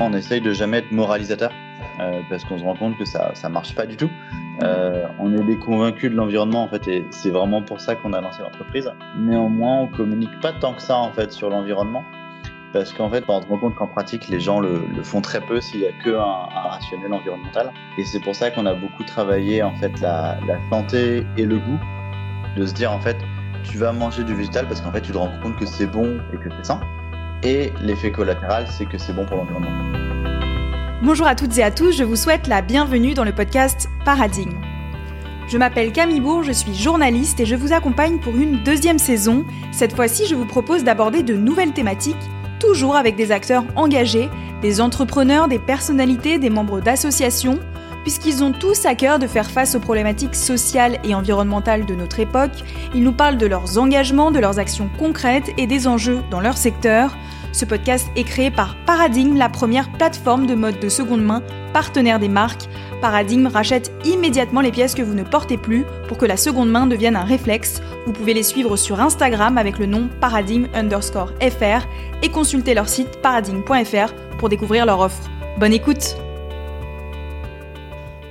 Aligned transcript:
On 0.00 0.12
essaye 0.12 0.40
de 0.40 0.52
jamais 0.52 0.78
être 0.78 0.92
moralisateur 0.92 1.50
euh, 2.00 2.20
parce 2.28 2.44
qu'on 2.44 2.58
se 2.58 2.62
rend 2.62 2.76
compte 2.76 2.96
que 2.96 3.04
ça 3.04 3.34
ça 3.34 3.48
marche 3.48 3.74
pas 3.74 3.84
du 3.84 3.96
tout. 3.96 4.10
Euh, 4.62 5.06
on 5.18 5.36
est 5.36 5.44
des 5.44 5.56
convaincus 5.58 6.10
de 6.10 6.16
l'environnement 6.16 6.62
en 6.62 6.68
fait 6.68 6.86
et 6.86 7.04
c'est 7.10 7.30
vraiment 7.30 7.62
pour 7.62 7.80
ça 7.80 7.96
qu'on 7.96 8.12
a 8.12 8.20
lancé 8.20 8.42
l'entreprise. 8.42 8.90
Néanmoins, 9.16 9.80
on 9.80 9.86
communique 9.88 10.38
pas 10.40 10.52
tant 10.52 10.74
que 10.74 10.82
ça 10.82 10.96
en 10.96 11.12
fait 11.12 11.32
sur 11.32 11.50
l'environnement 11.50 12.04
parce 12.72 12.92
qu'en 12.92 13.10
fait, 13.10 13.24
on 13.28 13.40
se 13.42 13.46
rend 13.48 13.58
compte 13.58 13.74
qu'en 13.74 13.86
pratique, 13.86 14.28
les 14.28 14.40
gens 14.40 14.60
le, 14.60 14.82
font 15.02 15.20
très 15.20 15.40
peu 15.40 15.60
s'il 15.60 15.80
y 15.80 15.86
a 15.86 15.92
que 16.04 16.10
un, 16.10 16.68
rationnel 16.68 17.12
environnemental. 17.12 17.72
Et 17.96 18.04
c'est 18.04 18.20
pour 18.20 18.34
ça 18.34 18.50
qu'on 18.50 18.66
a 18.66 18.74
beaucoup 18.74 19.04
travaillé 19.04 19.62
en 19.62 19.74
fait 19.76 20.00
la, 20.00 20.38
la 20.46 20.58
santé 20.70 21.26
et 21.36 21.46
le 21.46 21.58
goût, 21.58 21.78
de 22.56 22.66
se 22.66 22.74
dire 22.74 22.92
en 22.92 23.00
fait, 23.00 23.16
tu 23.64 23.78
vas 23.78 23.92
manger 23.92 24.22
du 24.22 24.34
végétal 24.34 24.66
parce 24.68 24.80
qu'en 24.80 24.92
fait, 24.92 25.00
tu 25.00 25.12
te 25.12 25.18
rends 25.18 25.32
compte 25.42 25.56
que 25.56 25.66
c'est 25.66 25.86
bon 25.86 26.18
et 26.32 26.36
que 26.36 26.50
c'est 26.56 26.66
sain. 26.66 26.80
Et 27.44 27.72
l'effet 27.80 28.10
collatéral, 28.10 28.66
c'est 28.68 28.86
que 28.86 28.98
c'est 28.98 29.12
bon 29.12 29.24
pour 29.24 29.36
l'environnement. 29.36 29.70
Bonjour 31.02 31.26
à 31.26 31.36
toutes 31.36 31.56
et 31.58 31.62
à 31.62 31.70
tous, 31.70 31.92
je 31.92 32.02
vous 32.02 32.16
souhaite 32.16 32.48
la 32.48 32.62
bienvenue 32.62 33.14
dans 33.14 33.22
le 33.22 33.32
podcast 33.32 33.88
Paradigme. 34.04 34.58
Je 35.46 35.56
m'appelle 35.56 35.92
Camille 35.92 36.20
Bourg, 36.20 36.42
je 36.42 36.50
suis 36.50 36.74
journaliste 36.74 37.38
et 37.38 37.46
je 37.46 37.54
vous 37.54 37.72
accompagne 37.72 38.18
pour 38.18 38.34
une 38.34 38.64
deuxième 38.64 38.98
saison. 38.98 39.44
Cette 39.70 39.94
fois-ci, 39.94 40.26
je 40.26 40.34
vous 40.34 40.46
propose 40.46 40.82
d'aborder 40.82 41.22
de 41.22 41.34
nouvelles 41.34 41.72
thématiques, 41.72 42.16
toujours 42.58 42.96
avec 42.96 43.14
des 43.14 43.30
acteurs 43.30 43.64
engagés, 43.76 44.28
des 44.60 44.80
entrepreneurs, 44.80 45.46
des 45.46 45.60
personnalités, 45.60 46.38
des 46.38 46.50
membres 46.50 46.80
d'associations, 46.80 47.60
puisqu'ils 48.02 48.42
ont 48.42 48.52
tous 48.52 48.84
à 48.84 48.94
cœur 48.94 49.18
de 49.18 49.26
faire 49.26 49.50
face 49.50 49.74
aux 49.74 49.80
problématiques 49.80 50.34
sociales 50.34 50.98
et 51.04 51.14
environnementales 51.14 51.86
de 51.86 51.94
notre 51.94 52.20
époque. 52.20 52.64
Ils 52.94 53.02
nous 53.02 53.12
parlent 53.12 53.38
de 53.38 53.46
leurs 53.46 53.78
engagements, 53.78 54.30
de 54.30 54.40
leurs 54.40 54.58
actions 54.58 54.90
concrètes 54.98 55.50
et 55.56 55.66
des 55.66 55.86
enjeux 55.86 56.20
dans 56.30 56.40
leur 56.40 56.56
secteur. 56.56 57.16
Ce 57.52 57.64
podcast 57.64 58.08
est 58.14 58.24
créé 58.24 58.50
par 58.50 58.76
Paradigme, 58.84 59.36
la 59.36 59.48
première 59.48 59.90
plateforme 59.92 60.46
de 60.46 60.54
mode 60.54 60.78
de 60.80 60.88
seconde 60.88 61.22
main, 61.22 61.42
partenaire 61.72 62.18
des 62.18 62.28
marques. 62.28 62.68
Paradigme 63.00 63.46
rachète 63.46 63.90
immédiatement 64.04 64.60
les 64.60 64.70
pièces 64.70 64.94
que 64.94 65.02
vous 65.02 65.14
ne 65.14 65.22
portez 65.22 65.56
plus 65.56 65.84
pour 66.08 66.18
que 66.18 66.26
la 66.26 66.36
seconde 66.36 66.70
main 66.70 66.86
devienne 66.86 67.16
un 67.16 67.24
réflexe. 67.24 67.80
Vous 68.06 68.12
pouvez 68.12 68.34
les 68.34 68.42
suivre 68.42 68.76
sur 68.76 69.00
Instagram 69.00 69.56
avec 69.56 69.78
le 69.78 69.86
nom 69.86 70.08
paradigme 70.20 70.66
underscore 70.74 71.32
fr 71.40 71.86
et 72.22 72.28
consulter 72.28 72.74
leur 72.74 72.88
site 72.88 73.20
paradigme.fr 73.22 74.12
pour 74.38 74.48
découvrir 74.48 74.84
leur 74.84 75.00
offre. 75.00 75.28
Bonne 75.58 75.72
écoute 75.72 76.16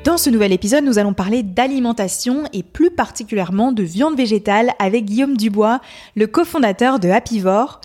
Dans 0.03 0.17
ce 0.17 0.29
nouvel 0.29 0.53
épisode, 0.53 0.83
nous 0.83 0.99
allons 0.99 1.13
parler 1.13 1.43
d'alimentation 1.43 2.43
et 2.53 2.63
plus 2.63 2.91
particulièrement 2.91 3.71
de 3.71 3.83
viande 3.83 4.15
végétale 4.15 4.71
avec 4.79 5.05
Guillaume 5.05 5.35
Dubois, 5.35 5.81
le 6.15 6.27
cofondateur 6.27 6.99
de 6.99 7.09
Happyvore. 7.09 7.81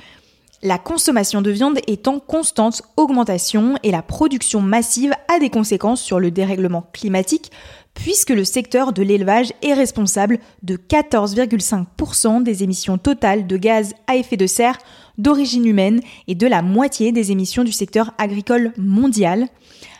La 0.64 0.78
consommation 0.78 1.42
de 1.42 1.50
viande 1.50 1.80
est 1.88 2.06
en 2.06 2.20
constante 2.20 2.82
augmentation 2.96 3.74
et 3.82 3.91
la 3.91 4.00
production 4.00 4.60
massive 4.60 5.12
a 5.27 5.41
des 5.41 5.50
conséquences 5.50 6.00
sur 6.00 6.20
le 6.20 6.30
dérèglement 6.30 6.88
climatique 6.92 7.50
puisque 7.94 8.30
le 8.30 8.44
secteur 8.44 8.92
de 8.92 9.02
l'élevage 9.02 9.52
est 9.62 9.74
responsable 9.74 10.38
de 10.62 10.77
14,5% 10.77 12.44
des 12.44 12.62
émissions 12.62 12.96
totales 12.96 13.48
de 13.48 13.56
gaz 13.56 13.94
à 14.06 14.14
effet 14.14 14.36
de 14.36 14.46
serre 14.46 14.78
d'origine 15.18 15.66
humaine 15.66 16.00
et 16.28 16.36
de 16.36 16.46
la 16.46 16.62
moitié 16.62 17.10
des 17.10 17.33
émissions 17.33 17.64
du 17.64 17.72
secteur 17.72 18.14
agricole 18.16 18.72
mondial. 18.78 19.48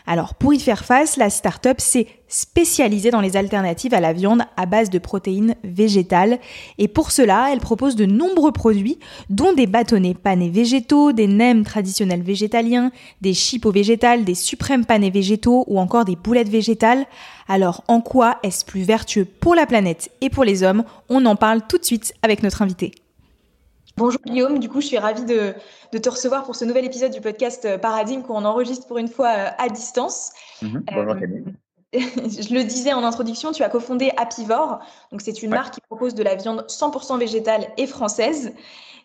Alors 0.05 0.35
pour 0.35 0.53
y 0.53 0.59
faire 0.59 0.83
face, 0.83 1.15
la 1.15 1.29
start-up 1.29 1.79
s'est 1.79 2.07
spécialisée 2.27 3.11
dans 3.11 3.21
les 3.21 3.37
alternatives 3.37 3.93
à 3.93 4.01
la 4.01 4.11
viande 4.11 4.41
à 4.57 4.65
base 4.65 4.89
de 4.89 4.99
protéines 4.99 5.55
végétales 5.63 6.39
et 6.77 6.87
pour 6.87 7.11
cela, 7.11 7.49
elle 7.51 7.59
propose 7.59 7.95
de 7.95 8.05
nombreux 8.05 8.51
produits 8.51 8.99
dont 9.29 9.53
des 9.53 9.67
bâtonnets 9.67 10.13
panés 10.13 10.49
végétaux, 10.49 11.13
des 11.13 11.27
nems 11.27 11.63
traditionnels 11.63 12.23
végétaliens, 12.23 12.91
des 13.21 13.33
chipots 13.33 13.71
végétales, 13.71 14.25
des 14.25 14.35
suprêmes 14.35 14.85
panés 14.85 15.11
végétaux 15.11 15.63
ou 15.67 15.79
encore 15.79 16.05
des 16.05 16.17
boulettes 16.17 16.49
végétales. 16.49 17.05
Alors 17.47 17.83
en 17.87 18.01
quoi 18.01 18.39
est-ce 18.43 18.65
plus 18.65 18.83
vertueux 18.83 19.25
pour 19.25 19.55
la 19.55 19.65
planète 19.65 20.11
et 20.21 20.29
pour 20.29 20.43
les 20.43 20.63
hommes? 20.63 20.83
On 21.07 21.25
en 21.25 21.35
parle 21.35 21.61
tout 21.67 21.77
de 21.77 21.85
suite 21.85 22.13
avec 22.23 22.43
notre 22.43 22.61
invité. 22.61 22.91
Bonjour 23.95 24.21
Guillaume, 24.25 24.57
du 24.57 24.69
coup 24.69 24.81
je 24.81 24.87
suis 24.87 24.97
ravie 24.97 25.23
de, 25.23 25.53
te 25.91 26.09
recevoir 26.09 26.43
pour 26.45 26.55
ce 26.55 26.65
nouvel 26.65 26.83
épisode 26.83 27.11
du 27.11 27.21
podcast 27.21 27.63
euh, 27.65 27.77
Paradigme 27.77 28.23
qu'on 28.23 28.43
enregistre 28.43 28.87
pour 28.87 28.97
une 28.97 29.07
fois 29.07 29.27
euh, 29.27 29.49
à 29.59 29.69
distance. 29.69 30.31
Mhm. 30.63 30.83
bonjour 30.91 31.13
euh, 31.13 31.19
je 31.93 32.53
le 32.55 32.63
disais 32.63 32.91
en 32.91 33.03
introduction, 33.03 33.51
tu 33.51 33.61
as 33.61 33.69
cofondé 33.69 34.11
Apivore, 34.17 34.79
donc 35.11 35.21
c'est 35.21 35.43
une 35.43 35.51
marque 35.51 35.75
qui 35.75 35.81
propose 35.81 36.15
de 36.15 36.23
la 36.23 36.33
viande 36.33 36.65
100% 36.67 37.19
végétale 37.19 37.67
et 37.77 37.85
française. 37.85 38.51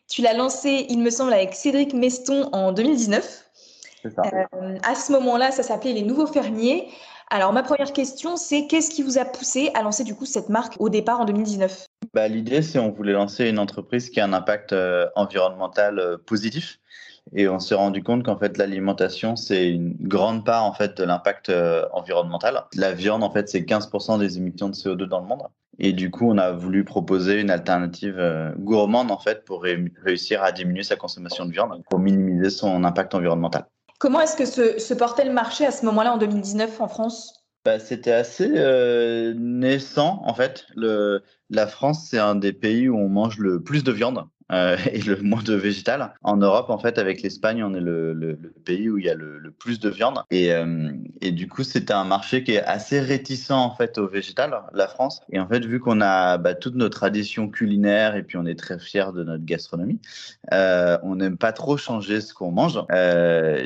Tu 0.08 0.22
l'as 0.22 0.32
lancé, 0.32 0.86
il 0.88 1.00
me 1.00 1.10
semble, 1.10 1.34
avec 1.34 1.54
Cédric 1.54 1.92
Meston 1.92 2.48
en 2.52 2.72
2019. 2.72 3.44
Ça. 4.14 4.22
à 4.84 4.94
ce 4.94 5.12
moment-là, 5.12 5.50
ça 5.50 5.62
s'appelait 5.62 5.92
Les 5.92 6.02
Nouveaux 6.02 6.26
Fermiers. 6.26 6.88
Alors, 7.28 7.52
ma 7.52 7.62
première 7.62 7.92
question, 7.92 8.36
c'est 8.36 8.66
qu'est-ce 8.66 8.88
qui 8.88 9.02
vous 9.02 9.18
a 9.18 9.26
poussé 9.26 9.70
à 9.74 9.82
lancer 9.82 10.02
du 10.02 10.14
coup 10.14 10.24
cette 10.24 10.48
marque 10.48 10.76
au 10.78 10.88
départ 10.88 11.20
en 11.20 11.26
2019 11.26 11.87
bah, 12.14 12.28
L'idée, 12.28 12.62
c'est 12.62 12.78
on 12.78 12.90
voulait 12.90 13.12
lancer 13.12 13.48
une 13.48 13.58
entreprise 13.58 14.10
qui 14.10 14.20
a 14.20 14.24
un 14.24 14.32
impact 14.32 14.72
euh, 14.72 15.06
environnemental 15.16 15.98
euh, 15.98 16.16
positif. 16.18 16.80
Et 17.34 17.46
on 17.48 17.58
s'est 17.58 17.74
rendu 17.74 18.02
compte 18.02 18.24
qu'en 18.24 18.38
fait, 18.38 18.56
l'alimentation, 18.56 19.36
c'est 19.36 19.68
une 19.68 19.94
grande 20.00 20.46
part 20.46 20.64
en 20.64 20.72
fait 20.72 20.96
de 20.96 21.04
l'impact 21.04 21.50
euh, 21.50 21.84
environnemental. 21.92 22.64
La 22.74 22.92
viande, 22.92 23.22
en 23.22 23.30
fait, 23.30 23.48
c'est 23.48 23.60
15% 23.60 24.18
des 24.18 24.38
émissions 24.38 24.70
de 24.70 24.74
CO2 24.74 25.04
dans 25.04 25.20
le 25.20 25.26
monde. 25.26 25.42
Et 25.78 25.92
du 25.92 26.10
coup, 26.10 26.30
on 26.30 26.38
a 26.38 26.52
voulu 26.52 26.84
proposer 26.84 27.40
une 27.40 27.50
alternative 27.50 28.18
gourmande 28.58 29.12
en 29.12 29.18
fait 29.18 29.44
pour 29.44 29.62
réussir 29.62 30.42
à 30.42 30.50
diminuer 30.50 30.82
sa 30.82 30.96
consommation 30.96 31.46
de 31.46 31.52
viande, 31.52 31.84
pour 31.88 32.00
minimiser 32.00 32.50
son 32.50 32.82
impact 32.82 33.14
environnemental. 33.14 33.64
Comment 33.98 34.20
est-ce 34.20 34.36
que 34.36 34.44
se, 34.44 34.94
portait 34.94 35.24
le 35.24 35.32
marché 35.32 35.66
à 35.66 35.72
ce 35.72 35.84
moment-là, 35.86 36.14
en 36.14 36.18
2019, 36.18 36.80
en 36.80 36.88
France? 36.88 37.37
Bah, 37.68 37.78
C'était 37.78 38.12
assez 38.12 38.50
euh, 38.54 39.34
naissant, 39.36 40.22
en 40.24 40.32
fait. 40.32 40.66
La 40.74 41.66
France, 41.66 42.06
c'est 42.08 42.18
un 42.18 42.34
des 42.34 42.54
pays 42.54 42.88
où 42.88 42.96
on 42.96 43.10
mange 43.10 43.36
le 43.36 43.62
plus 43.62 43.84
de 43.84 43.92
viande. 43.92 44.24
Euh, 44.50 44.78
et 44.90 45.02
le 45.02 45.20
moins 45.20 45.42
de 45.42 45.52
végétal. 45.52 46.14
En 46.22 46.38
Europe, 46.38 46.70
en 46.70 46.78
fait, 46.78 46.96
avec 46.96 47.20
l'Espagne, 47.20 47.62
on 47.62 47.74
est 47.74 47.82
le, 47.82 48.38
pays 48.64 48.88
où 48.88 48.96
il 48.96 49.04
y 49.04 49.10
a 49.10 49.14
le, 49.14 49.52
plus 49.58 49.80
de 49.80 49.90
viande. 49.90 50.20
Et, 50.30 50.50
euh, 50.54 50.88
et 51.20 51.30
du 51.30 51.46
coup, 51.46 51.62
c'était 51.62 51.92
un 51.92 52.04
marché 52.04 52.42
qui 52.42 52.52
est 52.52 52.62
assez 52.62 53.00
réticent 53.00 53.50
en 53.50 53.74
fait 53.74 53.98
au 53.98 54.08
végétal, 54.08 54.62
la 54.72 54.88
France. 54.88 55.20
Et 55.30 55.38
en 55.38 55.46
fait, 55.46 55.66
vu 55.66 55.78
qu'on 55.78 56.00
a 56.00 56.38
bah, 56.38 56.54
toutes 56.54 56.76
nos 56.76 56.88
traditions 56.88 57.50
culinaires 57.50 58.16
et 58.16 58.22
puis 58.22 58.38
on 58.38 58.46
est 58.46 58.58
très 58.58 58.78
fiers 58.78 59.12
de 59.14 59.24
notre 59.24 59.44
gastronomie, 59.44 60.00
on 60.50 61.16
n'aime 61.16 61.36
pas 61.36 61.52
trop 61.52 61.76
changer 61.76 62.22
ce 62.22 62.32
qu'on 62.32 62.50
mange. 62.50 62.80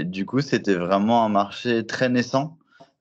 du 0.04 0.26
coup, 0.26 0.40
c'était 0.40 0.74
vraiment 0.74 1.24
un 1.24 1.28
marché 1.28 1.86
très 1.86 2.08
naissant 2.08 2.58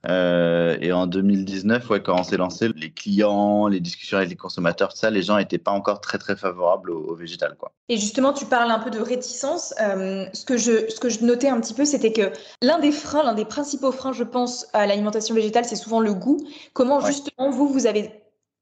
euh, 0.07 0.77
et 0.81 0.91
en 0.91 1.05
2019, 1.05 1.89
ouais, 1.89 2.01
quand 2.01 2.19
on 2.19 2.23
s'est 2.23 2.37
lancé, 2.37 2.69
les 2.75 2.91
clients, 2.91 3.67
les 3.67 3.79
discussions 3.79 4.17
avec 4.17 4.29
les 4.29 4.35
consommateurs, 4.35 4.89
tout 4.89 4.97
ça, 4.97 5.09
les 5.09 5.21
gens 5.21 5.37
n'étaient 5.37 5.59
pas 5.59 5.71
encore 5.71 6.01
très 6.01 6.17
très 6.17 6.35
favorables 6.35 6.91
au, 6.91 7.15
végétal, 7.15 7.55
quoi. 7.57 7.71
Et 7.89 7.97
justement, 7.97 8.33
tu 8.33 8.45
parles 8.45 8.71
un 8.71 8.79
peu 8.79 8.89
de 8.89 8.99
réticence. 8.99 9.73
Euh, 9.81 10.25
ce 10.33 10.45
que 10.45 10.57
je 10.57 10.89
ce 10.89 10.99
que 10.99 11.09
je 11.09 11.23
notais 11.23 11.49
un 11.49 11.59
petit 11.59 11.73
peu, 11.73 11.85
c'était 11.85 12.13
que 12.13 12.31
l'un 12.61 12.79
des 12.79 12.91
freins, 12.91 13.23
l'un 13.23 13.33
des 13.33 13.45
principaux 13.45 13.91
freins, 13.91 14.13
je 14.13 14.23
pense, 14.23 14.67
à 14.73 14.87
l'alimentation 14.87 15.35
végétale, 15.35 15.65
c'est 15.65 15.75
souvent 15.75 15.99
le 15.99 16.13
goût. 16.13 16.37
Comment 16.73 16.99
justement 17.01 17.51
vous 17.51 17.67
vous 17.67 17.85
avez 17.85 18.11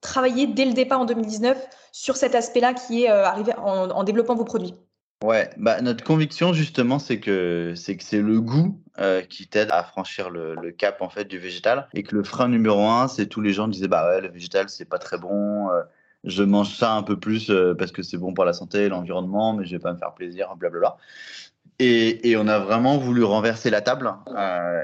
travaillé 0.02 0.48
dès 0.48 0.66
le 0.66 0.74
départ 0.74 1.00
en 1.00 1.06
2019 1.06 1.58
sur 1.92 2.18
cet 2.18 2.36
aspect-là 2.36 2.74
qui 2.74 3.04
est 3.04 3.12
euh, 3.12 3.26
arrivé 3.26 3.54
en, 3.58 3.90
en 3.90 4.04
développant 4.04 4.36
vos 4.36 4.46
produits? 4.46 4.74
Ouais, 5.22 5.50
bah 5.58 5.82
notre 5.82 6.06
conviction 6.06 6.54
justement, 6.54 6.98
c'est 6.98 7.20
que 7.20 7.74
c'est 7.76 7.98
que 7.98 8.06
c'est 8.06 8.22
le 8.22 8.40
goût 8.40 8.80
euh, 9.00 9.22
qui 9.22 9.48
t'aide 9.48 9.70
à 9.70 9.84
franchir 9.84 10.30
le, 10.30 10.56
le, 10.56 10.72
cap 10.72 11.02
en 11.02 11.10
fait 11.10 11.26
du 11.26 11.38
végétal 11.38 11.90
et 11.94 12.04
que 12.04 12.16
le 12.16 12.24
frein 12.24 12.48
numéro 12.48 12.88
un, 12.88 13.10
c'est 13.10 13.26
tous 13.26 13.42
les 13.42 13.52
gens 13.52 13.68
disaient 13.68 13.90
bah 13.90 14.10
ouais 14.10 14.22
le 14.22 14.30
végétal 14.30 14.70
c'est 14.70 14.86
pas 14.86 14.98
très 14.98 15.18
bon, 15.18 15.70
euh, 15.72 15.82
je 16.24 16.42
mange 16.42 16.74
ça 16.74 16.94
un 16.94 17.04
peu 17.04 17.20
plus 17.20 17.50
euh, 17.50 17.76
parce 17.76 17.92
que 17.92 18.02
c'est 18.02 18.16
bon 18.16 18.34
pour 18.34 18.46
la 18.46 18.54
santé, 18.54 18.88
l'environnement, 18.88 19.54
mais 19.54 19.66
je 19.66 19.72
vais 19.72 19.80
pas 19.80 19.92
me 19.92 19.98
faire 19.98 20.14
plaisir, 20.14 20.56
blablabla. 20.56 20.96
Et, 21.80 22.30
et 22.30 22.38
on 22.38 22.48
a 22.48 22.60
vraiment 22.60 22.98
voulu 22.98 23.24
renverser 23.24 23.70
la 23.70 23.82
table 23.82 24.14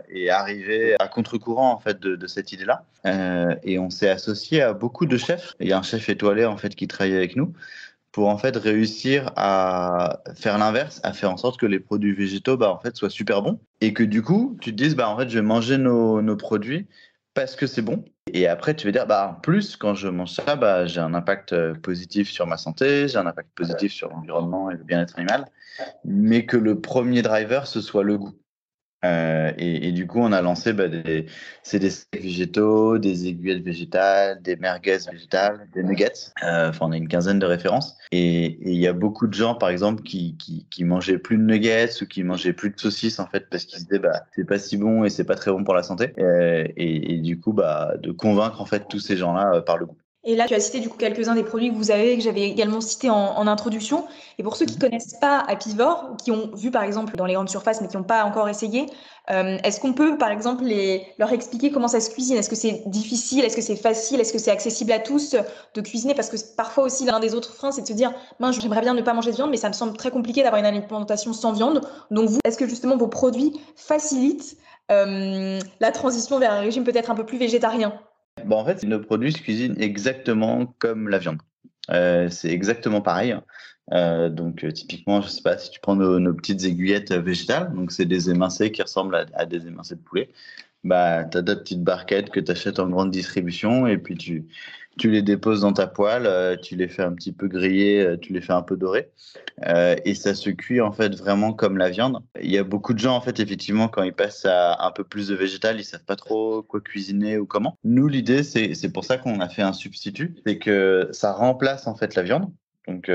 et 0.10 0.30
arriver 0.30 0.96
à 1.00 1.08
contre-courant 1.10 1.72
en 1.72 1.80
fait 1.80 2.00
de, 2.00 2.16
de 2.16 2.28
cette 2.28 2.52
idée-là. 2.54 2.86
et 3.64 3.80
on 3.80 3.90
s'est 3.90 4.10
associé 4.10 4.62
à 4.62 4.74
beaucoup 4.74 5.06
de 5.06 5.18
chefs. 5.18 5.56
Il 5.60 5.68
y 5.68 5.74
a 5.74 5.78
un 5.78 5.82
chef 5.82 6.08
étoilé 6.08 6.46
en 6.46 6.56
fait 6.56 6.74
qui 6.74 6.88
travaille 6.88 7.16
avec 7.16 7.36
nous 7.36 7.54
pour 8.16 8.30
en 8.30 8.38
fait 8.38 8.56
réussir 8.56 9.34
à 9.36 10.22
faire 10.36 10.58
l'inverse, 10.58 11.02
à 11.04 11.12
faire 11.12 11.30
en 11.32 11.36
sorte 11.36 11.60
que 11.60 11.66
les 11.66 11.82
produits 11.82 12.14
végétaux 12.14 12.56
bah, 12.56 12.72
en 12.72 12.80
fait 12.80 12.96
soient 12.96 13.10
super 13.10 13.42
bons 13.42 13.60
et 13.82 13.92
que 13.92 14.04
du 14.04 14.22
coup 14.22 14.58
tu 14.62 14.72
te 14.72 14.82
dises 14.82 14.96
bah 14.96 15.10
en 15.10 15.18
fait 15.18 15.28
je 15.28 15.38
vais 15.38 15.46
manger 15.46 15.78
nos, 15.78 16.22
nos 16.22 16.38
produits 16.38 16.88
parce 17.34 17.58
que 17.58 17.68
c'est 17.68 17.82
bon 17.82 18.06
et 18.32 18.48
après 18.48 18.74
tu 18.74 18.88
vas 18.88 18.94
dire 18.94 19.06
bah 19.06 19.36
en 19.36 19.42
plus 19.42 19.76
quand 19.76 19.96
je 19.96 20.08
mange 20.08 20.32
ça 20.32 20.56
bah 20.56 20.86
j'ai 20.86 21.02
un 21.02 21.14
impact 21.14 21.52
euh, 21.52 21.74
positif 21.74 22.32
sur 22.32 22.48
ma 22.48 22.56
santé, 22.56 23.10
j'ai 23.10 23.18
un 23.18 23.28
impact 23.28 23.50
positif 23.54 23.92
sur 23.92 24.10
l'environnement 24.10 24.72
et 24.72 24.76
le 24.76 24.84
bien-être 24.86 25.20
animal, 25.20 25.48
mais 26.06 26.46
que 26.46 26.56
le 26.56 26.80
premier 26.80 27.22
driver 27.22 27.68
ce 27.68 27.82
soit 27.82 28.04
le 28.04 28.18
goût. 28.18 28.34
Euh, 29.06 29.52
et, 29.58 29.92
du 29.92 30.08
coup, 30.08 30.20
on 30.20 30.32
a 30.32 30.42
lancé 30.42 30.74
bah, 30.74 30.88
des, 30.88 31.28
c'est 31.64 31.80
des 31.80 31.92
végétaux, 32.14 32.98
des 32.98 33.28
aiguillettes 33.28 33.64
végétales, 33.64 34.42
des 34.42 34.56
merguez 34.56 34.98
végétales, 35.12 35.68
des 35.74 35.84
nuggets. 35.84 36.32
Euh, 36.44 36.70
enfin, 36.70 36.88
on 36.88 36.92
a 36.92 36.98
une 36.98 37.08
quinzaine 37.08 37.40
de 37.40 37.46
références. 37.46 37.98
Et 38.12 38.58
il 38.62 38.80
y 38.80 38.88
a 38.88 38.94
beaucoup 38.94 39.28
de 39.28 39.34
gens, 39.34 39.56
par 39.56 39.70
exemple, 39.70 40.04
qui, 40.04 40.36
qui, 40.38 40.66
qui, 40.70 40.84
mangeaient 40.84 41.18
plus 41.18 41.38
de 41.38 41.44
nuggets 41.44 42.02
ou 42.02 42.06
qui 42.06 42.24
mangeaient 42.24 42.54
plus 42.54 42.70
de 42.72 42.80
saucisses 42.80 43.20
en 43.20 43.28
fait 43.28 43.48
parce 43.50 43.66
qu'ils 43.66 43.80
se 43.80 43.86
disaient 43.86 44.00
bah 44.00 44.24
c'est 44.36 44.46
pas 44.46 44.60
si 44.60 44.78
bon 44.78 45.04
et 45.04 45.10
c'est 45.10 45.24
pas 45.24 45.36
très 45.36 45.52
bon 45.52 45.64
pour 45.64 45.74
la 45.74 45.84
santé. 45.84 46.14
Euh, 46.20 46.66
et, 46.78 47.14
et, 47.14 47.18
du 47.18 47.40
coup, 47.40 47.54
bah 47.54 47.94
de 48.02 48.12
convaincre 48.12 48.62
en 48.62 48.66
fait 48.66 48.88
tous 48.88 49.00
ces 49.00 49.18
gens-là 49.18 49.62
par 49.62 49.78
le 49.78 49.86
goût. 49.88 49.98
Et 50.28 50.36
là, 50.36 50.48
tu 50.48 50.56
as 50.56 50.60
cité 50.60 50.80
du 50.80 50.90
coup 50.90 50.98
quelques-uns 50.98 51.36
des 51.36 51.44
produits 51.44 51.70
que 51.70 51.76
vous 51.76 51.92
avez, 51.92 52.18
que 52.18 52.24
j'avais 52.24 52.42
également 52.42 52.82
cités 52.82 53.12
en, 53.12 53.46
introduction. 53.46 54.06
Et 54.40 54.44
pour 54.44 54.56
ceux 54.56 54.66
qui 54.66 54.76
ne 54.76 54.80
connaissent 54.80 55.14
pas 55.22 55.40
Apivore, 55.48 56.18
qui 56.24 56.32
ont 56.32 56.50
vu 56.56 56.72
par 56.72 56.82
exemple 56.82 57.16
dans 57.16 57.26
les 57.26 57.36
grandes 57.36 57.50
surfaces, 57.50 57.80
mais 57.80 57.88
qui 57.88 57.96
n'ont 57.96 58.04
pas 58.04 58.24
encore 58.24 58.50
essayé, 58.50 58.88
euh, 59.30 59.58
est-ce 59.64 59.80
qu'on 59.80 59.94
peut 59.94 60.18
par 60.18 60.32
exemple 60.32 60.64
leur 61.20 61.32
expliquer 61.32 61.70
comment 61.70 61.88
ça 61.88 62.00
se 62.00 62.10
cuisine? 62.10 62.38
Est-ce 62.38 62.50
que 62.50 62.56
c'est 62.56 62.82
difficile? 62.88 63.46
Est-ce 63.46 63.56
que 63.56 63.62
c'est 63.62 63.76
facile? 63.76 64.20
Est-ce 64.20 64.34
que 64.34 64.40
c'est 64.40 64.50
accessible 64.50 64.92
à 64.94 65.00
tous 65.00 65.36
de 65.76 65.82
cuisiner? 65.82 66.16
Parce 66.16 66.30
que 66.30 66.38
parfois 66.58 66.86
aussi, 66.86 67.06
l'un 67.06 67.20
des 67.20 67.36
autres 67.36 67.54
freins, 67.54 67.72
c'est 67.72 67.84
de 67.84 67.88
se 67.88 67.94
dire, 67.94 68.12
j'aimerais 68.60 68.82
bien 68.82 68.96
ne 68.96 69.04
pas 69.04 69.14
manger 69.14 69.30
de 69.30 69.36
viande, 69.36 69.52
mais 69.52 69.58
ça 69.58 69.68
me 69.68 69.74
semble 69.74 69.96
très 69.96 70.10
compliqué 70.10 70.42
d'avoir 70.42 70.60
une 70.60 70.66
alimentation 70.66 71.34
sans 71.34 71.54
viande. 71.54 71.82
Donc 72.10 72.30
vous, 72.30 72.40
est-ce 72.46 72.58
que 72.58 72.68
justement 72.68 72.98
vos 72.98 73.08
produits 73.08 73.54
facilitent 73.76 74.58
euh, 74.92 75.60
la 75.80 75.92
transition 75.92 76.40
vers 76.40 76.52
un 76.52 76.62
régime 76.62 76.84
peut-être 76.84 77.12
un 77.12 77.16
peu 77.16 77.28
plus 77.28 77.38
végétarien? 77.38 77.94
Bon, 78.44 78.58
en 78.58 78.66
fait, 78.66 78.84
nos 78.84 79.00
produits 79.00 79.32
se 79.32 79.42
cuisinent 79.42 79.80
exactement 79.80 80.76
comme 80.80 81.08
la 81.08 81.20
viande. 81.20 81.40
Euh, 81.90 82.30
c'est 82.30 82.50
exactement 82.50 83.02
pareil. 83.02 83.36
Euh, 83.94 84.30
donc, 84.30 84.64
euh, 84.64 84.72
typiquement, 84.72 85.22
je 85.22 85.30
sais 85.30 85.42
pas 85.42 85.58
si 85.58 85.72
tu 85.72 85.80
prends 85.80 85.96
nos, 85.96 86.34
petites 86.34 86.64
aiguillettes 86.66 87.14
végétales, 87.14 87.74
donc 87.74 87.92
c'est 87.92 88.06
des 88.06 88.30
émincés 88.30 88.72
qui 88.72 88.82
ressemblent 88.82 89.26
à, 89.34 89.46
des 89.46 89.68
émincés 89.68 89.96
de 89.96 90.02
poulet. 90.02 90.30
Bah, 90.84 91.24
tu 91.24 91.38
as 91.38 91.42
deux 91.42 91.58
petites 91.58 91.84
barquettes 91.84 92.30
que 92.30 92.40
tu 92.40 92.52
achètes 92.52 92.80
en 92.80 92.90
grande 92.90 93.10
distribution 93.12 93.88
et 93.88 93.98
puis 93.98 94.16
tu, 94.16 94.46
tu 94.98 95.10
les 95.10 95.22
déposes 95.22 95.62
dans 95.62 95.74
ta 95.74 95.88
poêle, 95.88 96.26
euh, 96.26 96.56
tu 96.56 96.76
les 96.76 96.88
fais 96.88 97.04
un 97.04 97.14
petit 97.14 97.32
peu 97.32 97.48
griller, 97.48 98.02
euh, 98.02 98.18
tu 98.18 98.34
les 98.34 98.42
fais 98.42 98.54
un 98.54 98.62
peu 98.62 98.78
dorer, 98.78 99.10
euh, 99.68 99.96
et 100.06 100.16
ça 100.16 100.34
se 100.34 100.50
cuit 100.50 100.82
en 100.82 100.92
fait 100.92 101.16
vraiment 101.16 101.54
comme 101.54 101.78
la 101.78 101.90
viande. 101.90 102.22
Il 102.42 102.52
y 102.52 102.58
a 102.58 102.64
beaucoup 102.64 102.94
de 102.94 103.00
gens 103.00 103.16
en 103.16 103.22
fait 103.22 103.40
effectivement 103.40 103.88
quand 103.88 104.04
ils 104.04 104.14
passent 104.14 104.46
à 104.46 104.86
un 104.86 104.92
peu 104.92 105.04
plus 105.04 105.28
de 105.28 105.36
végétal, 105.36 105.80
ils 105.80 105.84
savent 105.84 106.06
pas 106.06 106.16
trop 106.16 106.64
quoi 106.64 106.82
cuisiner 106.82 107.38
ou 107.38 107.46
comment. 107.46 107.78
Nous 107.84 108.08
l'idée 108.08 108.44
c'est 108.44 108.74
c'est 108.74 108.92
pour 108.92 109.04
ça 109.04 109.18
qu'on 109.18 109.40
a 109.40 109.50
fait 109.50 109.62
un 109.62 109.74
substitut, 109.74 110.36
c'est 110.46 110.58
que 110.58 111.10
ça 111.12 111.34
remplace 111.34 111.88
en 111.88 111.96
fait 111.96 112.16
la 112.16 112.24
viande. 112.24 112.52
Donc, 112.88 113.10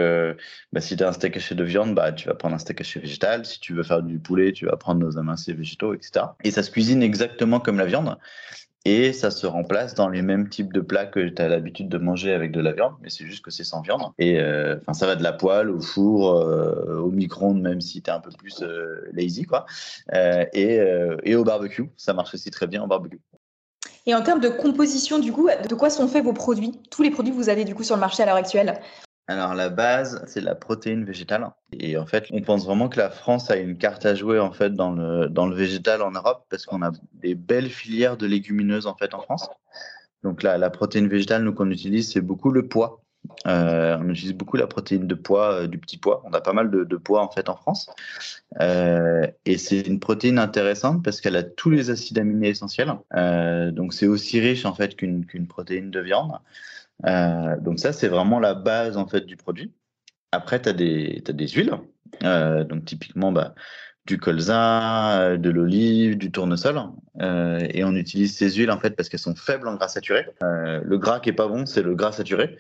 bah, 0.73 0.81
si 0.81 0.97
tu 0.97 1.05
as 1.05 1.09
un 1.09 1.13
steak 1.13 1.37
haché 1.37 1.55
de 1.55 1.63
viande, 1.63 1.95
bah, 1.95 2.11
tu 2.11 2.27
vas 2.27 2.35
prendre 2.35 2.57
un 2.57 2.59
steak 2.59 2.81
haché 2.81 2.99
végétal. 2.99 3.47
Si 3.47 3.61
tu 3.61 3.73
veux 3.73 3.85
faire 3.85 4.03
du 4.03 4.19
poulet, 4.19 4.51
tu 4.51 4.67
vas 4.67 4.77
prendre 4.77 4.99
nos 4.99 5.17
amincés 5.17 5.53
végétaux, 5.53 5.95
etc. 5.95 6.27
Et 6.43 6.51
ça 6.51 6.65
se 6.65 6.73
cuisine 6.73 7.05
exactement 7.05 7.61
comme 7.61 7.79
la 7.79 7.87
viande 7.87 8.19
et 8.85 9.13
ça 9.13 9.31
se 9.31 9.47
remplace 9.47 9.95
dans 9.95 10.09
les 10.09 10.23
mêmes 10.23 10.49
types 10.49 10.73
de 10.73 10.81
plats 10.81 11.07
que 11.07 11.29
tu 11.29 11.43
as 11.43 11.49
l'habitude 11.49 11.89
de 11.89 11.99
manger 11.99 12.33
avec 12.33 12.51
de 12.51 12.61
la 12.61 12.73
viande, 12.73 12.95
mais 13.03 13.11
c'est 13.11 13.27
juste 13.27 13.45
que 13.45 13.51
c'est 13.51 13.65
sans 13.65 13.83
viande. 13.83 14.03
Et 14.19 14.41
euh, 14.41 14.77
ça 14.93 15.07
va 15.07 15.17
de 15.17 15.23
la 15.23 15.33
poêle 15.33 15.69
au 15.71 15.81
four, 15.81 16.31
euh, 16.31 16.99
au 16.99 17.11
micro-ondes, 17.11 17.61
même 17.61 17.81
si 17.81 18.01
tu 18.01 18.11
es 18.11 18.13
un 18.13 18.21
peu 18.21 18.31
plus 18.31 18.63
euh, 18.63 19.07
lazy, 19.13 19.45
quoi. 19.45 19.67
Et, 20.15 20.81
et, 21.25 21.37
au 21.37 21.45
barbecue, 21.45 21.91
ça 21.97 22.15
marche 22.15 22.35
aussi 22.35 22.51
très 22.51 22.67
bien 22.67 22.83
au 22.83 22.87
barbecue. 22.87 23.21
Et 24.07 24.15
en 24.15 24.23
termes 24.23 24.41
de 24.41 24.49
composition, 24.49 25.19
du 25.19 25.33
coup, 25.33 25.49
de 25.69 25.75
quoi 25.75 25.91
sont 25.91 26.09
faits 26.09 26.25
vos 26.25 26.33
produits? 26.33 26.73
Tous 26.91 27.03
les 27.03 27.11
produits 27.11 27.33
que 27.33 27.37
vous 27.37 27.51
avez 27.51 27.65
du 27.65 27.75
coup 27.75 27.83
sur 27.83 27.97
le 27.97 28.01
marché 28.01 28.23
à 28.23 28.27
l'heure 28.27 28.37
actuelle? 28.37 28.81
Alors 29.31 29.55
la 29.55 29.69
base, 29.69 30.25
c'est 30.27 30.41
la 30.41 30.55
protéine 30.55 31.05
végétale. 31.05 31.49
Et 31.73 31.97
en 31.97 32.07
fait, 32.07 32.27
on 32.33 32.43
pense 32.43 32.65
vraiment 32.65 32.89
que 32.89 32.99
la 32.99 33.11
France 33.11 33.51
a 33.51 33.57
une 33.57 33.77
carte 33.79 34.05
à 34.07 34.15
jouer 34.15 34.39
en 34.39 34.53
fait 34.53 34.75
dans 34.75 34.93
le 34.93 35.29
dans 35.29 35.47
le 35.47 35.55
végétal 35.55 36.03
en 36.03 36.11
Europe 36.11 36.47
parce 36.51 36.67
qu'on 36.67 36.83
a 36.83 36.91
des 37.15 37.35
belles 37.35 37.71
filières 37.71 38.17
de 38.17 38.27
légumineuses 38.27 38.87
en 38.87 38.97
fait 38.97 39.15
en 39.15 39.21
France. 39.21 39.49
Donc 40.23 40.43
la, 40.43 40.59
la 40.59 40.71
protéine 40.71 41.09
végétale, 41.09 41.45
nous 41.45 41.55
qu'on 41.55 41.71
utilise, 41.71 42.13
c'est 42.13 42.21
beaucoup 42.21 42.51
le 42.51 42.69
pois. 42.69 43.03
Euh, 43.47 43.99
on 44.01 44.09
utilise 44.09 44.35
beaucoup 44.35 44.57
la 44.57 44.67
protéine 44.67 45.07
de 45.07 45.15
pois, 45.15 45.53
euh, 45.53 45.67
du 45.67 45.79
petit 45.79 45.99
pois. 45.99 46.23
On 46.25 46.33
a 46.33 46.41
pas 46.41 46.53
mal 46.53 46.71
de, 46.71 46.85
de 46.85 46.97
pois 46.97 47.23
en 47.23 47.31
fait 47.31 47.49
en 47.49 47.57
France. 47.57 47.89
Euh, 48.61 49.27
et 49.45 49.59
c'est 49.59 49.81
une 49.81 50.01
protéine 50.01 50.39
intéressante 50.39 51.03
parce 51.05 51.21
qu'elle 51.21 51.37
a 51.37 51.43
tous 51.43 51.71
les 51.71 51.91
acides 51.91 52.19
aminés 52.19 52.49
essentiels. 52.49 52.93
Donc 53.73 53.95
c'est 53.95 54.07
aussi 54.07 54.41
riche 54.41 54.65
en 54.65 54.75
fait 54.75 54.97
qu'une 54.97 55.27
qu'une 55.27 55.47
protéine 55.47 55.91
de 55.91 56.01
viande. 56.01 56.33
Euh, 57.07 57.59
donc 57.61 57.79
ça, 57.79 57.93
c'est 57.93 58.09
vraiment 58.09 58.41
la 58.41 58.55
base 58.55 58.97
en 58.97 59.07
fait 59.07 59.27
du 59.27 59.37
produit. 59.37 59.73
Après, 60.33 60.61
tu 60.61 60.69
as 60.69 60.73
as 60.73 60.75
des 60.75 61.49
huiles. 61.49 61.73
Euh, 62.25 62.65
donc 62.65 62.85
typiquement, 62.85 63.33
bah, 63.33 63.55
du 64.07 64.19
colza, 64.19 65.21
euh, 65.21 65.37
de 65.37 65.51
l'olive, 65.51 66.19
du 66.19 66.31
tournesol. 66.31 66.81
Et 67.21 67.85
on 67.85 67.95
utilise 67.95 68.37
ces 68.37 68.51
huiles 68.53 68.71
en 68.71 68.79
fait 68.79 68.91
parce 68.91 69.09
qu'elles 69.09 69.21
sont 69.21 69.35
faibles 69.35 69.69
en 69.69 69.75
gras 69.75 69.89
saturé. 69.89 70.27
Euh, 70.43 70.81
le 70.83 70.99
gras 70.99 71.21
qui 71.21 71.31
est 71.31 71.35
pas 71.35 71.49
bon, 71.49 71.67
c'est 71.67 71.83
le 71.83 71.95
gras 71.95 72.13
saturé. 72.13 72.57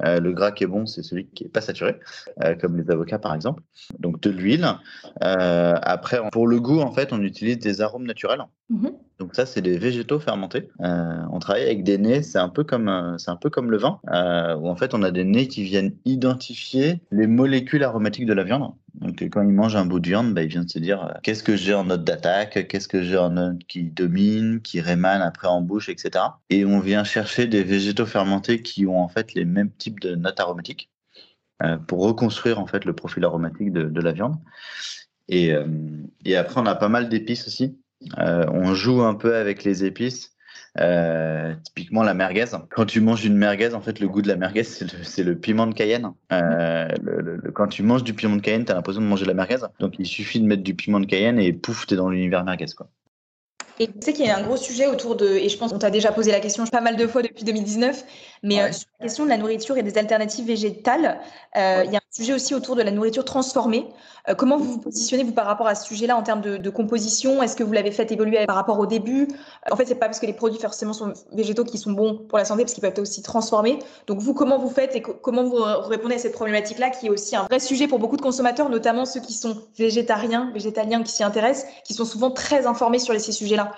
Le 0.00 0.32
gras 0.32 0.50
qui 0.50 0.64
est 0.64 0.68
bon, 0.68 0.86
c'est 0.86 1.04
celui 1.04 1.26
qui 1.26 1.44
est 1.44 1.48
pas 1.48 1.60
saturé, 1.60 2.00
comme 2.60 2.76
les 2.76 2.90
avocats 2.90 3.20
par 3.20 3.32
exemple. 3.32 3.62
Donc 4.00 4.20
de 4.20 4.30
l'huile. 4.30 4.66
après, 5.20 6.20
pour 6.32 6.48
le 6.48 6.58
goût, 6.60 6.80
en 6.80 6.92
fait, 6.92 7.12
on 7.12 7.22
utilise 7.22 7.58
des 7.58 7.80
arômes 7.80 8.04
naturels. 8.04 8.42
Mm-hmm. 8.72 8.92
Donc 9.24 9.34
ça, 9.34 9.46
c'est 9.46 9.62
des 9.62 9.78
végétaux 9.78 10.20
fermentés. 10.20 10.68
Euh, 10.82 11.22
on 11.32 11.38
travaille 11.38 11.62
avec 11.62 11.82
des 11.82 11.96
nez, 11.96 12.22
c'est 12.22 12.36
un 12.36 12.50
peu 12.50 12.62
comme 12.62 12.90
euh, 12.90 13.16
c'est 13.16 13.30
un 13.30 13.36
peu 13.36 13.48
comme 13.48 13.70
le 13.70 13.78
vin, 13.78 13.98
euh, 14.12 14.54
où 14.54 14.68
en 14.68 14.76
fait 14.76 14.92
on 14.92 15.02
a 15.02 15.10
des 15.10 15.24
nez 15.24 15.48
qui 15.48 15.62
viennent 15.62 15.96
identifier 16.04 17.00
les 17.10 17.26
molécules 17.26 17.82
aromatiques 17.84 18.26
de 18.26 18.34
la 18.34 18.44
viande. 18.44 18.74
Donc 18.92 19.22
quand 19.22 19.40
il 19.40 19.48
mange 19.48 19.76
un 19.76 19.86
bout 19.86 19.98
de 19.98 20.08
viande, 20.08 20.34
bah, 20.34 20.42
il 20.42 20.48
vient 20.48 20.64
de 20.64 20.68
se 20.68 20.78
dire 20.78 21.18
qu'est-ce 21.22 21.42
que 21.42 21.56
j'ai 21.56 21.72
en 21.72 21.84
note 21.84 22.04
d'attaque, 22.04 22.68
qu'est-ce 22.68 22.86
que 22.86 23.02
j'ai 23.02 23.16
en 23.16 23.30
note 23.30 23.64
qui 23.66 23.84
domine, 23.84 24.60
qui 24.60 24.82
rémane 24.82 25.22
après 25.22 25.48
en 25.48 25.62
bouche, 25.62 25.88
etc. 25.88 26.22
Et 26.50 26.66
on 26.66 26.80
vient 26.80 27.02
chercher 27.02 27.46
des 27.46 27.62
végétaux 27.62 28.04
fermentés 28.04 28.60
qui 28.60 28.86
ont 28.86 29.00
en 29.00 29.08
fait 29.08 29.32
les 29.32 29.46
mêmes 29.46 29.70
types 29.70 30.00
de 30.00 30.16
notes 30.16 30.38
aromatiques 30.38 30.90
pour 31.86 32.02
reconstruire 32.02 32.60
en 32.60 32.66
fait 32.66 32.84
le 32.84 32.92
profil 32.92 33.24
aromatique 33.24 33.72
de, 33.72 34.00
la 34.02 34.12
viande. 34.12 34.36
Et 35.28 35.54
après 36.36 36.60
on 36.60 36.66
a 36.66 36.74
pas 36.74 36.90
mal 36.90 37.08
d'épices 37.08 37.46
aussi. 37.46 37.78
Euh, 38.18 38.46
on 38.52 38.74
joue 38.74 39.02
un 39.02 39.14
peu 39.14 39.36
avec 39.36 39.64
les 39.64 39.84
épices. 39.84 40.30
Euh, 40.80 41.54
typiquement 41.62 42.02
la 42.02 42.14
merguez. 42.14 42.46
Quand 42.70 42.84
tu 42.84 43.00
manges 43.00 43.24
une 43.24 43.36
merguez, 43.36 43.74
en 43.74 43.80
fait, 43.80 44.00
le 44.00 44.08
goût 44.08 44.22
de 44.22 44.28
la 44.28 44.36
merguez, 44.36 44.64
c'est 44.64 45.22
le, 45.22 45.38
piment 45.38 45.68
de 45.68 45.74
Cayenne. 45.74 46.12
Euh, 46.32 46.88
quand 47.54 47.68
tu 47.68 47.84
manges 47.84 48.02
du 48.02 48.12
piment 48.12 48.36
de 48.36 48.40
Cayenne, 48.40 48.64
tu 48.64 48.72
as 48.72 48.74
l'impression 48.74 49.00
de 49.00 49.06
manger 49.06 49.24
la 49.24 49.34
merguez. 49.34 49.58
Donc, 49.78 49.94
il 49.98 50.06
suffit 50.06 50.40
de 50.40 50.46
mettre 50.46 50.64
du 50.64 50.74
piment 50.74 50.98
de 50.98 51.06
Cayenne 51.06 51.38
et 51.38 51.52
pouf, 51.52 51.86
tu 51.86 51.94
es 51.94 51.96
dans 51.96 52.08
l'univers 52.08 52.44
merguez. 52.44 52.66
Quoi. 52.76 52.88
Et 53.80 53.88
tu 53.88 53.94
sais 54.00 54.12
qu'il 54.12 54.26
y 54.26 54.30
a 54.30 54.38
un 54.38 54.42
gros 54.42 54.56
sujet 54.56 54.86
autour 54.86 55.16
de, 55.16 55.26
et 55.26 55.48
je 55.48 55.58
pense 55.58 55.72
qu'on 55.72 55.78
t'a 55.78 55.90
déjà 55.90 56.12
posé 56.12 56.30
la 56.30 56.38
question 56.38 56.64
pas 56.64 56.80
mal 56.80 56.96
de 56.96 57.06
fois 57.08 57.22
depuis 57.22 57.42
2019, 57.44 58.04
mais 58.44 58.60
euh, 58.60 58.72
sur 58.72 58.86
la 59.00 59.06
question 59.06 59.24
de 59.24 59.30
la 59.30 59.38
nourriture 59.38 59.78
et 59.78 59.82
des 59.82 59.96
alternatives 59.96 60.46
végétales, 60.46 61.18
euh, 61.56 61.82
il 61.86 61.90
y 61.90 61.96
a 61.96 61.98
un 61.98 62.12
sujet 62.14 62.34
aussi 62.34 62.54
autour 62.54 62.76
de 62.76 62.82
la 62.82 62.90
nourriture 62.90 63.24
transformée. 63.24 63.88
Euh, 64.28 64.34
comment 64.34 64.58
vous 64.58 64.72
vous 64.72 64.80
positionnez 64.80 65.24
vous 65.24 65.32
par 65.32 65.46
rapport 65.46 65.66
à 65.66 65.74
ce 65.74 65.86
sujet-là 65.86 66.14
en 66.14 66.22
termes 66.22 66.42
de, 66.42 66.58
de 66.58 66.70
composition? 66.70 67.42
Est-ce 67.42 67.56
que 67.56 67.64
vous 67.64 67.72
l'avez 67.72 67.90
fait 67.90 68.12
évoluer 68.12 68.44
par 68.44 68.56
rapport 68.56 68.78
au 68.78 68.84
début? 68.84 69.28
En 69.70 69.76
fait, 69.76 69.86
c'est 69.86 69.94
pas 69.94 70.06
parce 70.06 70.20
que 70.20 70.26
les 70.26 70.34
produits 70.34 70.60
forcément 70.60 70.92
sont 70.92 71.14
végétaux 71.32 71.64
qui 71.64 71.78
sont 71.78 71.92
bons 71.92 72.18
pour 72.28 72.36
la 72.36 72.44
santé, 72.44 72.62
parce 72.62 72.74
qu'ils 72.74 72.82
peuvent 72.82 72.90
être 72.90 72.98
aussi 72.98 73.22
transformés. 73.22 73.78
Donc 74.06 74.20
vous, 74.20 74.34
comment 74.34 74.58
vous 74.58 74.70
faites 74.70 74.94
et 74.94 75.00
comment 75.00 75.44
vous 75.44 75.62
répondez 75.88 76.16
à 76.16 76.18
cette 76.18 76.34
problématique-là, 76.34 76.90
qui 76.90 77.06
est 77.06 77.10
aussi 77.10 77.34
un 77.36 77.44
vrai 77.44 77.60
sujet 77.60 77.88
pour 77.88 77.98
beaucoup 77.98 78.18
de 78.18 78.22
consommateurs, 78.22 78.68
notamment 78.68 79.06
ceux 79.06 79.20
qui 79.20 79.32
sont 79.32 79.56
végétariens, 79.78 80.50
végétaliens, 80.52 81.02
qui 81.02 81.12
s'y 81.12 81.24
intéressent, 81.24 81.66
qui 81.82 81.94
sont 81.94 82.04
souvent 82.04 82.30
très 82.30 82.66
informés 82.66 82.98
sur 82.98 83.18
ces 83.18 83.32
sujets-là? 83.32 83.72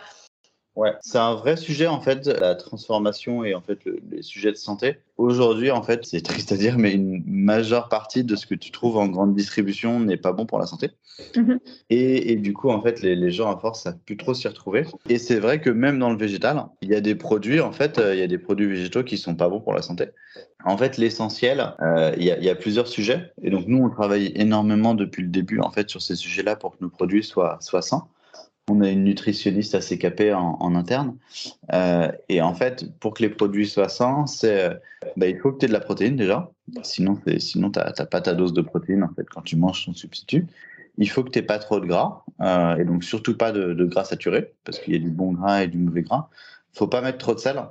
Ouais, 0.76 0.92
c'est 1.00 1.18
un 1.18 1.34
vrai 1.34 1.56
sujet 1.56 1.86
en 1.86 2.00
fait, 2.00 2.26
la 2.26 2.54
transformation 2.54 3.44
et 3.44 3.54
en 3.54 3.62
fait 3.62 3.78
les 4.10 4.20
sujets 4.20 4.52
de 4.52 4.56
santé. 4.56 4.98
Aujourd'hui, 5.16 5.70
en 5.70 5.82
fait, 5.82 6.04
c'est 6.04 6.20
triste 6.20 6.52
à 6.52 6.58
dire, 6.58 6.76
mais 6.76 6.92
une 6.92 7.22
majeure 7.26 7.88
partie 7.88 8.22
de 8.22 8.36
ce 8.36 8.46
que 8.46 8.54
tu 8.54 8.70
trouves 8.70 8.98
en 8.98 9.08
grande 9.08 9.34
distribution 9.34 9.98
n'est 10.00 10.18
pas 10.18 10.32
bon 10.32 10.44
pour 10.44 10.58
la 10.58 10.66
santé. 10.66 10.90
Mm-hmm. 11.34 11.58
Et, 11.88 12.32
et, 12.32 12.36
du 12.36 12.52
coup, 12.52 12.68
en 12.68 12.82
fait, 12.82 13.00
les, 13.00 13.16
les, 13.16 13.30
gens 13.30 13.50
à 13.50 13.58
force 13.58 13.82
savent 13.82 13.96
plus 14.04 14.18
trop 14.18 14.34
s'y 14.34 14.46
retrouver. 14.46 14.84
Et 15.08 15.16
c'est 15.16 15.40
vrai 15.40 15.62
que 15.62 15.70
même 15.70 15.98
dans 15.98 16.10
le 16.10 16.18
végétal, 16.18 16.66
il 16.82 16.90
y 16.90 16.94
a 16.94 17.00
des 17.00 17.14
produits, 17.14 17.60
en 17.60 17.72
fait, 17.72 17.98
euh, 17.98 18.14
il 18.14 18.20
y 18.20 18.22
a 18.22 18.26
des 18.26 18.36
produits 18.36 18.66
végétaux 18.66 19.02
qui 19.02 19.16
sont 19.16 19.34
pas 19.34 19.48
bons 19.48 19.60
pour 19.60 19.72
la 19.72 19.80
santé. 19.80 20.08
En 20.66 20.76
fait, 20.76 20.98
l'essentiel, 20.98 21.74
euh, 21.80 22.12
il, 22.18 22.24
y 22.24 22.30
a, 22.30 22.36
il 22.36 22.44
y 22.44 22.50
a 22.50 22.54
plusieurs 22.54 22.88
sujets. 22.88 23.32
Et 23.42 23.48
donc, 23.48 23.66
nous, 23.66 23.82
on 23.82 23.88
travaille 23.88 24.32
énormément 24.34 24.94
depuis 24.94 25.22
le 25.22 25.30
début, 25.30 25.60
en 25.60 25.70
fait, 25.70 25.88
sur 25.88 26.02
ces 26.02 26.16
sujets-là 26.16 26.56
pour 26.56 26.72
que 26.72 26.84
nos 26.84 26.90
produits 26.90 27.24
soient, 27.24 27.56
soient 27.62 27.80
sains 27.80 28.06
on 28.68 28.80
a 28.80 28.90
une 28.90 29.04
nutritionniste 29.04 29.74
assez 29.74 29.98
capée 29.98 30.32
en, 30.34 30.74
interne. 30.74 31.16
Euh, 31.72 32.10
et 32.28 32.40
en 32.40 32.54
fait, 32.54 32.98
pour 32.98 33.14
que 33.14 33.22
les 33.22 33.28
produits 33.28 33.68
soient 33.68 33.88
sains, 33.88 34.26
c'est, 34.26 34.70
bah, 35.16 35.28
il 35.28 35.38
faut 35.38 35.52
que 35.52 35.58
tu 35.58 35.64
aies 35.66 35.68
de 35.68 35.72
la 35.72 35.80
protéine 35.80 36.16
déjà. 36.16 36.50
Sinon, 36.82 37.20
sinon 37.38 37.70
tu 37.70 37.78
n'as 37.78 38.06
pas 38.06 38.20
ta 38.20 38.34
dose 38.34 38.52
de 38.52 38.62
protéine 38.62 39.04
en 39.04 39.14
fait 39.14 39.28
quand 39.28 39.42
tu 39.42 39.56
manges 39.56 39.86
ton 39.86 39.94
substitut. 39.94 40.46
Il 40.98 41.08
faut 41.08 41.22
que 41.22 41.30
tu 41.30 41.42
pas 41.42 41.58
trop 41.58 41.78
de 41.78 41.86
gras, 41.86 42.24
euh, 42.40 42.76
et 42.76 42.84
donc 42.84 43.04
surtout 43.04 43.36
pas 43.36 43.52
de, 43.52 43.84
gras 43.84 44.04
saturé, 44.04 44.52
parce 44.64 44.78
qu'il 44.78 44.94
y 44.94 44.96
a 44.96 44.98
du 44.98 45.10
bon 45.10 45.32
gras 45.32 45.62
et 45.62 45.68
du 45.68 45.78
mauvais 45.78 46.02
gras. 46.02 46.28
faut 46.72 46.88
pas 46.88 47.02
mettre 47.02 47.18
trop 47.18 47.34
de 47.34 47.38
sel, 47.38 47.62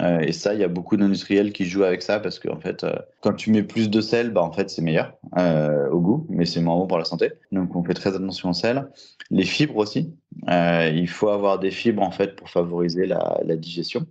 Euh, 0.00 0.20
et 0.20 0.32
ça, 0.32 0.54
il 0.54 0.60
y 0.60 0.64
a 0.64 0.68
beaucoup 0.68 0.96
d'industriels 0.96 1.52
qui 1.52 1.64
jouent 1.64 1.84
avec 1.84 2.02
ça 2.02 2.20
parce 2.20 2.38
que 2.38 2.48
en 2.48 2.58
fait, 2.58 2.84
euh, 2.84 2.94
quand 3.20 3.32
tu 3.32 3.50
mets 3.50 3.62
plus 3.62 3.90
de 3.90 4.00
sel, 4.00 4.30
bah 4.30 4.42
en 4.42 4.52
fait 4.52 4.70
c'est 4.70 4.82
meilleur 4.82 5.14
euh, 5.38 5.88
au 5.90 6.00
goût, 6.00 6.26
mais 6.28 6.44
c'est 6.44 6.60
moins 6.60 6.76
bon 6.76 6.86
pour 6.86 6.98
la 6.98 7.04
santé. 7.04 7.32
Donc 7.50 7.74
on 7.74 7.82
fait 7.82 7.94
très 7.94 8.14
attention 8.14 8.50
au 8.50 8.54
sel. 8.54 8.88
Les 9.30 9.44
fibres 9.44 9.76
aussi. 9.76 10.14
il 10.48 11.08
faut 11.08 11.28
avoir 11.28 11.58
des 11.58 11.70
fibres 11.70 12.02
en 12.02 12.10
fait 12.10 12.36
pour 12.36 12.48
favoriser 12.48 13.06
la, 13.06 13.40
la 13.44 13.56
digestion. 13.56 14.06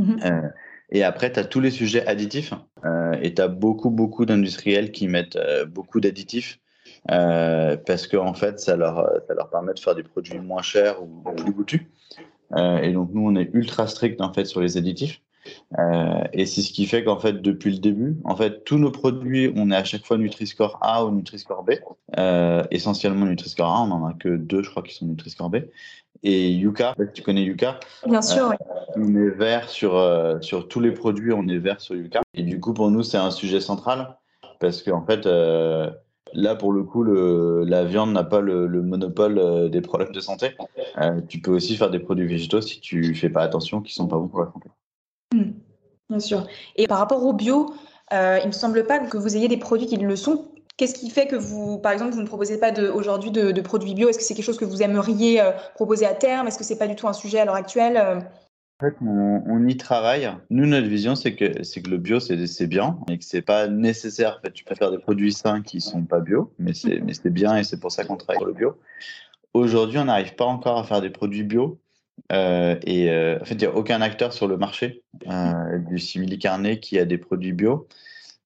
Mhm. 0.00 0.52
et 0.92 1.02
après, 1.02 1.32
tu 1.32 1.40
as 1.40 1.44
tous 1.44 1.58
les 1.58 1.72
sujets 1.72 2.06
additifs. 2.06 2.54
et 3.20 3.34
tu 3.34 3.42
as 3.42 3.48
beaucoup, 3.48 3.90
beaucoup 3.90 4.26
d'industriels 4.26 4.92
qui 4.92 5.08
mettent 5.08 5.38
beaucoup 5.66 5.98
d'additifs 6.00 6.60
parce 7.06 8.06
qu'en 8.06 8.26
en 8.26 8.34
fait, 8.34 8.60
ça 8.60 8.76
leur, 8.76 9.10
ça 9.26 9.34
leur 9.34 9.50
permet 9.50 9.74
de 9.74 9.80
faire 9.80 9.96
des 9.96 10.04
produits 10.04 10.38
moins 10.38 10.62
chers 10.62 11.02
ou 11.02 11.24
plus 11.36 11.52
goûtus. 11.52 11.88
Euh, 12.56 12.80
et 12.80 12.92
donc 12.92 13.10
nous, 13.12 13.26
on 13.26 13.36
est 13.36 13.50
ultra 13.52 13.86
strict 13.86 14.20
en 14.20 14.32
fait 14.32 14.44
sur 14.44 14.60
les 14.60 14.76
additifs. 14.76 15.20
Euh, 15.78 16.24
et 16.32 16.44
c'est 16.44 16.60
ce 16.60 16.72
qui 16.72 16.86
fait 16.86 17.04
qu'en 17.04 17.18
fait, 17.18 17.40
depuis 17.40 17.72
le 17.72 17.78
début, 17.78 18.18
en 18.24 18.36
fait, 18.36 18.64
tous 18.64 18.76
nos 18.76 18.90
produits, 18.90 19.52
on 19.56 19.70
est 19.70 19.76
à 19.76 19.84
chaque 19.84 20.04
fois 20.04 20.18
Nutri-Score 20.18 20.78
A 20.82 21.04
ou 21.04 21.10
Nutri-Score 21.10 21.62
B. 21.62 21.72
Euh, 22.18 22.64
essentiellement 22.70 23.24
Nutri-Score 23.26 23.66
A, 23.66 23.82
on 23.82 23.90
en 23.90 24.06
a 24.06 24.12
que 24.12 24.36
deux, 24.36 24.62
je 24.62 24.70
crois, 24.70 24.82
qui 24.82 24.94
sont 24.94 25.06
Nutri-Score 25.06 25.48
B. 25.48 25.56
Et 26.22 26.50
Yuka, 26.50 26.94
tu 27.14 27.22
connais 27.22 27.44
Yuka 27.44 27.78
Bien 28.06 28.20
sûr, 28.20 28.48
oui. 28.50 28.56
On 28.96 29.14
est 29.14 29.30
vert 29.30 29.68
sur, 29.68 29.92
sur 30.40 30.66
tous 30.66 30.80
les 30.80 30.90
produits, 30.90 31.32
on 31.32 31.46
est 31.46 31.58
vert 31.58 31.80
sur 31.80 31.94
Yuka. 31.94 32.22
Et 32.34 32.42
du 32.42 32.58
coup, 32.58 32.74
pour 32.74 32.90
nous, 32.90 33.04
c'est 33.04 33.18
un 33.18 33.30
sujet 33.30 33.60
central 33.60 34.16
parce 34.58 34.82
qu'en 34.82 35.06
fait, 35.06 35.28
Là, 36.34 36.54
pour 36.54 36.72
le 36.72 36.82
coup, 36.82 37.02
la 37.04 37.84
viande 37.84 38.12
n'a 38.12 38.24
pas 38.24 38.40
le, 38.40 38.68
monopole 38.82 39.38
euh, 39.38 39.68
des 39.68 39.80
problèmes 39.80 40.12
de 40.12 40.20
santé. 40.20 40.56
Euh, 41.00 41.20
tu 41.28 41.40
peux 41.40 41.50
aussi 41.50 41.76
faire 41.76 41.90
des 41.90 41.98
produits 41.98 42.26
végétaux 42.26 42.60
si 42.60 42.80
tu 42.80 43.14
fais 43.14 43.30
pas 43.30 43.42
attention, 43.42 43.80
qui 43.80 43.94
sont 43.94 44.06
pas 44.06 44.16
bons 44.16 44.28
pour 44.28 44.40
la 44.40 44.46
santé. 44.46 44.68
Hmm, 45.34 45.52
bien 46.08 46.20
sûr. 46.20 46.46
Et 46.76 46.86
par 46.86 46.98
rapport 46.98 47.24
au 47.24 47.32
bio, 47.32 47.72
euh, 48.12 48.38
il 48.42 48.46
me 48.46 48.52
semble 48.52 48.86
pas 48.86 48.98
que 48.98 49.16
vous 49.16 49.36
ayez 49.36 49.48
des 49.48 49.56
produits 49.56 49.86
qui 49.86 49.96
le 49.96 50.16
sont. 50.16 50.48
Qu'est-ce 50.76 50.94
qui 50.94 51.10
fait 51.10 51.26
que 51.26 51.36
vous, 51.36 51.78
par 51.78 51.92
exemple, 51.92 52.12
vous 52.12 52.22
ne 52.22 52.26
proposez 52.26 52.58
pas 52.58 52.72
aujourd'hui 52.94 53.32
de, 53.32 53.60
produits 53.60 53.94
bio? 53.94 54.08
Est-ce 54.08 54.18
que 54.18 54.24
c'est 54.24 54.34
quelque 54.34 54.44
chose 54.44 54.58
que 54.58 54.64
vous 54.64 54.82
aimeriez 54.82 55.40
euh, 55.40 55.50
proposer 55.74 56.06
à 56.06 56.14
terme? 56.14 56.46
Est-ce 56.46 56.58
que 56.58 56.64
c'est 56.64 56.78
pas 56.78 56.86
du 56.86 56.94
tout 56.94 57.08
un 57.08 57.12
sujet 57.12 57.40
à 57.40 57.44
l'heure 57.44 57.56
actuelle 57.56 58.24
en 58.80 58.86
fait, 58.86 58.96
on, 59.00 59.66
y 59.66 59.76
travaille. 59.76 60.30
Nous, 60.50 60.64
notre 60.66 60.86
vision, 60.86 61.16
c'est 61.16 61.34
que, 61.34 61.64
c'est 61.64 61.82
que 61.82 61.90
le 61.90 61.98
bio, 61.98 62.20
c'est, 62.20 62.66
bien 62.68 62.98
et 63.10 63.18
que 63.18 63.24
c'est 63.24 63.42
pas 63.42 63.66
nécessaire. 63.66 64.38
En 64.38 64.40
fait, 64.40 64.52
tu 64.52 64.64
peux 64.64 64.76
faire 64.76 64.92
des 64.92 64.98
produits 64.98 65.32
sains 65.32 65.62
qui 65.62 65.80
sont 65.80 66.04
pas 66.04 66.20
bio, 66.20 66.54
mais 66.60 66.74
c'est, 66.74 67.00
mais 67.00 67.12
c'est 67.12 67.30
bien 67.30 67.56
et 67.56 67.64
c'est 67.64 67.80
pour 67.80 67.90
ça 67.90 68.04
qu'on 68.04 68.16
travaille 68.16 68.38
sur 68.38 68.46
le 68.46 68.52
bio. 68.52 68.78
Aujourd'hui, 69.52 69.98
on 69.98 70.04
n'arrive 70.04 70.36
pas 70.36 70.44
encore 70.44 70.78
à 70.78 70.84
faire 70.84 71.00
des 71.00 71.10
produits 71.10 71.42
bio. 71.42 71.80
Euh, 72.30 72.76
et 72.84 73.10
euh, 73.10 73.38
en 73.40 73.44
fait, 73.44 73.54
il 73.54 73.60
n'y 73.60 73.66
a 73.66 73.74
aucun 73.74 74.00
acteur 74.00 74.32
sur 74.32 74.46
le 74.46 74.56
marché 74.56 75.02
euh, 75.26 75.78
du 75.78 75.98
simili 75.98 76.38
carné 76.38 76.78
qui 76.78 76.98
a 76.98 77.04
des 77.04 77.18
produits 77.18 77.52
bio 77.52 77.88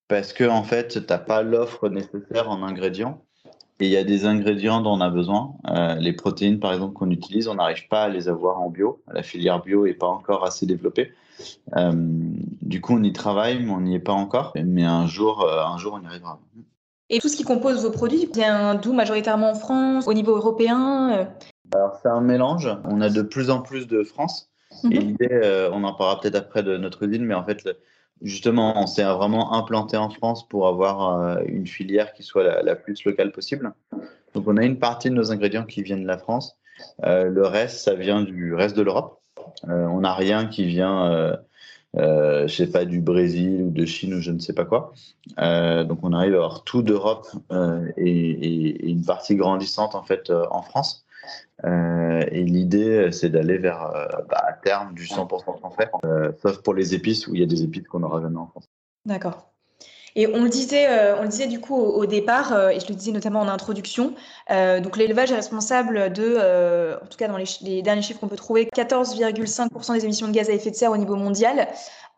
parce 0.09 0.33
que 0.33 0.45
en 0.45 0.63
fait, 0.63 0.89
tu 0.89 1.01
n'as 1.09 1.19
pas 1.19 1.43
l'offre 1.43 1.89
nécessaire 1.89 2.51
en 2.51 2.63
ingrédients 2.63 3.25
et 3.83 3.87
il 3.87 3.91
y 3.91 3.97
a 3.97 4.05
des 4.05 4.27
ingrédients 4.27 4.81
dont 4.81 4.93
on 4.93 5.01
a 5.01 5.11
besoin. 5.11 5.55
Euh, 5.69 5.97
les 5.97 6.13
protéines, 6.13 6.61
par 6.61 6.73
exemple, 6.73 6.93
qu'on 6.93 7.11
utilise, 7.11 7.49
on 7.49 7.57
n'arrive 7.57 7.89
pas 7.89 8.05
à 8.05 8.09
les 8.09 8.29
avoir 8.29 8.61
en 8.61 8.71
bio. 8.71 9.03
La 9.13 9.25
filière 9.25 9.61
bio 9.61 9.87
n'est 9.87 9.93
pas 9.93 10.07
encore 10.07 10.45
assez 10.45 10.67
développée. 10.67 11.13
Euh, 11.77 11.91
du 11.93 12.81
coup, 12.81 12.95
on 12.95 13.03
y 13.03 13.13
travaille, 13.13 13.61
mais 13.61 13.73
on 13.73 13.81
n'y 13.81 13.97
est 13.97 13.99
pas 14.01 14.13
encore. 14.13 14.53
Mais 14.55 14.85
un 14.85 15.09
jour, 15.09 15.43
euh, 15.43 15.65
un 15.65 15.79
jour, 15.79 15.99
on 16.01 16.05
y 16.05 16.07
arrivera. 16.07 16.39
Et 17.11 17.19
tout 17.19 17.27
ce 17.27 17.37
qui 17.37 17.43
compose 17.43 17.83
vos 17.83 17.91
produits 17.91 18.29
vient 18.33 18.77
d'où 18.77 18.93
majoritairement 18.93 19.51
en 19.51 19.55
France, 19.57 20.07
au 20.07 20.15
niveau 20.15 20.37
européen 20.37 21.27
Alors, 21.75 21.99
c'est 22.01 22.09
un 22.09 22.21
mélange. 22.21 22.71
On 22.85 23.01
a 23.01 23.11
de 23.11 23.23
plus 23.23 23.51
en 23.51 23.63
plus 23.63 23.89
de 23.89 24.05
France. 24.05 24.49
Et 24.85 25.01
mhm. 25.01 25.01
l'idée, 25.01 25.71
on 25.73 25.83
en 25.83 25.93
parlera 25.93 26.21
peut-être 26.21 26.37
après 26.37 26.63
de 26.63 26.77
notre 26.77 27.03
usine, 27.03 27.25
mais 27.25 27.35
en 27.35 27.45
fait, 27.45 27.69
Justement, 28.23 28.81
on 28.81 28.87
s'est 28.87 29.03
vraiment 29.03 29.53
implanté 29.53 29.97
en 29.97 30.09
France 30.09 30.47
pour 30.49 30.69
avoir 30.69 31.19
euh, 31.19 31.43
une 31.47 31.67
filière 31.67 32.13
qui 32.13 32.23
soit 32.23 32.63
la, 32.63 32.77
plus 32.77 33.05
locale 33.05 33.33
possible. 33.33 33.73
Donc, 34.35 34.47
on 34.47 34.57
a 34.57 34.65
une 34.65 34.79
partie 34.79 35.11
de 35.11 35.15
nos 35.15 35.33
ingrédients 35.33 35.65
qui 35.65 35.83
viennent 35.83 36.03
de 36.03 36.09
la 36.09 36.19
France. 36.19 36.57
Euh, 37.05 37.25
le 37.25 37.47
reste, 37.47 37.79
ça 37.81 37.95
vient 37.95 38.23
du 38.23 38.55
reste 38.55 38.77
de 38.77 38.83
l'Europe. 38.83 39.21
Euh, 39.69 39.87
on 39.87 40.01
n'a 40.01 40.15
rien 40.15 40.47
qui 40.47 40.67
vient, 40.67 41.37
je 41.95 42.47
sais 42.47 42.71
pas, 42.71 42.85
du 42.85 43.01
Brésil 43.01 43.61
ou 43.61 43.71
de 43.71 43.85
Chine 43.85 44.15
ou 44.15 44.21
je 44.21 44.31
ne 44.31 44.39
sais 44.39 44.55
pas 44.55 44.65
quoi. 44.65 44.93
donc, 45.37 45.99
on 46.03 46.13
arrive 46.13 46.35
à 46.35 46.37
avoir 46.37 46.63
tout 46.63 46.83
d'Europe 46.83 47.27
et, 47.97 48.89
une 48.89 49.05
partie 49.05 49.35
grandissante 49.35 49.97
en 49.97 50.03
fait 50.05 50.31
en 50.31 50.63
France. 50.63 51.05
Euh, 51.65 52.25
et 52.31 52.43
l'idée, 52.43 53.11
c'est 53.13 53.29
d'aller 53.29 53.59
vers, 53.59 53.85
euh, 53.85 54.07
bah, 54.29 54.45
à 54.47 54.53
terme, 54.53 54.95
du 54.95 55.07
100% 55.07 55.59
français, 55.59 55.91
euh, 56.05 56.33
sauf 56.43 56.59
pour 56.63 56.75
les 56.75 56.95
épices 56.95 57.27
où 57.27 57.35
il 57.35 57.41
y 57.41 57.45
a 57.45 57.47
des 57.47 57.63
épices 57.63 57.87
qu'on 57.89 58.01
n'aura 58.01 58.21
jamais 58.21 58.39
en 58.39 58.47
France. 58.47 58.69
D'accord. 59.07 59.49
Et 60.15 60.27
on 60.27 60.43
le 60.43 60.51
disait, 60.51 60.89
on 61.19 61.23
le 61.23 61.29
disait 61.29 61.47
du 61.47 61.59
coup 61.59 61.75
au, 61.75 62.05
départ, 62.05 62.53
et 62.69 62.79
je 62.79 62.87
le 62.87 62.95
disais 62.95 63.13
notamment 63.13 63.41
en 63.41 63.49
introduction, 63.49 64.13
donc 64.51 64.99
l'élevage 64.99 65.33
est 65.33 65.37
responsable 65.37 66.13
de, 66.13 66.99
en 67.03 67.07
tout 67.07 67.17
cas 67.17 67.29
dans 67.29 67.39
les, 67.39 67.81
derniers 67.81 68.03
chiffres 68.03 68.21
qu'on 68.21 68.29
peut 68.29 68.37
trouver, 68.37 68.69
14,5% 68.77 69.95
des 69.95 70.05
émissions 70.05 70.29
de 70.29 70.33
gaz 70.33 70.51
à 70.51 70.53
effet 70.53 70.71
de 70.71 70.77
serre 70.77 70.91
au 70.91 70.99
niveau 70.99 71.17
mondial. 71.17 71.67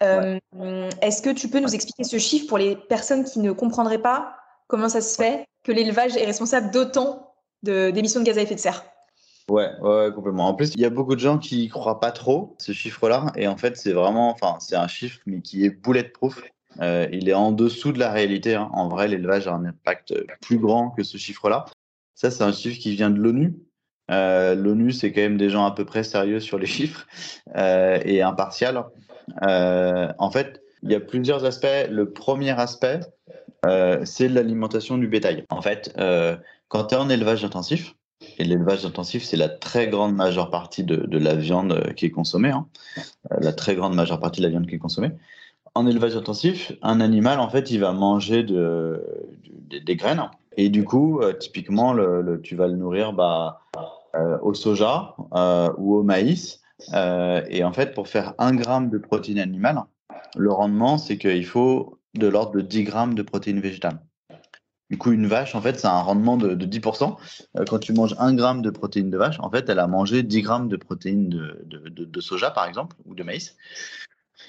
Est-ce 0.00 1.22
que 1.22 1.30
tu 1.30 1.46
peux 1.46 1.60
nous 1.60 1.72
expliquer 1.72 2.02
ce 2.02 2.18
chiffre 2.18 2.48
pour 2.48 2.58
les 2.58 2.74
personnes 2.74 3.22
qui 3.22 3.38
ne 3.38 3.52
comprendraient 3.52 3.98
pas 3.98 4.38
comment 4.66 4.88
ça 4.88 5.00
se 5.00 5.14
fait 5.14 5.46
que 5.62 5.70
l'élevage 5.70 6.16
est 6.16 6.26
responsable 6.26 6.72
d'autant 6.72 7.32
d'émissions 7.62 8.18
de 8.18 8.26
gaz 8.26 8.38
à 8.38 8.42
effet 8.42 8.56
de 8.56 8.60
serre? 8.60 8.84
Ouais, 9.50 9.70
ouais, 9.80 10.10
complètement. 10.14 10.48
En 10.48 10.54
plus, 10.54 10.72
il 10.74 10.80
y 10.80 10.84
a 10.84 10.90
beaucoup 10.90 11.14
de 11.14 11.20
gens 11.20 11.38
qui 11.38 11.68
croient 11.68 12.00
pas 12.00 12.12
trop 12.12 12.56
ce 12.58 12.72
chiffre-là, 12.72 13.26
et 13.36 13.46
en 13.46 13.56
fait, 13.56 13.76
c'est 13.76 13.92
vraiment, 13.92 14.30
enfin, 14.30 14.56
c'est 14.58 14.76
un 14.76 14.88
chiffre 14.88 15.20
mais 15.26 15.40
qui 15.40 15.64
est 15.64 15.70
bulletproof. 15.70 16.42
Euh, 16.80 17.06
il 17.12 17.28
est 17.28 17.34
en 17.34 17.52
dessous 17.52 17.92
de 17.92 17.98
la 17.98 18.10
réalité. 18.10 18.54
Hein. 18.54 18.70
En 18.72 18.88
vrai, 18.88 19.06
l'élevage 19.06 19.46
a 19.46 19.54
un 19.54 19.64
impact 19.64 20.14
plus 20.40 20.58
grand 20.58 20.90
que 20.90 21.02
ce 21.02 21.18
chiffre-là. 21.18 21.66
Ça, 22.14 22.30
c'est 22.30 22.42
un 22.42 22.52
chiffre 22.52 22.80
qui 22.80 22.94
vient 22.94 23.10
de 23.10 23.18
l'ONU. 23.18 23.54
Euh, 24.10 24.54
L'ONU, 24.54 24.92
c'est 24.92 25.12
quand 25.12 25.20
même 25.20 25.36
des 25.36 25.50
gens 25.50 25.64
à 25.64 25.70
peu 25.70 25.84
près 25.84 26.04
sérieux 26.04 26.40
sur 26.40 26.58
les 26.58 26.66
chiffres 26.66 27.06
euh, 27.56 28.00
et 28.04 28.22
impartial. 28.22 28.84
Euh, 29.42 30.12
en 30.18 30.30
fait, 30.30 30.62
il 30.82 30.90
y 30.90 30.94
a 30.94 31.00
plusieurs 31.00 31.44
aspects. 31.44 31.88
Le 31.90 32.10
premier 32.10 32.58
aspect, 32.58 33.00
euh, 33.66 34.04
c'est 34.04 34.28
l'alimentation 34.28 34.98
du 34.98 35.08
bétail. 35.08 35.44
En 35.50 35.62
fait, 35.62 35.94
euh, 35.98 36.36
quand 36.68 36.84
tu 36.84 36.94
es 36.94 36.98
en 36.98 37.08
élevage 37.08 37.44
intensif, 37.44 37.94
et 38.38 38.44
l'élevage 38.44 38.84
intensif, 38.84 39.24
c'est 39.24 39.36
la 39.36 39.48
très 39.48 39.88
grande 39.88 40.14
majeure 40.14 40.50
partie 40.50 40.84
de, 40.84 41.18
la 41.18 41.34
viande 41.34 41.72
euh, 41.72 41.92
qui 41.92 42.06
est 42.06 42.10
consommée. 42.10 42.50
Hein. 42.50 42.66
Euh, 43.32 43.36
la 43.40 43.52
très 43.52 43.74
grande 43.74 43.94
majeure 43.94 44.20
partie 44.20 44.40
de 44.40 44.46
la 44.46 44.50
viande 44.50 44.66
qui 44.66 44.74
est 44.74 44.78
consommée. 44.78 45.12
En 45.74 45.86
élevage 45.86 46.16
intensif, 46.16 46.72
un 46.82 47.00
animal, 47.00 47.40
en 47.40 47.48
fait, 47.48 47.70
il 47.70 47.80
va 47.80 47.92
manger 47.92 48.44
de, 48.44 49.02
des 49.84 49.96
graines. 49.96 50.22
Et 50.56 50.68
du 50.68 50.84
coup, 50.84 51.20
euh, 51.20 51.32
typiquement, 51.32 51.96
tu 52.42 52.54
vas 52.54 52.68
le 52.68 52.76
nourrir 52.76 53.12
bah, 53.12 53.60
au 54.42 54.54
soja 54.54 55.16
ou 55.76 55.96
au 55.96 56.02
maïs. 56.04 56.60
et 56.92 57.64
en 57.64 57.72
fait, 57.72 57.92
pour 57.92 58.06
faire 58.06 58.34
un 58.38 58.54
gramme 58.54 58.88
de 58.88 58.98
protéines 58.98 59.40
animales, 59.40 59.82
le 60.36 60.52
rendement, 60.52 60.96
c'est 60.96 61.18
qu'il 61.18 61.44
faut 61.44 61.98
de 62.14 62.28
l'ordre 62.28 62.52
de 62.52 62.60
10 62.60 62.84
grammes 62.84 63.14
de 63.14 63.22
protéines 63.22 63.60
végétales. 63.60 63.98
Du 64.90 64.98
coup, 64.98 65.12
une 65.12 65.26
vache, 65.26 65.54
en 65.54 65.62
fait, 65.62 65.80
c'est 65.80 65.86
un 65.86 66.00
rendement 66.00 66.36
de, 66.36 66.54
10%. 66.54 67.16
Euh, 67.56 67.64
quand 67.68 67.78
tu 67.78 67.92
manges 67.92 68.14
1 68.18 68.34
gramme 68.34 68.60
de 68.60 68.70
protéines 68.70 69.10
de 69.10 69.16
vache, 69.16 69.36
en 69.40 69.50
fait, 69.50 69.68
elle 69.68 69.78
a 69.78 69.86
mangé 69.86 70.22
10 70.22 70.42
grammes 70.42 70.68
de 70.68 70.76
protéines 70.76 71.28
de, 71.30 72.20
soja, 72.20 72.50
par 72.50 72.66
exemple, 72.66 72.96
ou 73.06 73.14
de 73.14 73.22
maïs. 73.22 73.56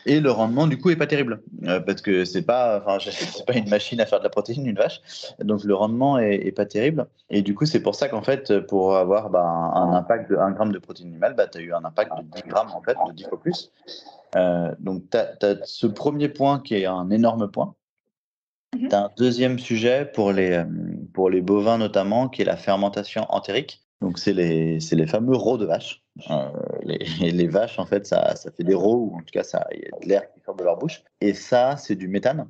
Et 0.06 0.20
le 0.20 0.30
rendement, 0.30 0.68
du 0.68 0.78
coup, 0.78 0.90
est 0.90 0.98
pas 0.98 1.08
terrible. 1.08 1.42
Euh, 1.64 1.80
parce 1.80 2.02
que 2.02 2.26
c'est 2.26 2.42
pas, 2.42 2.80
pas 3.48 3.54
une 3.54 3.70
machine 3.70 4.00
à 4.02 4.06
faire 4.06 4.20
de 4.20 4.26
la 4.26 4.30
protéine, 4.30 4.68
une 4.68 4.76
vache. 4.76 5.02
Donc, 5.40 5.64
le 5.64 5.74
rendement 5.74 6.20
est, 6.20 6.52
pas 6.52 6.66
terrible. 6.66 7.08
Et 7.30 7.42
du 7.42 7.56
coup, 7.56 7.66
c'est 7.66 7.82
pour 7.82 7.96
ça 7.96 8.10
qu'en 8.10 8.22
fait, 8.22 8.60
pour 8.68 8.98
avoir 8.98 9.30
bah, 9.30 9.42
un, 9.42 9.94
impact 9.94 10.30
de 10.30 10.36
1 10.36 10.52
gramme 10.52 10.74
de 10.74 10.80
protéines 10.80 11.10
animales, 11.10 11.36
bah, 11.36 11.48
tu 11.48 11.60
as 11.60 11.62
eu 11.62 11.74
un 11.74 11.86
impact 11.86 12.12
de 12.18 12.42
10 12.42 12.50
grammes, 12.50 12.72
en 12.74 12.82
fait, 12.82 12.98
de 13.08 13.14
10 13.14 13.24
fois 13.24 13.40
plus. 13.40 13.72
Euh, 14.36 14.76
donc, 14.80 15.04
tu 15.10 15.18
as, 15.18 15.58
ce 15.64 15.88
premier 15.88 16.28
point 16.28 16.60
qui 16.60 16.76
est 16.76 16.86
un 16.86 17.10
énorme 17.10 17.50
point. 17.50 17.74
Mhm. 18.76 18.90
Tu 18.90 18.96
as 18.96 19.06
un 19.06 19.12
deuxième 19.18 19.60
sujet 19.60 20.06
pour 20.06 20.32
les, 20.32 20.52
euh, 20.52 20.66
pour 21.14 21.30
les 21.30 21.42
bovins 21.42 21.78
notamment, 21.78 22.30
qui 22.30 22.42
est 22.42 22.46
la 22.46 22.58
fermentation 22.58 23.26
entérique. 23.30 23.82
Donc, 24.02 24.20
c'est 24.20 24.34
les, 24.34 24.80
les 24.80 25.08
fameux 25.08 25.36
rots 25.36 25.58
de 25.58 25.66
vache. 25.66 26.04
Euh, 26.30 26.50
les, 26.84 26.98
les, 27.32 27.48
vaches, 27.48 27.80
en 27.80 27.86
fait, 27.86 28.06
ça, 28.06 28.36
ça 28.36 28.52
fait 28.52 28.64
des 28.64 28.74
rots, 28.74 29.10
ou 29.12 29.16
en 29.16 29.20
tout 29.20 29.32
cas, 29.32 29.44
il 29.72 29.80
y 29.80 29.86
a 29.86 30.00
de 30.00 30.10
l'air 30.10 30.32
qui 30.34 30.42
sort 30.42 30.56
de 30.56 30.64
leur 30.64 30.78
bouche. 30.78 31.04
Et 31.22 31.34
ça, 31.34 31.78
c'est 31.78 31.96
du 31.96 32.08
méthane, 32.08 32.48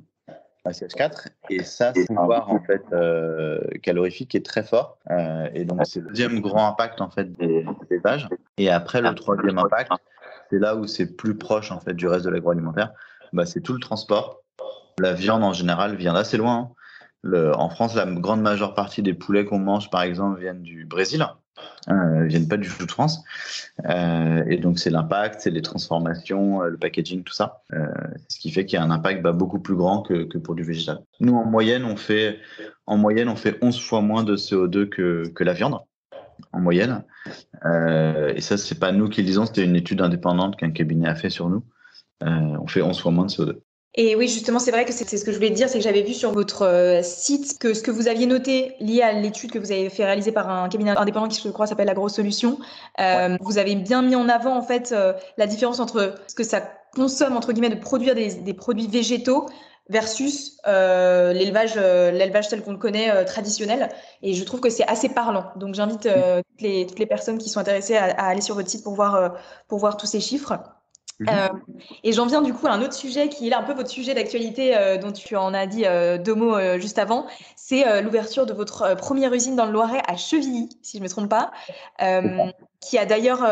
CH4. 0.66 1.28
Et 1.50 1.62
ça, 1.62 1.92
c'est 1.94 2.10
un 2.10 2.16
pouvoir 2.16 2.50
en 2.50 2.60
fait, 2.60 2.82
euh, 2.92 3.60
calorifique 3.82 4.34
est 4.34 4.44
très 4.44 4.64
fort. 4.64 4.98
Euh, 5.10 5.48
et 5.54 5.64
donc, 5.64 5.80
c'est 5.84 6.00
le 6.00 6.08
deuxième 6.08 6.40
grand 6.40 6.66
impact 6.66 7.00
en 7.00 7.10
fait, 7.10 7.30
des, 7.32 7.64
des 7.88 7.98
vaches. 7.98 8.26
Et 8.58 8.68
après, 8.68 9.00
le 9.00 9.14
troisième 9.14 9.58
impact, 9.58 9.92
c'est 10.50 10.58
là 10.58 10.74
où 10.74 10.86
c'est 10.86 11.16
plus 11.16 11.36
proche 11.36 11.70
en 11.70 11.78
fait, 11.80 11.94
du 11.94 12.08
reste 12.08 12.24
de 12.24 12.30
l'agroalimentaire. 12.30 12.92
Bah, 13.32 13.46
c'est 13.46 13.60
tout 13.60 13.72
le 13.72 13.80
transport 13.80 14.42
la 14.98 15.12
viande 15.12 15.44
en 15.44 15.52
général 15.52 15.96
vient 15.96 16.14
d'assez 16.14 16.36
loin. 16.36 16.70
Hein. 17.24 17.52
en 17.54 17.68
France, 17.68 17.94
la 17.94 18.06
grande 18.06 18.40
majeure 18.40 18.74
partie 18.74 19.02
des 19.02 19.14
poulets 19.14 19.44
qu'on 19.44 19.58
mange, 19.58 19.90
par 19.90 20.02
exemple, 20.02 20.40
viennent 20.40 20.62
du 20.62 20.84
Brésil. 20.84 21.26
euh, 21.88 22.24
viennent 22.26 22.48
pas 22.48 22.56
du 22.56 22.68
tout 22.68 22.84
de 22.84 22.90
France. 22.90 23.22
Euh, 23.88 24.44
et 24.46 24.58
donc, 24.58 24.78
c'est 24.78 24.90
l'impact, 24.90 25.40
c'est 25.40 25.50
les 25.50 25.62
transformations, 25.62 26.62
euh, 26.62 26.68
le 26.68 26.76
packaging, 26.76 27.22
tout 27.22 27.32
ça. 27.32 27.62
Ce 28.28 28.38
qui 28.38 28.50
fait 28.50 28.64
qu'il 28.64 28.78
y 28.78 28.82
a 28.82 28.84
un 28.84 28.90
impact 28.90 29.22
bah, 29.22 29.32
beaucoup 29.32 29.58
plus 29.58 29.74
grand 29.74 30.02
que, 30.02 30.38
pour 30.38 30.54
du 30.54 30.62
végétal. 30.62 31.00
Nous, 31.20 31.34
en 31.34 31.44
moyenne, 31.44 31.84
on 31.84 31.96
fait, 31.96 32.38
en 32.86 32.96
moyenne, 32.96 33.28
on 33.28 33.36
fait 33.36 33.58
11 33.62 33.80
fois 33.80 34.00
moins 34.00 34.24
de 34.24 34.36
CO2 34.36 34.88
que, 34.88 35.44
la 35.44 35.52
viande, 35.52 35.78
en 36.52 36.60
moyenne. 36.60 37.04
Et 37.64 38.40
ça, 38.40 38.56
c'est 38.56 38.78
pas 38.78 38.92
nous 38.92 39.08
qui 39.08 39.22
le 39.22 39.26
disons, 39.26 39.46
c'était 39.46 39.64
une 39.64 39.76
étude 39.76 40.00
indépendante 40.00 40.56
qu'un 40.56 40.70
cabinet 40.70 41.08
a 41.08 41.14
fait 41.14 41.30
sur 41.30 41.48
nous. 41.48 41.64
on 42.20 42.66
fait 42.66 42.82
11 42.82 43.00
fois 43.00 43.12
moins 43.12 43.26
de 43.26 43.30
CO2. 43.30 43.60
Et 43.98 44.14
oui, 44.14 44.28
justement, 44.28 44.58
c'est 44.58 44.70
vrai 44.70 44.84
que 44.84 44.92
c'est 44.92 45.04
ce 45.16 45.24
que 45.24 45.32
je 45.32 45.36
voulais 45.36 45.48
dire, 45.50 45.70
c'est 45.70 45.78
que 45.78 45.84
j'avais 45.84 46.02
vu 46.02 46.12
sur 46.12 46.30
votre 46.30 46.62
euh, 46.66 47.02
site 47.02 47.58
que 47.58 47.72
ce 47.72 47.80
que 47.80 47.90
vous 47.90 48.08
aviez 48.08 48.26
noté 48.26 48.74
lié 48.78 49.00
à 49.00 49.12
l'étude 49.12 49.50
que 49.50 49.58
vous 49.58 49.72
avez 49.72 49.88
fait 49.88 50.04
réaliser 50.04 50.32
par 50.32 50.50
un 50.50 50.68
cabinet 50.68 50.90
indépendant 50.90 51.28
qui, 51.28 51.40
je 51.42 51.48
crois, 51.48 51.66
s'appelle 51.66 51.86
La 51.86 51.94
Grosse 51.94 52.16
Solution, 52.16 52.58
euh, 53.00 53.38
vous 53.40 53.56
avez 53.56 53.74
bien 53.74 54.02
mis 54.02 54.14
en 54.14 54.28
avant 54.28 54.54
en 54.54 54.62
fait 54.62 54.92
euh, 54.92 55.14
la 55.38 55.46
différence 55.46 55.80
entre 55.80 56.14
ce 56.26 56.34
que 56.34 56.44
ça 56.44 56.60
consomme 56.94 57.36
entre 57.38 57.52
guillemets 57.52 57.70
de 57.70 57.80
produire 57.80 58.14
des, 58.14 58.34
des 58.34 58.54
produits 58.54 58.86
végétaux 58.86 59.46
versus 59.88 60.58
euh, 60.66 61.32
l'élevage 61.32 61.76
l'élevage 61.76 62.48
tel 62.48 62.62
qu'on 62.62 62.72
le 62.72 62.78
connaît 62.78 63.24
traditionnel. 63.24 63.88
Et 64.22 64.34
je 64.34 64.44
trouve 64.44 64.60
que 64.60 64.68
c'est 64.68 64.86
assez 64.86 65.08
parlant. 65.08 65.46
Donc 65.56 65.74
j'invite 65.74 66.02
toutes 66.02 66.60
les, 66.60 66.86
toutes 66.86 66.98
les 66.98 67.06
personnes 67.06 67.38
qui 67.38 67.48
sont 67.48 67.60
intéressées 67.60 67.96
à, 67.96 68.04
à 68.04 68.26
aller 68.28 68.40
sur 68.42 68.56
votre 68.56 68.68
site 68.68 68.82
pour 68.84 68.94
voir 68.94 69.34
pour 69.68 69.78
voir 69.78 69.96
tous 69.96 70.06
ces 70.06 70.20
chiffres. 70.20 70.54
Mhm. 71.18 71.28
Euh, 71.30 71.48
et 72.04 72.12
j'en 72.12 72.26
viens 72.26 72.42
du 72.42 72.52
coup 72.52 72.66
à 72.66 72.72
un 72.72 72.82
autre 72.82 72.92
sujet 72.92 73.28
qui 73.28 73.46
est 73.46 73.50
là 73.50 73.60
un 73.60 73.62
peu 73.62 73.72
votre 73.72 73.88
sujet 73.88 74.12
d'actualité 74.12 74.76
euh, 74.76 74.98
dont 74.98 75.12
tu 75.12 75.34
en 75.34 75.54
as 75.54 75.66
dit 75.66 75.86
euh, 75.86 76.18
deux 76.18 76.34
mots 76.34 76.58
juste 76.78 76.98
avant. 76.98 77.26
C'est 77.56 78.02
l'ouverture 78.02 78.46
de 78.46 78.52
votre 78.52 78.94
première 78.96 79.32
usine 79.32 79.56
dans 79.56 79.66
le 79.66 79.72
Loiret 79.72 80.02
à 80.06 80.16
Chevilly, 80.16 80.68
si 80.82 80.98
je 80.98 81.02
ne 81.02 81.04
me 81.04 81.08
trompe 81.08 81.28
pas, 81.28 81.50
qui 82.80 82.98
a 82.98 83.06
d'ailleurs 83.06 83.44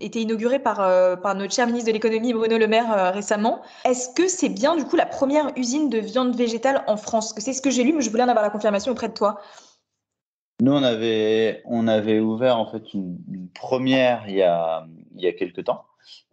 été 0.00 0.20
inaugurée 0.20 0.58
par, 0.58 0.76
par 1.20 1.34
notre 1.34 1.54
cher 1.54 1.66
ministre 1.66 1.88
de 1.88 1.92
l'économie 1.92 2.32
Bruno 2.32 2.58
Le 2.58 2.66
Maire 2.66 3.12
récemment. 3.12 3.62
Est-ce 3.84 4.12
que 4.14 4.26
c'est 4.26 4.48
bien 4.48 4.74
du 4.76 4.84
coup 4.84 4.96
la 4.96 5.06
première 5.06 5.52
usine 5.56 5.88
de 5.90 5.98
viande 5.98 6.34
végétale 6.34 6.82
en 6.86 6.96
France? 6.96 7.34
C'est 7.38 7.52
ce 7.52 7.62
que 7.62 7.70
j'ai 7.70 7.84
lu, 7.84 7.92
mais 7.92 8.02
je 8.02 8.10
voulais 8.10 8.24
en 8.24 8.28
avoir 8.28 8.44
la 8.44 8.50
confirmation 8.50 8.92
auprès 8.92 9.08
de 9.08 9.14
toi. 9.14 9.40
Nous, 10.60 10.72
on 10.72 10.82
avait, 10.82 11.62
on 11.66 11.86
avait 11.86 12.18
ouvert 12.18 12.58
en 12.58 12.66
fait 12.66 12.92
une, 12.92 13.18
une 13.32 13.48
première 13.48 14.24
il 14.28 14.34
y 14.34 14.42
a, 14.42 14.86
il 15.14 15.22
y 15.22 15.28
a 15.28 15.32
quelques 15.32 15.64
temps. 15.64 15.84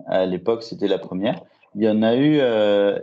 À 0.08 0.26
l'époque, 0.26 0.64
c'était 0.64 0.88
la 0.88 1.00
première. 1.00 1.42
Il 1.78 1.84
y 1.84 1.90
en 1.90 2.04
a 2.04 2.16
eu 2.16 2.38
euh, 2.40 2.98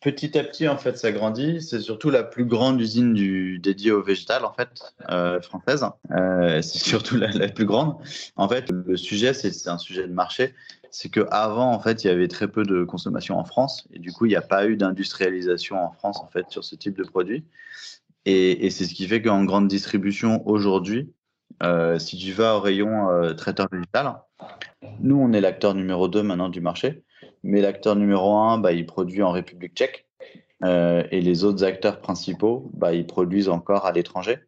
petit 0.00 0.38
à 0.38 0.44
petit, 0.44 0.68
en 0.68 0.76
fait, 0.76 0.96
ça 0.96 1.10
grandit. 1.10 1.60
C'est 1.60 1.80
surtout 1.80 2.08
la 2.08 2.22
plus 2.22 2.44
grande 2.44 2.80
usine 2.80 3.14
dédiée 3.58 3.90
au 3.90 4.00
végétal, 4.00 4.44
en 4.44 4.52
fait, 4.52 4.80
euh, 5.10 5.40
française. 5.40 5.84
Euh, 6.12 6.62
c'est 6.62 6.78
surtout 6.88 7.16
la, 7.16 7.48
plus 7.48 7.66
grande. 7.66 7.96
En 8.36 8.48
fait, 8.48 8.70
le 8.70 8.96
sujet, 8.96 9.34
c'est 9.34 9.68
un 9.68 9.78
sujet 9.78 10.06
de 10.06 10.12
marché. 10.12 10.54
C'est 10.92 11.08
qu'avant, 11.08 11.72
en 11.72 11.80
fait, 11.80 12.04
il 12.04 12.06
y 12.06 12.10
avait 12.10 12.28
très 12.28 12.46
peu 12.46 12.62
de 12.62 12.84
consommation 12.84 13.38
en 13.38 13.44
France. 13.44 13.88
Et 13.92 13.98
du 13.98 14.12
coup, 14.12 14.26
il 14.26 14.28
n'y 14.28 14.36
a 14.36 14.42
pas 14.42 14.66
eu 14.68 14.76
d'industrialisation 14.76 15.84
en 15.84 15.90
France, 15.90 16.20
en 16.20 16.28
fait, 16.28 16.48
sur 16.48 16.62
ce 16.62 16.76
type 16.76 16.96
de 16.96 17.04
produit. 17.04 17.44
Et, 18.24 18.70
c'est 18.70 18.84
ce 18.84 18.94
qui 18.94 19.08
fait 19.08 19.20
qu'en 19.20 19.42
grande 19.42 19.66
distribution, 19.66 20.46
aujourd'hui, 20.46 21.12
si 21.98 22.16
tu 22.16 22.30
vas 22.30 22.56
au 22.56 22.60
rayon 22.60 23.34
traiteur 23.36 23.66
végétal, 23.72 24.14
nous, 25.00 25.16
on 25.16 25.32
est 25.32 25.40
l'acteur 25.40 25.74
numéro 25.74 26.08
2 26.08 26.22
maintenant 26.22 26.48
du 26.48 26.60
marché, 26.60 27.02
mais 27.42 27.60
l'acteur 27.60 27.96
numéro 27.96 28.34
1, 28.34 28.58
bah, 28.58 28.72
il 28.72 28.86
produit 28.86 29.22
en 29.22 29.30
République 29.30 29.74
tchèque, 29.74 30.06
euh, 30.64 31.02
et 31.10 31.20
les 31.20 31.44
autres 31.44 31.64
acteurs 31.64 32.00
principaux, 32.00 32.70
bah, 32.74 32.94
ils 32.94 33.06
produisent 33.06 33.48
encore 33.48 33.86
à 33.86 33.92
l'étranger, 33.92 34.38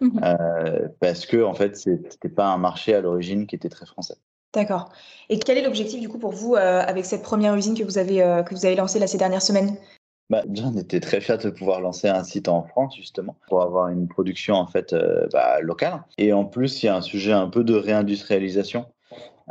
mmh. 0.00 0.20
euh, 0.22 0.88
parce 1.00 1.26
que 1.26 1.42
en 1.42 1.54
fait, 1.54 1.76
c'était 1.76 2.28
pas 2.28 2.46
un 2.46 2.58
marché 2.58 2.94
à 2.94 3.00
l'origine 3.00 3.46
qui 3.46 3.56
était 3.56 3.68
très 3.68 3.86
français. 3.86 4.16
D'accord. 4.54 4.90
Et 5.28 5.38
quel 5.38 5.58
est 5.58 5.62
l'objectif 5.62 6.00
du 6.00 6.08
coup 6.08 6.18
pour 6.18 6.32
vous 6.32 6.54
euh, 6.54 6.80
avec 6.80 7.04
cette 7.04 7.22
première 7.22 7.54
usine 7.56 7.76
que 7.76 7.82
vous 7.82 7.98
avez 7.98 8.18
que 8.46 8.54
vous 8.54 8.64
avez 8.64 8.74
lancée 8.74 8.98
là 8.98 9.06
ces 9.06 9.18
dernières 9.18 9.42
semaines? 9.42 9.76
Bah, 10.28 10.42
on 10.64 10.76
était 10.76 10.98
très 10.98 11.20
fiers 11.20 11.38
de 11.38 11.50
pouvoir 11.50 11.80
lancer 11.80 12.08
un 12.08 12.24
site 12.24 12.48
en 12.48 12.64
France, 12.64 12.96
justement, 12.96 13.36
pour 13.48 13.62
avoir 13.62 13.88
une 13.88 14.08
production 14.08 14.56
en 14.56 14.66
fait 14.66 14.92
euh, 14.92 15.28
bah, 15.32 15.60
locale. 15.60 16.02
Et 16.18 16.32
en 16.32 16.44
plus, 16.44 16.82
il 16.82 16.86
y 16.86 16.88
a 16.88 16.96
un 16.96 17.00
sujet 17.00 17.32
un 17.32 17.48
peu 17.48 17.62
de 17.62 17.74
réindustrialisation. 17.74 18.86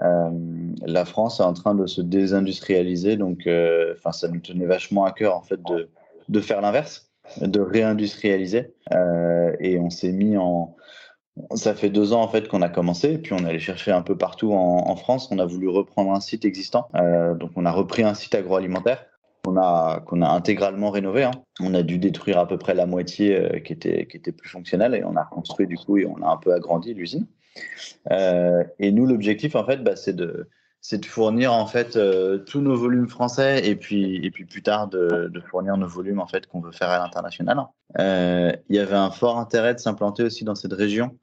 Euh, 0.04 0.30
la 0.86 1.06
France 1.06 1.40
est 1.40 1.44
en 1.44 1.54
train 1.54 1.76
de 1.76 1.86
se 1.86 2.02
désindustrialiser, 2.02 3.16
donc 3.16 3.48
euh, 3.48 3.94
enfin, 3.98 4.12
ça 4.12 4.28
nous 4.28 4.40
tenait 4.40 4.66
vachement 4.66 5.06
à 5.06 5.12
cœur 5.12 5.36
en 5.36 5.42
fait 5.42 5.62
de, 5.64 5.90
de 6.28 6.40
faire 6.42 6.62
l'inverse, 6.62 7.12
de 7.42 7.60
réindustrialiser. 7.60 8.74
Euh, 8.94 9.56
et 9.60 9.80
on 9.80 9.90
s'est 9.90 10.12
mis 10.12 10.38
en, 10.38 10.76
ça 11.54 11.74
fait 11.74 11.90
deux 11.90 12.14
ans 12.14 12.22
en 12.22 12.28
fait 12.28 12.48
qu'on 12.48 12.62
a 12.62 12.70
commencé, 12.70 13.18
puis 13.18 13.34
on 13.34 13.46
allait 13.46 13.60
chercher 13.60 13.92
un 13.92 14.02
peu 14.02 14.18
partout 14.18 14.54
en, 14.54 14.96
France. 14.96 15.30
On 15.32 15.40
a 15.40 15.46
voulu 15.46 15.70
reprendre 15.70 16.12
un 16.12 16.20
site 16.20 16.46
existant, 16.46 16.90
donc 17.40 17.52
on 17.56 17.66
a 17.66 17.72
repris 17.72 18.04
un 18.04 18.14
site 18.14 18.36
agroalimentaire 18.36 19.06
qu'on 19.44 19.58
a, 19.58 20.02
qu'on 20.06 20.22
a 20.22 20.30
intégralement 20.30 20.90
rénové. 20.90 21.24
Hein. 21.24 21.32
On 21.62 21.74
a 21.74 21.84
dû 21.84 22.00
détruire 22.00 22.40
à 22.40 22.48
peu 22.48 22.58
près 22.58 22.74
la 22.74 22.86
moitié 22.86 23.62
qui, 23.64 23.74
était, 23.74 24.08
qui 24.08 24.18
était 24.18 24.32
plus 24.32 24.50
fonctionnelle 24.50 24.96
et 24.96 25.04
on 25.04 25.16
a 25.16 25.24
reconstruit 25.24 25.68
du 25.68 25.78
coup 25.78 25.98
et 25.98 26.06
on 26.06 26.22
a 26.24 26.32
un 26.32 26.38
peu 26.38 26.54
agrandi 26.54 26.94
l'usine. 26.94 27.28
Euh, 28.12 28.64
et 28.80 28.92
nous, 28.92 29.06
l'objectif, 29.06 29.56
en 29.56 29.66
fait, 29.66 29.78
bah, 29.78 29.96
c'est 29.96 30.16
de, 30.16 30.48
fournir 31.06 31.52
en 31.52 31.66
fait 31.66 31.96
euh, 31.96 32.38
tous 32.38 32.62
nos 32.62 32.76
volumes 32.76 33.10
français 33.10 33.68
et 33.68 33.76
puis 33.76 34.24
et 34.24 34.30
puis 34.30 34.46
plus 34.46 34.62
tard 34.62 34.88
de, 34.88 35.32
fournir 35.50 35.78
nos 35.78 35.88
volumes 35.88 36.20
en 36.20 36.28
fait 36.28 36.46
qu'on 36.46 36.62
veut 36.62 36.72
faire 36.72 36.90
à 36.90 37.00
l'international. 37.00 37.58
Euh, 37.98 38.52
il 38.70 38.76
y 38.76 38.80
avait 38.80 38.96
un 38.96 39.10
fort 39.10 39.40
intérêt 39.40 39.74
de 39.74 39.80
s'implanter 39.80 40.22
aussi 40.22 40.44
dans 40.44 40.54
cette 40.54 40.74
région 40.74 41.18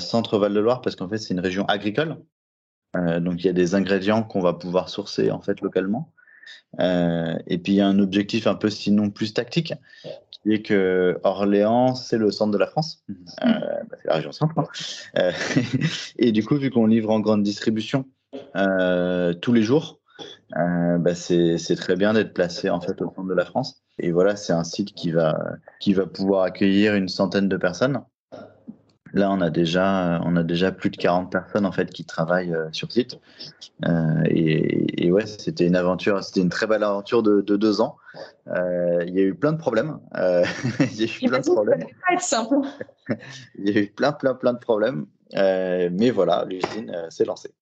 centre 0.00 0.38
Val 0.38 0.52
de 0.52 0.58
Loire 0.58 0.80
parce 0.80 0.96
qu'en 0.96 1.08
fait 1.08 1.18
c'est 1.18 1.32
une 1.32 1.40
région 1.40 1.64
agricole. 1.66 2.16
Donc 2.94 3.44
il 3.44 3.46
y 3.46 3.48
a 3.48 3.52
des 3.52 3.76
ingrédients 3.76 4.24
qu'on 4.24 4.40
va 4.40 4.52
pouvoir 4.52 4.88
sourcer 4.88 5.30
en 5.30 5.40
fait 5.40 5.60
localement. 5.60 6.12
Et 6.80 7.58
puis 7.58 7.74
il 7.74 7.76
y 7.76 7.80
a 7.80 7.86
un 7.86 8.00
objectif 8.00 8.48
un 8.48 8.56
peu 8.56 8.68
sinon 8.68 9.10
plus 9.10 9.32
tactique, 9.32 9.74
qui 10.46 10.52
est 10.52 10.62
que 10.62 11.18
Orléans, 11.24 11.96
c'est 11.96 12.18
le 12.18 12.30
centre 12.30 12.52
de 12.52 12.58
la 12.58 12.68
France, 12.68 13.04
euh, 13.10 13.14
bah, 13.90 13.96
c'est 14.00 14.06
la 14.06 14.14
région 14.14 14.30
centre. 14.30 14.56
Hein. 14.58 14.66
Euh, 15.18 15.32
et 16.18 16.30
du 16.30 16.44
coup, 16.44 16.56
vu 16.56 16.70
qu'on 16.70 16.86
livre 16.86 17.10
en 17.10 17.18
grande 17.18 17.42
distribution 17.42 18.04
euh, 18.54 19.34
tous 19.34 19.52
les 19.52 19.62
jours, 19.62 19.98
euh, 20.56 20.98
bah 20.98 21.14
c'est 21.14 21.76
très 21.76 21.96
bien 21.96 22.12
d'être 22.14 22.32
placé 22.32 22.70
en 22.70 22.80
fait 22.80 23.02
au 23.02 23.12
centre 23.12 23.28
de 23.28 23.34
la 23.34 23.44
France. 23.44 23.82
Et 23.98 24.12
voilà, 24.12 24.36
c'est 24.36 24.52
un 24.52 24.62
site 24.62 24.94
qui 24.94 25.10
va, 25.10 25.36
qui 25.80 25.94
va 25.94 26.06
pouvoir 26.06 26.44
accueillir 26.44 26.94
une 26.94 27.08
centaine 27.08 27.48
de 27.48 27.56
personnes. 27.56 28.00
Là, 29.12 29.30
on 29.30 29.40
a 29.40 29.50
déjà, 29.50 30.20
on 30.24 30.36
a 30.36 30.42
déjà 30.42 30.72
plus 30.72 30.90
de 30.90 30.96
40 30.96 31.30
personnes 31.30 31.66
en 31.66 31.72
fait 31.72 31.90
qui 31.90 32.04
travaillent 32.04 32.54
euh, 32.54 32.68
sur 32.72 32.90
site. 32.92 33.18
Euh, 33.84 34.22
et, 34.26 35.06
et, 35.06 35.12
ouais, 35.12 35.26
c'était 35.26 35.66
une 35.66 35.76
aventure, 35.76 36.22
c'était 36.24 36.40
une 36.40 36.48
très 36.48 36.66
belle 36.66 36.82
aventure 36.82 37.22
de, 37.22 37.40
de 37.40 37.56
deux 37.56 37.80
ans. 37.80 37.96
Euh, 38.48 39.04
il 39.06 39.14
y 39.14 39.18
a 39.18 39.22
eu 39.22 39.34
plein 39.34 39.52
de 39.52 39.58
problèmes. 39.58 39.98
Euh, 40.16 40.44
il 40.80 41.00
y 41.00 41.04
a 41.04 41.06
eu 41.06 41.28
plein 41.28 41.38
de 41.40 41.50
problèmes. 41.50 41.86
Il 43.58 43.70
y 43.70 43.76
a 43.76 43.80
eu 43.82 43.86
plein, 43.86 44.12
plein, 44.12 44.34
plein 44.34 44.52
de 44.52 44.58
problèmes. 44.58 45.06
Euh, 45.34 45.88
mais 45.92 46.10
voilà, 46.10 46.44
l'usine 46.44 46.92
s'est 47.08 47.24
lancée. 47.24 47.52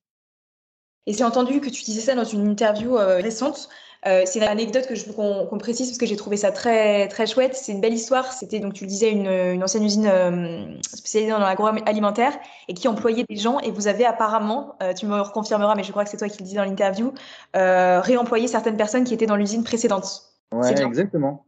Et 1.06 1.12
j'ai 1.12 1.24
entendu 1.24 1.60
que 1.60 1.68
tu 1.68 1.82
disais 1.84 2.00
ça 2.00 2.14
dans 2.14 2.24
une 2.24 2.48
interview 2.48 2.94
récente. 2.96 3.68
Euh, 4.06 4.22
c'est 4.26 4.38
une 4.38 4.44
anecdote 4.44 4.86
que 4.86 4.94
je 4.94 5.06
veux 5.06 5.14
qu'on 5.14 5.46
qu 5.46 5.58
précise 5.58 5.88
parce 5.88 5.96
que 5.96 6.04
j'ai 6.04 6.16
trouvé 6.16 6.36
ça 6.36 6.52
très 6.52 7.08
très 7.08 7.26
chouette. 7.26 7.54
C'est 7.54 7.72
une 7.72 7.80
belle 7.80 7.94
histoire. 7.94 8.32
C'était 8.32 8.60
donc 8.60 8.74
tu 8.74 8.84
le 8.84 8.88
disais 8.88 9.10
une, 9.10 9.28
une 9.28 9.62
ancienne 9.62 9.84
usine 9.84 10.06
euh, 10.06 10.66
spécialisée 10.82 11.30
dans 11.30 11.38
l'agroalimentaire 11.38 12.32
et 12.68 12.74
qui 12.74 12.86
employait 12.86 13.24
des 13.28 13.36
gens. 13.36 13.60
Et 13.60 13.70
vous 13.70 13.88
avez 13.88 14.04
apparemment, 14.04 14.76
euh, 14.82 14.92
tu 14.92 15.06
me 15.06 15.18
reconfirmeras, 15.20 15.74
mais 15.74 15.84
je 15.84 15.90
crois 15.90 16.04
que 16.04 16.10
c'est 16.10 16.18
toi 16.18 16.28
qui 16.28 16.38
le 16.38 16.44
disais 16.44 16.56
dans 16.56 16.64
l'interview, 16.64 17.14
euh, 17.56 18.00
réemployé 18.00 18.46
certaines 18.46 18.76
personnes 18.76 19.04
qui 19.04 19.14
étaient 19.14 19.26
dans 19.26 19.36
l'usine 19.36 19.64
précédente. 19.64 20.34
Ouais, 20.52 20.78
exactement. 20.82 21.44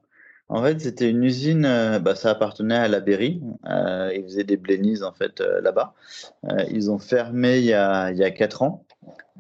En 0.49 0.63
fait, 0.63 0.81
c'était 0.81 1.11
une 1.11 1.25
usine, 1.25 1.65
euh, 1.65 1.99
bah, 1.99 2.15
ça 2.15 2.31
appartenait 2.31 2.77
à 2.77 2.89
la 2.89 3.01
Berry. 3.01 3.43
Euh, 3.69 4.13
ils 4.15 4.23
faisaient 4.23 4.45
des 4.45 4.57
blennies 4.57 5.03
en 5.03 5.13
fait 5.13 5.41
euh, 5.41 5.61
là-bas. 5.61 5.95
Euh, 6.45 6.65
ils 6.71 6.89
ont 6.91 6.99
fermé 6.99 7.59
il 7.59 7.65
y 7.65 7.73
a, 7.73 8.13
il 8.13 8.19
y 8.19 8.25
a 8.25 8.31
4 8.31 8.63
ans. 8.63 8.85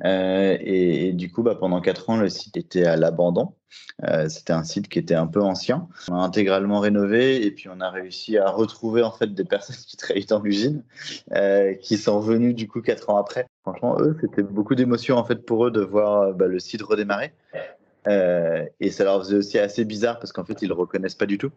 Euh, 0.05 0.57
et, 0.61 1.13
du 1.13 1.31
coup, 1.31 1.43
bah, 1.43 1.55
pendant 1.55 1.81
quatre 1.81 2.11
ans, 2.11 2.17
le 2.17 2.29
site 2.29 2.57
était 2.57 2.85
à 2.85 2.97
l'abandon. 2.97 3.55
Euh, 4.05 4.29
c'était 4.29 4.53
un 4.53 4.65
site 4.65 4.89
qui 4.89 4.99
était 4.99 5.15
un 5.15 5.27
peu 5.27 5.41
ancien. 5.41 5.89
On 6.11 6.15
a 6.15 6.19
intégralement 6.19 6.81
rénové 6.81 7.45
et 7.45 7.51
puis 7.51 7.69
on 7.69 7.81
a 7.81 7.91
réussi 7.91 8.37
à 8.39 8.51
retrouver 8.51 9.03
en 9.03 9.11
fait 9.11 9.33
des 9.33 9.45
personnes 9.45 9.77
qui 9.77 9.97
travaillaient 9.97 10.27
dans 10.27 10.41
l'usine, 10.41 10.83
euh, 11.33 11.75
qui 11.75 11.97
sont 11.97 12.21
venues 12.21 12.55
du 12.55 12.69
coup 12.69 12.83
quatre 12.83 13.11
ans 13.11 13.17
après. 13.17 13.47
Franchement, 13.63 13.97
eux, 14.01 14.17
c'était 14.21 14.43
beaucoup 14.43 14.75
d'émotions 14.75 15.17
en 15.17 15.25
fait 15.25 15.45
pour 15.45 15.67
eux 15.67 15.71
de 15.71 15.81
voir 15.81 16.35
bah, 16.35 16.47
le 16.47 16.59
site 16.59 16.83
redémarrer. 16.83 17.33
Et 18.79 18.91
ça 18.91 19.03
leur 19.03 19.19
faisait 19.19 19.35
aussi 19.35 19.59
assez 19.59 19.85
bizarre 19.85 20.21
parce 20.21 20.33
qu'en 20.33 20.45
fait, 20.45 20.63
ils 20.63 20.69
le 20.69 20.75
reconnaissent 20.75 21.17
pas 21.17 21.27
du 21.27 21.39
tout. 21.39 21.51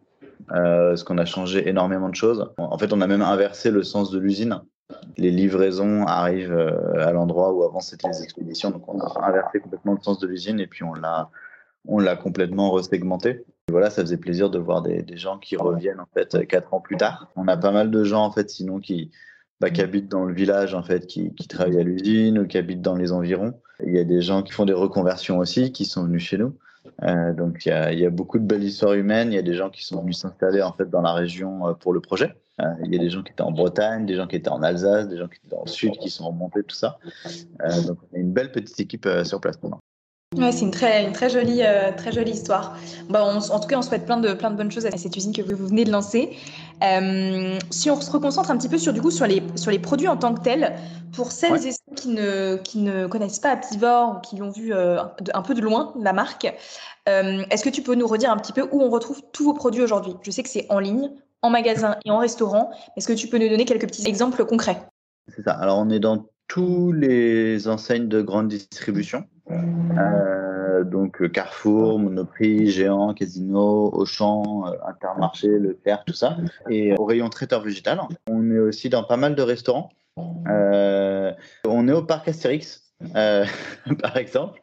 Parce 0.48 1.04
qu'on 1.04 1.20
a 1.20 1.26
changé 1.26 1.70
énormément 1.70 2.10
de 2.10 2.16
choses. 2.16 2.50
En 2.58 2.76
fait, 2.80 2.92
on 2.92 3.02
a 3.02 3.08
même 3.08 3.22
inversé 3.22 3.70
le 3.70 3.84
sens 3.84 4.10
de 4.10 4.18
l'usine 4.18 4.60
les 5.18 5.32
livraisons 5.32 6.06
arrivent 6.06 6.54
euh, 6.54 7.06
à 7.06 7.12
l'endroit 7.12 7.54
où 7.54 7.64
avant 7.64 7.80
c'était 7.80 8.08
les 8.08 8.24
expéditions. 8.24 8.72
Donc 8.72 8.88
on 8.88 9.00
a 9.00 9.28
inversé 9.28 9.60
complètement 9.60 9.94
le 9.94 10.02
sens 10.02 10.20
de 10.20 10.28
l'usine 10.28 10.60
et 10.60 10.68
puis 10.68 10.84
on 10.84 10.94
l'a 10.94 12.16
complètement 12.16 12.72
resegmenté. 12.72 13.44
Voilà, 13.70 13.90
ça 13.90 14.02
faisait 14.02 14.18
plaisir 14.18 14.50
de 14.50 14.58
voir 14.58 14.82
des, 14.82 15.06
gens 15.16 15.38
qui 15.38 15.56
reviennent 15.56 16.00
en 16.00 16.08
fait 16.14 16.48
quatre 16.48 16.74
ans 16.74 16.82
plus 16.82 16.98
tard. 16.98 17.30
On 17.36 17.48
a 17.48 17.58
pas 17.58 17.72
mal 17.72 17.92
de 17.92 18.04
gens 18.04 18.24
en 18.24 18.32
fait 18.32 18.50
sinon 18.50 18.80
qui 18.80 19.12
bah, 19.60 19.68
habitent 19.78 20.10
dans 20.10 20.24
le 20.24 20.34
village, 20.34 20.74
en 20.74 20.84
fait, 20.84 21.06
qui, 21.06 21.34
qui 21.36 21.48
travaillent 21.48 21.80
à 21.80 21.84
l'usine 21.84 22.40
ou 22.40 22.48
qui 22.48 22.58
habitent 22.58 22.82
dans 22.82 22.96
les 22.96 23.12
environs. 23.12 23.54
Il 23.86 23.94
y 23.94 24.00
a 24.00 24.06
des 24.06 24.22
gens 24.22 24.42
qui 24.42 24.54
font 24.54 24.66
des 24.66 24.74
reconversions 24.74 25.38
aussi, 25.38 25.72
qui 25.72 25.86
sont 25.86 26.06
venus 26.06 26.24
chez 26.24 26.38
nous. 26.38 26.56
Euh, 27.04 27.34
donc 27.34 27.66
il 27.66 27.70
y, 27.70 27.72
a, 27.72 27.92
il 27.92 28.00
y, 28.00 28.06
a, 28.06 28.10
beaucoup 28.10 28.40
de 28.40 28.46
belles 28.46 28.64
histoires 28.64 28.94
humaines. 28.94 29.32
Il 29.32 29.36
y 29.36 29.40
a 29.40 29.44
des 29.44 29.54
gens 29.54 29.70
qui 29.70 29.86
sont 29.86 30.02
venus 30.02 30.18
s'installer 30.18 30.62
en 30.62 30.72
fait 30.74 30.90
dans 30.90 31.02
la 31.02 31.14
région 31.14 31.68
euh, 31.68 31.74
pour 31.74 31.94
le 31.94 32.00
projet. 32.00 32.36
Euh, 32.60 32.66
il 32.86 32.94
y 32.94 32.98
a 32.98 33.00
des 33.00 33.10
gens 33.10 33.24
qui 33.24 33.32
étaient 33.32 33.42
en 33.42 33.52
Bretagne, 33.52 34.06
des 34.06 34.16
gens 34.16 34.28
qui 34.28 34.36
étaient 34.36 34.50
en 34.50 34.62
Alsace, 34.62 35.08
des 35.08 35.18
gens 35.18 35.28
qui 35.28 35.38
étaient 35.38 35.56
dans 35.56 35.64
le 35.66 35.70
sud, 35.70 35.98
qui 35.98 36.10
sont 36.10 36.28
remontés, 36.28 36.64
tout 36.64 36.76
ça. 36.76 36.98
Euh, 37.62 37.82
donc 37.84 37.98
on 38.12 38.16
a 38.16 38.20
une 38.20 38.32
belle 38.32 38.52
petite 38.52 38.80
équipe 38.80 39.08
sur 39.24 39.40
place 39.40 39.62
maintenant. 39.62 39.80
Ouais, 40.38 40.52
c'est 40.52 40.62
une 40.62 40.70
très, 40.70 41.06
une 41.06 41.12
très 41.12 41.28
jolie, 41.28 41.64
euh, 41.64 41.92
très 41.92 42.12
jolie 42.12 42.34
histoire. 42.34 42.78
Bah, 43.10 43.26
on, 43.26 43.40
en 43.40 43.60
tout 43.60 43.68
cas, 43.68 43.80
on 43.80 43.82
souhaite 43.82 44.06
plein 44.06 44.18
de, 44.18 44.34
plein 44.34 44.52
de 44.52 44.56
bonnes 44.56 44.70
choses 44.70 44.86
à 44.86 44.92
cette 44.92 45.18
usine 45.18 45.36
que 45.36 45.42
vous, 45.42 45.66
venez 45.66 45.86
de 45.86 45.92
lancer. 45.92 46.38
Euh, 46.84 47.58
si 47.72 47.90
on 47.90 48.00
se 48.00 48.12
reconcentre 48.12 48.52
un 48.52 48.58
petit 48.58 48.70
peu 48.70 48.78
sur, 48.78 48.94
du 48.94 49.02
coup, 49.02 49.10
sur, 49.10 49.26
les, 49.26 49.42
sur 49.56 49.72
les 49.72 49.80
produits 49.80 50.08
en 50.08 50.18
tant 50.18 50.36
que 50.36 50.42
tels, 50.42 50.76
pour 51.14 51.32
celles 51.32 51.66
et 51.66 51.72
ceux 51.72 51.96
qui 51.96 52.10
ne, 52.10 52.58
qui 52.58 52.78
ne 52.78 53.08
connaissent 53.08 53.40
pas 53.40 53.54
Apivore 53.54 54.18
ou 54.18 54.20
qui 54.20 54.36
l'ont 54.36 54.52
vu 54.52 54.72
euh, 54.72 55.02
un 55.34 55.42
peu 55.42 55.56
de 55.56 55.62
loin, 55.62 55.96
la 56.00 56.14
marque, 56.14 56.46
euh, 57.10 57.44
est-ce 57.50 57.64
que 57.64 57.70
tu 57.70 57.82
peux 57.82 57.96
nous 57.96 58.08
redire 58.08 58.32
un 58.32 58.38
petit 58.38 58.54
peu 58.54 58.70
où 58.72 58.84
on 58.84 58.92
retrouve 58.92 59.24
tous 59.34 59.46
vos 59.46 59.56
produits 59.56 59.82
aujourd'hui? 59.82 60.14
Je 60.22 60.30
sais 60.30 60.44
que 60.44 60.50
c'est 60.50 60.68
en 60.70 60.78
ligne, 60.78 61.10
en 61.42 61.50
magasin 61.50 61.98
et 62.06 62.12
en 62.12 62.18
restaurant. 62.18 62.72
Est-ce 62.98 63.08
que 63.08 63.14
tu 63.14 63.28
peux 63.28 63.38
nous 63.38 63.50
donner 63.50 63.66
quelques 63.66 63.88
petits 63.88 64.08
exemples 64.08 64.46
concrets? 64.46 64.78
C'est 65.28 65.44
ça. 65.44 65.54
Alors, 65.54 65.78
on 65.78 65.90
est 65.90 66.00
dans 66.00 66.26
tous 66.48 66.92
les 66.92 67.68
enseignes 67.68 68.08
de 68.08 68.22
grande 68.22 68.48
distribution. 68.48 69.26
Euh, 69.52 70.84
donc 70.84 71.32
Carrefour, 71.32 72.00
Monoprix, 72.00 72.72
Géant, 72.72 73.14
Casino, 73.14 73.92
Auchan, 73.94 74.66
euh, 74.68 74.72
Intermarché, 74.88 75.48
Leclerc, 75.48 76.04
tout 76.06 76.14
ça. 76.14 76.38
Et 76.70 76.96
au 76.98 77.06
rayon 77.06 77.30
traiteur 77.30 77.62
végétal, 77.62 78.02
on 78.30 78.52
est 78.52 78.60
aussi 78.60 78.90
dans 78.90 79.04
pas 79.04 79.18
mal 79.18 79.36
de 79.36 79.42
restaurants. 79.42 79.90
Euh, 80.48 81.32
on 81.66 81.88
est 81.88 81.94
au 81.94 82.04
parc 82.04 82.28
Astérix, 82.28 82.84
euh, 83.16 83.46
par 84.02 84.18
exemple. 84.18 84.60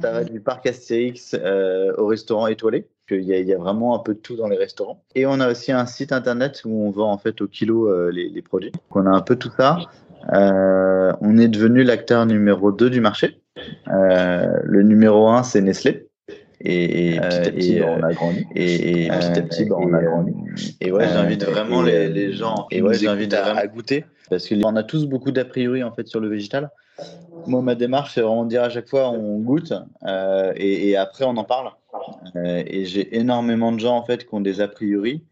Ça 0.00 0.12
va 0.12 0.24
du 0.24 0.40
parc 0.40 0.66
Astérix 0.66 1.34
euh, 1.34 1.92
au 1.96 2.06
restaurant 2.06 2.46
étoilé. 2.46 2.88
Il 3.10 3.22
y, 3.22 3.32
a, 3.32 3.38
il 3.38 3.46
y, 3.46 3.54
a, 3.54 3.58
vraiment 3.58 3.94
un 3.94 4.00
peu 4.00 4.14
de 4.14 4.18
tout 4.18 4.36
dans 4.36 4.48
les 4.48 4.56
restaurants. 4.56 5.02
Et 5.14 5.26
on 5.26 5.40
a 5.40 5.50
aussi 5.50 5.72
un 5.72 5.86
site 5.86 6.12
internet 6.12 6.62
où 6.64 6.86
on 6.86 6.90
vend 6.90 7.10
en 7.10 7.18
fait 7.18 7.40
au 7.40 7.48
kilo 7.48 7.88
euh, 7.88 8.10
les, 8.12 8.28
les, 8.28 8.42
produits. 8.42 8.70
Donc 8.70 8.82
on 8.94 9.06
a 9.06 9.10
un 9.10 9.22
peu 9.22 9.36
tout 9.36 9.50
ça. 9.56 9.78
on 10.30 11.38
est 11.38 11.48
devenu 11.48 11.84
l'acteur 11.84 12.26
numéro 12.26 12.72
2 12.72 12.90
du 12.90 13.00
marché. 13.00 13.40
Euh, 13.88 14.58
le 14.62 14.82
numéro 14.82 15.28
un, 15.28 15.42
c'est 15.42 15.60
Nestlé. 15.60 16.06
Et, 16.60 17.14
et, 17.14 17.20
petit 17.20 17.26
à 17.26 17.50
petit, 17.52 17.80
on 17.82 18.02
a 18.02 18.12
grandi. 18.12 18.46
Et, 18.56 19.04
et 19.04 19.08
petit 19.08 19.38
à 19.38 19.42
petit, 19.42 19.64
bah, 19.64 19.76
on 19.78 19.92
a 19.94 20.02
grandi. 20.02 20.32
Et 20.80 20.90
ouais, 20.90 21.06
j'invite 21.08 21.44
vraiment 21.44 21.82
les, 21.82 22.08
les, 22.08 22.32
gens. 22.32 22.66
Et 22.72 22.82
ouais, 22.82 22.94
j'invite 22.94 23.32
à, 23.32 23.56
à, 23.56 23.66
goûter 23.68 24.04
parce 24.28 24.48
qu'on 24.48 24.76
a 24.76 24.82
tous 24.82 25.06
beaucoup 25.06 25.30
d'a 25.30 25.44
priori 25.44 25.84
en 25.84 25.92
fait 25.92 26.08
sur 26.08 26.18
le 26.20 26.28
végétal. 26.28 26.70
Moi, 27.48 27.62
ma 27.62 27.74
démarche, 27.74 28.14
c'est 28.14 28.20
vraiment 28.20 28.44
de 28.44 28.50
dire 28.50 28.62
à 28.62 28.70
chaque 28.70 28.88
fois, 28.88 29.10
on 29.10 29.38
goûte 29.38 29.72
euh, 30.04 30.52
et, 30.56 30.96
après 30.96 31.24
on 31.24 31.36
en 31.36 31.44
parle. 31.44 31.72
Euh, 32.36 32.62
et 32.66 32.84
j'ai 32.84 33.16
énormément 33.16 33.72
de 33.72 33.80
gens 33.80 33.96
en 33.96 34.04
fait 34.04 34.26
qui 34.26 34.34
ont 34.34 34.40
des 34.40 34.60
a 34.60 34.68
priori 34.68 35.24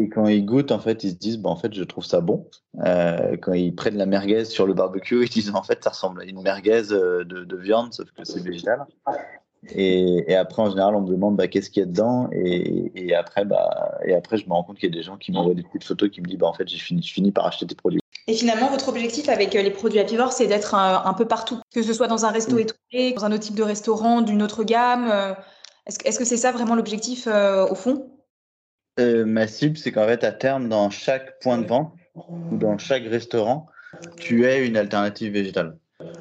et 0.00 0.08
quand 0.08 0.26
ils 0.26 0.44
goûtent, 0.44 0.72
en 0.72 0.78
fait, 0.78 1.04
ils 1.04 1.10
se 1.10 1.16
disent, 1.16 1.38
bah, 1.38 1.50
en 1.50 1.56
fait, 1.56 1.74
je 1.74 1.84
trouve 1.84 2.04
ça 2.04 2.22
bon. 2.22 2.46
Euh, 2.86 3.36
quand 3.36 3.52
ils 3.52 3.74
prennent 3.74 3.98
la 3.98 4.06
merguez 4.06 4.46
sur 4.46 4.66
le 4.66 4.72
barbecue, 4.72 5.24
ils 5.24 5.28
disent, 5.28 5.54
en 5.54 5.62
fait, 5.62 5.84
ça 5.84 5.90
ressemble 5.90 6.22
à 6.22 6.24
une 6.24 6.40
merguez 6.40 6.84
de, 6.88 7.22
de 7.24 7.56
viande, 7.56 7.92
sauf 7.92 8.10
que 8.12 8.24
c'est 8.24 8.42
végétal. 8.42 8.86
Et, 9.74 10.34
après, 10.34 10.62
en 10.62 10.70
général, 10.70 10.94
on 10.94 11.02
me 11.02 11.10
demande 11.10 11.36
bah, 11.36 11.48
qu'est-ce 11.48 11.68
qu'il 11.68 11.80
y 11.80 11.82
a 11.82 11.86
dedans? 11.86 12.30
Et, 12.32 13.14
après, 13.14 13.44
bah, 13.44 13.98
et 14.06 14.14
après, 14.14 14.38
je 14.38 14.46
me 14.46 14.52
rends 14.52 14.62
compte 14.62 14.78
qu'il 14.78 14.88
y 14.88 14.92
a 14.92 14.96
des 14.96 15.02
gens 15.02 15.18
qui 15.18 15.32
m'envoient 15.32 15.54
des 15.54 15.62
petites 15.62 15.84
photos 15.84 16.08
qui 16.08 16.22
me 16.22 16.26
disent, 16.26 16.38
bah, 16.38 16.46
en 16.46 16.54
fait, 16.54 16.66
j'ai 16.66 16.78
fini, 16.78 17.02
je 17.02 17.12
finis 17.12 17.30
par 17.30 17.46
acheter 17.46 17.66
tes 17.66 17.74
produits. 17.74 18.00
Et 18.30 18.34
finalement, 18.34 18.70
votre 18.70 18.88
objectif 18.90 19.28
avec 19.28 19.56
euh, 19.56 19.62
les 19.62 19.72
produits 19.72 19.98
Apivore, 19.98 20.32
c'est 20.32 20.46
d'être 20.46 20.76
un, 20.76 21.02
un, 21.04 21.14
peu 21.14 21.26
partout, 21.26 21.58
que 21.74 21.82
ce 21.82 21.92
soit 21.92 22.06
dans 22.06 22.24
un 22.24 22.30
resto 22.30 22.58
étoilé, 22.58 23.12
dans 23.12 23.24
un 23.24 23.32
autre 23.32 23.42
type 23.42 23.56
de 23.56 23.64
restaurant, 23.64 24.20
d'une 24.20 24.40
autre 24.40 24.62
gamme. 24.62 25.34
Est-ce 25.86 25.98
est 26.04 26.10
-ce 26.12 26.18
que 26.18 26.24
c'est 26.24 26.36
ça 26.36 26.52
vraiment 26.52 26.76
l'objectif 26.76 27.26
euh, 27.26 27.66
au 27.66 27.74
fond? 27.74 28.08
Euh, 29.00 29.24
ma 29.24 29.48
cible, 29.48 29.76
c'est 29.76 29.90
qu'en 29.90 30.06
fait, 30.06 30.22
à 30.22 30.30
terme, 30.30 30.68
dans 30.68 30.90
chaque 30.90 31.40
point 31.40 31.58
de 31.58 31.66
vente 31.66 31.92
ou 32.14 32.56
dans 32.56 32.78
chaque 32.78 33.02
restaurant, 33.02 33.66
tu 34.16 34.46
aies 34.46 34.64
une 34.64 34.76
alternative 34.76 35.32
végétale. 35.32 35.76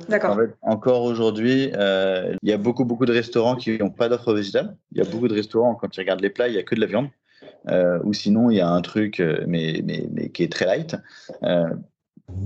D'accord. 0.08 0.32
En 0.32 0.38
fait, 0.38 0.56
encore 0.64 1.04
aujourd'hui, 1.04 1.72
euh, 1.76 2.36
il 2.42 2.50
y 2.50 2.54
a 2.54 2.58
beaucoup, 2.58 2.86
beaucoup 2.86 3.06
de 3.06 3.14
restaurants 3.14 3.56
qui 3.56 3.78
n'ont 3.78 3.92
pas 3.92 4.10
d'offre 4.10 4.34
végétale. 4.34 4.76
Il 4.94 4.98
y 4.98 5.02
a 5.02 5.10
beaucoup 5.12 5.28
de 5.28 5.36
restaurants, 5.36 5.76
quand 5.76 5.90
tu 5.90 6.00
regardes 6.00 6.22
les 6.22 6.32
plats, 6.32 6.48
il 6.48 6.54
n'y 6.54 6.60
a 6.60 6.64
que 6.64 6.74
de 6.74 6.82
la 6.82 6.88
viande. 6.88 7.10
Euh, 7.68 8.00
ou 8.04 8.14
sinon, 8.14 8.50
il 8.50 8.58
y 8.58 8.62
a 8.62 8.70
un 8.70 8.82
truc, 8.82 9.20
euh, 9.20 9.44
mais, 9.48 9.82
mais, 9.84 10.08
mais 10.12 10.30
qui 10.30 10.44
est 10.44 10.52
très 10.52 10.66
light. 10.66 10.96
Euh, 11.44 11.70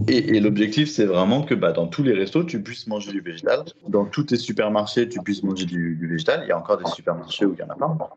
et, 0.08 0.40
l'objectif, 0.40 0.90
c'est 0.90 1.06
vraiment 1.06 1.44
que 1.44 1.54
bah, 1.54 1.72
dans 1.72 1.88
tous 1.88 2.04
les 2.04 2.14
restos, 2.14 2.44
tu 2.44 2.62
puisses 2.62 2.88
manger 2.88 3.12
du 3.12 3.22
végétal. 3.22 3.64
Dans 3.88 4.06
tous 4.06 4.24
tes 4.24 4.36
supermarchés, 4.36 5.08
tu 5.08 5.20
puisses 5.22 5.44
manger 5.44 5.66
du, 5.66 6.08
végétal. 6.08 6.42
Il 6.46 6.50
y 6.50 6.52
a 6.52 6.58
encore 6.58 6.78
des 6.78 6.90
supermarchés 6.90 7.46
où 7.46 7.54
il 7.54 7.60
y 7.60 7.64
en 7.64 7.70
a 7.70 7.76
pas. 7.76 8.10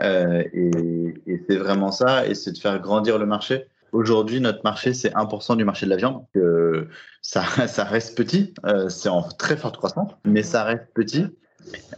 Euh, 0.00 0.42
et, 0.52 1.42
c'est 1.48 1.56
vraiment 1.56 1.90
ça, 1.90 2.26
et 2.26 2.34
c'est 2.34 2.52
de 2.52 2.58
faire 2.58 2.78
grandir 2.80 3.18
le 3.18 3.26
marché. 3.26 3.64
Aujourd'hui, 3.92 4.40
notre 4.40 4.60
marché, 4.64 4.92
c'est 4.92 5.14
1% 5.14 5.56
du 5.56 5.64
marché 5.64 5.86
de 5.86 5.90
la 5.90 5.96
viande. 5.96 6.24
Euh, 6.36 6.88
ça, 7.22 7.42
ça 7.66 7.84
reste 7.84 8.16
petit, 8.16 8.54
euh, 8.66 8.88
c'est 8.88 9.08
en 9.08 9.22
très 9.22 9.56
forte 9.56 9.76
croissance, 9.76 10.12
mais 10.24 10.42
ça 10.42 10.64
reste 10.64 10.86
petit. 10.94 11.26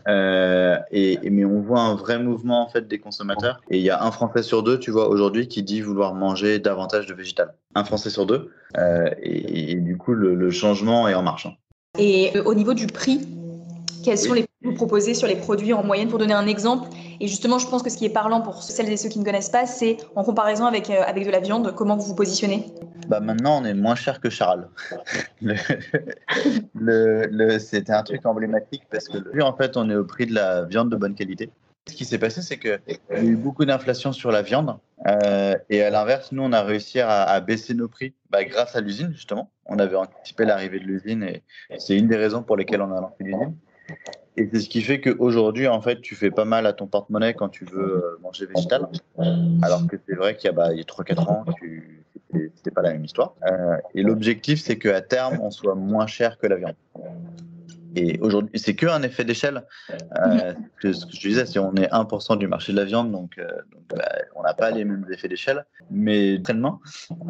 Euh, 0.09 0.79
et, 0.90 1.18
mais 1.31 1.44
on 1.44 1.61
voit 1.61 1.81
un 1.81 1.94
vrai 1.94 2.18
mouvement 2.18 2.64
en 2.64 2.68
fait 2.68 2.88
des 2.88 2.99
consommateurs. 2.99 3.61
Et 3.70 3.79
il 3.79 3.83
y 3.83 3.90
a 3.90 4.03
un 4.03 4.11
Français 4.11 4.42
sur 4.42 4.62
deux, 4.62 4.79
tu 4.79 4.90
vois, 4.90 5.09
aujourd'hui, 5.09 5.49
qui 5.49 5.62
dit 5.62 5.81
vouloir 5.81 6.14
manger 6.14 6.59
davantage 6.59 7.07
de 7.07 7.14
végétal. 7.14 7.55
Un 7.75 7.85
Français 7.85 8.11
sur 8.11 8.27
deux. 8.27 8.51
Euh, 8.79 9.11
et, 9.23 9.73
et, 9.73 9.75
du 9.77 9.96
coup, 9.96 10.14
le, 10.14 10.35
le, 10.35 10.51
changement 10.51 11.09
est 11.09 11.14
en 11.14 11.23
marche. 11.23 11.46
Hein. 11.46 11.55
Et 11.99 12.33
au 12.44 12.55
niveau 12.55 12.75
du 12.75 12.87
prix, 12.87 13.27
quels 14.05 14.18
sont 14.18 14.33
les 14.33 14.42
prix 14.42 14.51
que 14.62 14.68
vous 14.68 14.75
proposez 14.75 15.14
sur 15.14 15.27
les 15.27 15.37
produits 15.37 15.73
en 15.73 15.83
moyenne? 15.83 16.09
Pour 16.09 16.18
donner 16.18 16.35
un 16.35 16.46
exemple 16.46 16.88
Et 17.20 17.28
justement, 17.28 17.59
je 17.59 17.68
pense 17.68 17.83
que 17.83 17.90
ce 17.90 17.98
qui 17.98 18.06
est 18.06 18.11
parlant 18.11 18.40
pour 18.40 18.62
celles 18.62 18.88
et 18.88 18.96
ceux 18.96 19.11
qui 19.11 19.18
ne 19.18 19.24
connaissent 19.24 19.50
pas, 19.50 19.66
c'est 19.66 19.98
en 20.16 20.24
comparaison 20.24 20.64
avec, 20.64 20.88
euh, 20.88 21.02
avec 21.06 21.26
de 21.26 21.30
la 21.30 21.40
viande, 21.40 21.74
comment 21.74 21.96
vous 21.96 22.06
vous 22.06 22.14
positionnez 22.14 22.64
bah 23.09 23.20
Maintenant, 23.20 23.61
on 23.61 23.64
est 23.66 23.74
moins 23.74 23.94
cher 23.94 24.20
que 24.20 24.28
le, 26.74 27.59
C'était 27.59 27.92
un 27.92 28.02
truc 28.02 28.24
emblématique 28.24 28.85
parce 28.90 29.06
que 29.06 29.18
plus 29.18 29.42
en 29.42 29.54
fait, 29.54 29.76
on 29.76 29.90
est 29.90 29.94
au 29.94 30.04
prix 30.04 30.24
de 30.26 30.35
la 30.35 30.64
viande 30.64 30.90
de 30.90 30.96
bonne 30.96 31.14
qualité. 31.14 31.50
Ce 31.87 31.94
qui 31.94 32.06
s'est 32.06 32.18
passé, 32.18 32.40
c'est 32.40 32.59
qu'il 32.59 32.80
y 33.11 33.14
a 33.14 33.22
eu 33.22 33.37
beaucoup 33.37 33.66
d'inflation 33.66 34.12
sur 34.12 34.30
la 34.30 34.40
viande. 34.40 34.76
Euh, 35.06 35.56
et 35.68 35.83
à 35.83 35.90
l'inverse, 35.90 36.33
nous, 36.33 36.42
on 36.42 36.52
a 36.52 36.62
réussi 36.62 37.00
à, 37.00 37.22
à 37.22 37.40
baisser 37.40 37.74
nos 37.74 37.88
prix 37.88 38.14
bah, 38.30 38.44
grâce 38.44 38.76
à 38.76 38.80
l'usine, 38.80 39.12
justement. 39.12 39.50
On 39.66 39.78
avait 39.78 39.96
anticipé 39.96 40.46
l'arrivée 40.46 40.78
de 40.78 40.85
l'usine 40.85 41.22
et 41.22 41.42
c'est 41.78 41.98
une 41.98 42.09
des 42.09 42.16
raisons 42.16 42.42
pour 42.42 42.56
lesquelles 42.56 42.80
on 42.80 42.92
a 42.96 43.00
lancé 43.00 43.16
l'usine. 43.20 43.54
Et 44.37 44.49
c'est 44.53 44.61
ce 44.61 44.69
qui 44.69 44.81
fait 44.81 45.01
qu'aujourd'hui, 45.01 45.66
en 45.66 45.81
fait, 45.81 46.01
tu 46.01 46.14
fais 46.14 46.31
pas 46.31 46.45
mal 46.45 46.66
à 46.66 46.73
ton 46.73 46.87
porte-monnaie 46.87 47.35
quand 47.35 47.49
tu 47.49 47.64
veux 47.64 47.97
euh, 47.97 48.19
manger 48.23 48.47
végétal. 48.47 48.88
Alors 49.62 49.87
que 49.87 49.97
c'est 50.09 50.14
vrai 50.14 50.37
qu'il 50.37 50.47
y 50.47 50.51
a, 50.51 50.53
bah, 50.53 50.73
il 50.73 50.81
a 50.81 50.85
3-4 50.85 51.21
ans, 51.29 51.45
tu... 51.59 52.05
c'était 52.33 52.71
pas 52.71 52.83
la 52.83 52.93
même 52.93 53.05
histoire. 53.05 53.35
Euh, 53.51 53.77
et 53.95 54.03
l'objectif, 54.03 54.61
c'est 54.61 54.79
qu'à 54.79 55.01
terme, 55.01 55.38
on 55.43 55.51
soit 55.51 55.75
moins 55.75 56.07
cher 56.07 56.38
que 56.38 56.47
la 56.47 56.57
viande. 56.57 56.75
Et 57.96 58.18
aujourd'hui, 58.20 58.59
c'est 58.59 58.74
qu'un 58.74 59.03
effet 59.03 59.24
d'échelle. 59.24 59.64
Euh, 59.90 60.55
ce 60.83 61.07
que 61.07 61.12
je 61.12 61.29
disais, 61.29 61.46
c'est 61.46 61.59
on 61.59 61.74
est 61.74 61.90
1% 61.90 62.38
du 62.38 62.46
marché 62.46 62.72
de 62.72 62.76
la 62.76 62.85
viande, 62.85 63.11
donc, 63.11 63.33
euh, 63.38 63.48
donc 63.72 63.83
bah, 63.96 64.09
on 64.37 64.42
n'a 64.42 64.55
pas 64.55 64.70
les 64.70 64.85
mêmes 64.85 65.07
effets 65.11 65.29
d'échelle. 65.29 65.64
Mais 65.90 66.40
traînement, 66.42 66.81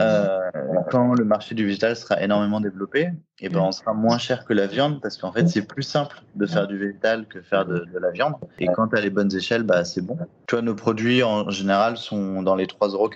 euh, 0.01 0.51
quand 0.91 1.15
le 1.15 1.25
marché 1.25 1.55
du 1.55 1.67
végétal 1.67 1.97
sera 1.97 2.23
énormément 2.23 2.61
développé, 2.61 3.11
et 3.43 3.47
eh 3.47 3.49
ben 3.49 3.61
on 3.61 3.73
sera 3.73 3.95
moins 3.95 4.19
cher 4.19 4.45
que 4.45 4.53
la 4.53 4.67
viande 4.67 5.01
parce 5.01 5.17
qu'en 5.17 5.33
fait, 5.33 5.49
c'est 5.49 5.63
plus 5.63 5.83
simple 5.83 6.21
de 6.35 6.45
faire 6.45 6.69
du 6.69 6.77
végétal 6.77 7.27
que 7.27 7.41
faire 7.41 7.65
de, 7.65 7.87
de 7.91 7.99
la 7.99 8.11
viande. 8.11 8.35
Et 8.59 8.67
quand 8.67 8.89
tu 8.89 8.97
as 8.97 9.01
les 9.01 9.09
bonnes 9.09 9.35
échelles, 9.35 9.63
bah, 9.63 9.85
c'est 9.85 10.03
bon. 10.03 10.19
Tu 10.47 10.57
vois, 10.57 10.63
nos 10.63 10.75
produits 10.75 11.23
en 11.23 11.49
général 11.49 11.97
sont 11.97 12.43
dans 12.43 12.55
les 12.55 12.67
3,99 12.67 12.93
euros. 12.93 13.07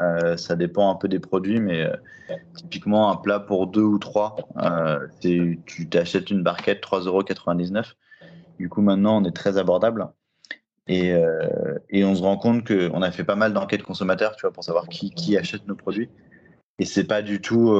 Euh, 0.00 0.36
ça 0.36 0.56
dépend 0.56 0.90
un 0.90 0.94
peu 0.96 1.08
des 1.08 1.20
produits, 1.20 1.60
mais 1.60 1.82
euh, 1.82 1.96
typiquement 2.54 3.10
un 3.10 3.16
plat 3.16 3.40
pour 3.40 3.66
deux 3.66 3.82
ou 3.82 3.98
trois, 3.98 4.36
euh, 4.58 5.06
tu 5.20 5.88
t'achètes 5.90 6.30
une 6.30 6.42
barquette 6.42 6.82
3,99€. 6.82 7.94
Du 8.58 8.68
coup, 8.68 8.82
maintenant, 8.82 9.22
on 9.22 9.24
est 9.24 9.34
très 9.34 9.58
abordable. 9.58 10.08
Et, 10.88 11.14
on 12.04 12.14
se 12.14 12.22
rend 12.22 12.36
compte 12.36 12.66
qu'on 12.66 13.02
a 13.02 13.10
fait 13.10 13.24
pas 13.24 13.34
mal 13.34 13.52
d'enquêtes 13.52 13.82
consommateurs, 13.82 14.36
tu 14.36 14.42
vois, 14.42 14.52
pour 14.52 14.62
savoir 14.62 14.88
qui, 14.88 15.36
achète 15.36 15.66
nos 15.66 15.74
produits. 15.74 16.08
Et 16.78 16.84
c'est 16.84 17.04
pas 17.04 17.22
du 17.22 17.40
tout 17.40 17.74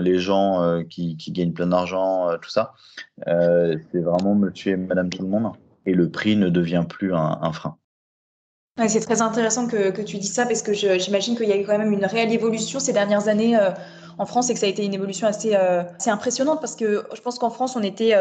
les 0.00 0.18
gens 0.18 0.82
qui, 0.88 1.16
gagnent 1.28 1.52
plein 1.52 1.68
d'argent, 1.68 2.36
tout 2.42 2.50
ça. 2.50 2.74
c'est 3.24 4.00
vraiment 4.00 4.34
monsieur 4.34 4.72
et 4.72 4.76
madame 4.76 5.10
tout 5.10 5.22
le 5.22 5.28
monde. 5.28 5.52
Et 5.86 5.94
le 5.94 6.10
prix 6.10 6.36
ne 6.36 6.48
devient 6.48 6.84
plus 6.88 7.14
un 7.14 7.52
frein. 7.52 7.78
C'est 8.88 9.00
très 9.00 9.20
intéressant 9.20 9.66
que, 9.66 10.00
tu 10.02 10.16
dis 10.18 10.26
ça 10.26 10.46
parce 10.46 10.62
que 10.62 10.72
j'imagine 10.72 11.36
qu'il 11.36 11.48
y 11.48 11.52
a 11.52 11.56
eu 11.56 11.66
quand 11.66 11.76
même 11.76 11.92
une 11.92 12.06
réelle 12.06 12.32
évolution 12.32 12.80
ces 12.80 12.92
dernières 12.92 13.28
années 13.28 13.56
euh, 13.56 13.70
en 14.18 14.26
France 14.26 14.48
et 14.48 14.54
que 14.54 14.60
ça 14.60 14.66
a 14.66 14.68
été 14.68 14.84
une 14.84 14.94
évolution 14.94 15.26
assez, 15.26 15.54
assez 15.54 16.10
impressionnante 16.10 16.60
parce 16.60 16.76
que 16.76 17.04
je 17.14 17.20
pense 17.20 17.38
qu'en 17.38 17.50
France, 17.50 17.76
on 17.76 17.80
n'était 17.80 18.14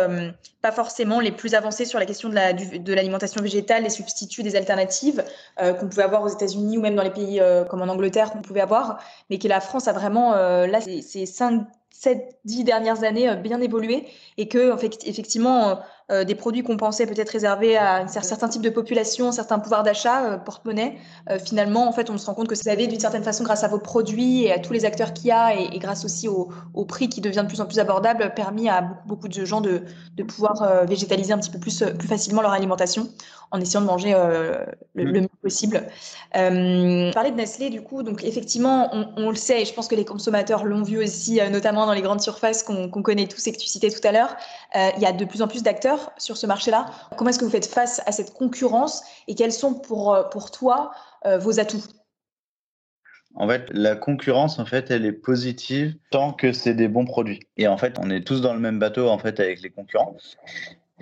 pas 0.61 0.71
forcément 0.71 1.19
les 1.19 1.31
plus 1.31 1.55
avancés 1.55 1.83
sur 1.83 1.99
la 1.99 2.05
question 2.05 2.29
de 2.29 2.93
l'alimentation 2.93 3.41
végétale, 3.41 3.83
des 3.83 3.89
substituts, 3.89 4.41
des 4.41 4.55
alternatives 4.55 5.25
qu'on 5.57 5.89
pouvait 5.89 6.03
avoir 6.03 6.23
aux 6.23 6.29
États-Unis 6.29 6.77
ou 6.77 6.81
même 6.81 6.95
dans 6.95 7.03
les 7.03 7.09
pays 7.09 7.41
comme 7.69 7.81
en 7.81 7.89
Angleterre 7.89 8.31
qu'on 8.31 8.41
pouvait 8.41 8.61
avoir, 8.61 9.03
mais 9.29 9.39
que 9.39 9.49
la 9.49 9.59
France 9.59 9.89
a 9.89 9.91
vraiment, 9.91 10.35
là, 10.35 10.79
c'est 10.81 11.25
5 11.25 11.63
7, 11.91 12.37
10 12.45 12.63
dernières 12.63 13.03
années 13.03 13.35
bien 13.35 13.59
évolué 13.59 14.07
et 14.37 14.47
que 14.47 14.73
effectivement 15.05 15.79
euh, 16.11 16.23
des 16.23 16.33
produits 16.33 16.63
qu'on 16.63 16.75
pensait 16.75 17.05
peut-être 17.05 17.29
réservés 17.29 17.77
à 17.77 17.97
un 17.97 18.07
certain 18.07 18.49
type 18.49 18.63
de 18.63 18.69
population, 18.71 19.27
un 19.27 19.31
certain 19.31 19.59
pouvoir 19.59 19.83
d'achat, 19.83 20.23
euh, 20.23 20.37
porte-monnaie. 20.37 20.97
Euh, 21.29 21.37
finalement, 21.37 21.87
en 21.87 21.91
fait, 21.91 22.09
on 22.09 22.17
se 22.17 22.25
rend 22.25 22.33
compte 22.33 22.47
que 22.47 22.55
vous 22.55 22.67
avez 22.67 22.87
d'une 22.87 22.99
certaine 22.99 23.23
façon, 23.23 23.43
grâce 23.43 23.63
à 23.63 23.67
vos 23.67 23.77
produits 23.77 24.45
et 24.45 24.51
à 24.51 24.57
tous 24.57 24.73
les 24.73 24.85
acteurs 24.85 25.13
qu'il 25.13 25.27
y 25.27 25.31
a, 25.31 25.53
et, 25.53 25.77
grâce 25.77 26.05
aussi 26.05 26.27
au, 26.27 26.49
prix 26.85 27.09
qui 27.09 27.21
devient 27.21 27.41
de 27.43 27.47
plus 27.47 27.61
en 27.61 27.67
plus 27.67 27.77
abordable, 27.77 28.33
permis 28.35 28.69
à 28.69 28.81
beaucoup, 29.05 29.27
de 29.27 29.45
gens 29.45 29.61
de, 29.61 29.83
pouvoir 30.27 30.85
végétaliser 30.85 31.31
un 31.31 31.37
petit 31.37 31.51
peu 31.51 31.59
plus 31.59 31.83
facilement 32.07 32.41
leur 32.41 32.51
alimentation 32.51 33.07
en 33.51 33.59
essayant 33.59 33.81
de 33.81 33.87
manger 33.87 34.13
le, 34.13 35.03
le, 35.03 35.21
mieux 35.21 35.29
possible. 35.41 35.87
Euh, 36.35 37.11
parler 37.11 37.31
de 37.31 37.35
Nestlé, 37.35 37.69
du 37.69 37.81
coup, 37.81 38.03
donc 38.03 38.23
effectivement, 38.23 38.89
on, 38.93 39.09
on, 39.17 39.29
le 39.29 39.35
sait, 39.35 39.61
et 39.61 39.65
je 39.65 39.73
pense 39.73 39.87
que 39.87 39.95
les 39.95 40.05
consommateurs 40.05 40.65
l'ont 40.65 40.83
vu 40.83 41.01
aussi, 41.01 41.39
notamment 41.51 41.85
dans 41.85 41.93
les 41.93 42.01
grandes 42.01 42.21
surfaces 42.21 42.63
qu'on 42.63 42.89
connaît 42.89 43.27
tous 43.27 43.45
et 43.47 43.51
que 43.51 43.57
tu 43.57 43.67
citais 43.67 43.89
tout 43.89 44.05
à 44.07 44.11
l'heure. 44.11 44.35
il 44.75 45.01
y 45.01 45.05
a 45.05 45.11
de 45.11 45.25
plus 45.25 45.41
en 45.41 45.47
plus 45.47 45.63
d'acteurs 45.63 46.11
sur 46.17 46.37
ce 46.37 46.47
marché-là. 46.47 46.85
Comment 47.17 47.29
est-ce 47.29 47.39
que 47.39 47.45
vous 47.45 47.51
faites 47.51 47.65
face 47.65 48.01
à 48.05 48.11
cette 48.11 48.33
concurrence 48.33 49.03
et 49.27 49.35
quels 49.35 49.53
sont 49.53 49.73
pour, 49.73 50.13
euh, 50.13 50.23
pour 50.23 50.51
toi 50.51 50.91
euh, 51.25 51.37
vos 51.37 51.59
atouts? 51.59 51.83
En 53.35 53.47
fait, 53.47 53.69
la 53.71 53.95
concurrence, 53.95 54.59
en 54.59 54.65
fait, 54.65 54.89
elle 54.89 55.05
est 55.05 55.13
positive 55.13 55.95
tant 56.09 56.33
que 56.33 56.51
c'est 56.51 56.73
des 56.73 56.87
bons 56.87 57.05
produits. 57.05 57.41
Et 57.57 57.67
en 57.67 57.77
fait, 57.77 57.97
on 57.99 58.09
est 58.09 58.25
tous 58.25 58.41
dans 58.41 58.53
le 58.53 58.59
même 58.59 58.79
bateau, 58.79 59.07
en 59.07 59.19
fait, 59.19 59.39
avec 59.39 59.61
les 59.61 59.69
concurrents. 59.69 60.17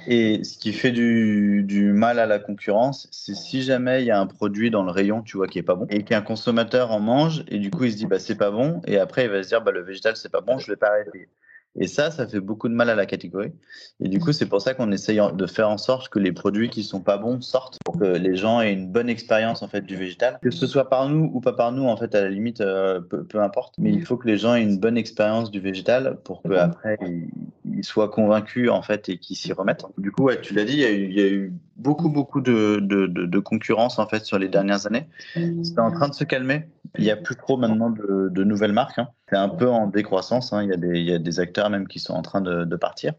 Et 0.06 0.44
ce 0.44 0.58
qui 0.58 0.74
fait 0.74 0.92
du, 0.92 1.92
mal 1.94 2.20
à 2.20 2.26
la 2.26 2.40
concurrence, 2.40 3.08
c'est 3.12 3.36
si 3.36 3.62
jamais 3.62 4.04
il 4.04 4.06
y 4.06 4.12
a 4.12 4.20
un 4.20 4.28
produit 4.28 4.70
dans 4.70 4.84
le 4.84 4.92
rayon, 4.92 5.24
tu 5.24 5.38
vois, 5.38 5.48
qui 5.48 5.60
est 5.60 5.64
pas 5.64 5.76
bon, 5.76 5.88
et 5.90 6.04
qu'un 6.04 6.22
consommateur 6.22 6.92
en 6.92 7.00
mange, 7.00 7.44
et 7.48 7.58
du 7.58 7.72
coup, 7.72 7.86
il 7.86 7.92
se 7.92 7.98
dit, 7.98 8.06
bah, 8.06 8.20
c'est 8.20 8.38
pas 8.38 8.52
bon, 8.52 8.82
et 8.86 9.00
après, 9.00 9.26
il 9.26 9.32
va 9.32 9.42
se 9.42 9.50
dire, 9.50 9.62
bah, 9.62 9.72
le 9.72 9.82
végétal, 9.82 10.16
c'est 10.16 10.32
pas 10.32 10.42
bon, 10.42 10.60
je 10.60 10.68
vais 10.68 10.76
pas 10.76 10.90
arrêter. 10.90 11.30
Et 11.78 11.88
ça, 11.88 12.12
ça 12.12 12.28
fait 12.28 12.40
beaucoup 12.40 12.68
de 12.70 12.74
mal 12.74 12.90
à 12.90 12.96
la 12.96 13.06
catégorie. 13.06 13.52
Et 14.00 14.10
du 14.10 14.20
coup, 14.20 14.32
c'est 14.32 14.48
pour 14.48 14.62
ça 14.62 14.74
qu'on 14.74 14.92
essaye 14.92 15.22
de 15.34 15.46
faire 15.46 15.70
en 15.70 15.78
sorte 15.78 16.10
que 16.10 16.20
les 16.20 16.32
produits 16.32 16.70
qui 16.70 16.84
sont 16.84 17.02
pas 17.02 17.18
bons 17.18 17.42
sortent 17.42 17.78
pour 17.86 18.00
que 18.00 18.06
les 18.06 18.36
gens 18.36 18.62
aient 18.62 18.74
une 18.74 18.92
bonne 18.92 19.10
expérience 19.10 19.62
en 19.62 19.68
fait 19.68 19.82
du 19.82 19.96
végétal. 19.96 20.40
Que 20.42 20.52
ce 20.52 20.66
soit 20.66 20.90
par 20.90 21.08
nous 21.08 21.30
ou 21.34 21.40
pas 21.40 21.54
par 21.54 21.72
nous, 21.72 21.86
en 21.86 21.96
fait, 21.96 22.16
à 22.16 22.22
la 22.22 22.30
limite, 22.30 22.62
euh, 22.62 23.00
peu, 23.00 23.42
importe. 23.42 23.76
Mais 23.78 23.92
il 23.92 24.06
faut 24.06 24.18
que 24.18 24.28
les 24.28 24.38
gens 24.38 24.56
aient 24.56 24.64
une 24.64 24.80
bonne 24.80 24.98
expérience 24.98 25.52
du 25.52 25.60
végétal 25.60 26.18
pour 26.24 26.42
qu'après 26.42 26.98
ils, 27.02 27.30
ils, 27.66 27.84
soient 27.84 28.10
convaincus 28.10 28.70
en 28.72 28.82
fait 28.82 29.10
et 29.10 29.18
qu'ils 29.20 29.36
s'y 29.36 29.54
remettent. 29.54 29.86
Du 29.98 30.12
coup, 30.12 30.24
ouais, 30.24 30.42
tu 30.42 30.54
l'as 30.56 30.66
dit, 30.66 30.74
il 30.74 30.80
y, 30.80 30.86
a 30.86 30.92
eu, 30.92 31.06
il 31.06 31.14
y, 31.14 31.22
a 31.22 31.28
eu, 31.28 31.54
beaucoup 31.78 32.10
beaucoup 32.10 32.42
de, 32.42 32.80
de, 32.82 33.08
de, 33.08 33.26
de, 33.26 33.40
concurrence 33.40 34.00
en 34.00 34.08
fait 34.08 34.26
sur 34.26 34.40
les 34.40 34.50
dernières 34.50 34.86
années. 34.88 35.08
C'est 35.34 35.80
en 35.80 35.92
train 35.92 36.10
de 36.10 36.14
se 36.14 36.24
calmer. 36.24 36.70
Il 36.98 37.06
y 37.06 37.12
a 37.12 37.16
plus 37.16 37.36
trop 37.36 37.58
maintenant 37.58 37.90
de, 37.90 38.44
nouvelles 38.44 38.74
marques. 38.74 39.00
Hein. 39.00 39.10
C'est 39.30 39.38
un 39.38 39.50
peu 39.50 39.70
en 39.70 39.88
décroissance. 39.88 40.54
Hein. 40.54 40.64
Il, 40.64 40.70
y 40.70 40.74
a 40.74 40.78
des, 40.78 41.00
il 41.00 41.06
y 41.06 41.14
a 41.14 41.20
des 41.20 41.40
acteurs 41.40 41.70
même 41.70 41.88
qui 41.88 42.00
sont 42.00 42.14
en 42.14 42.22
train 42.22 42.42
de, 42.42 42.64
de 42.64 42.76
partir. 42.76 43.14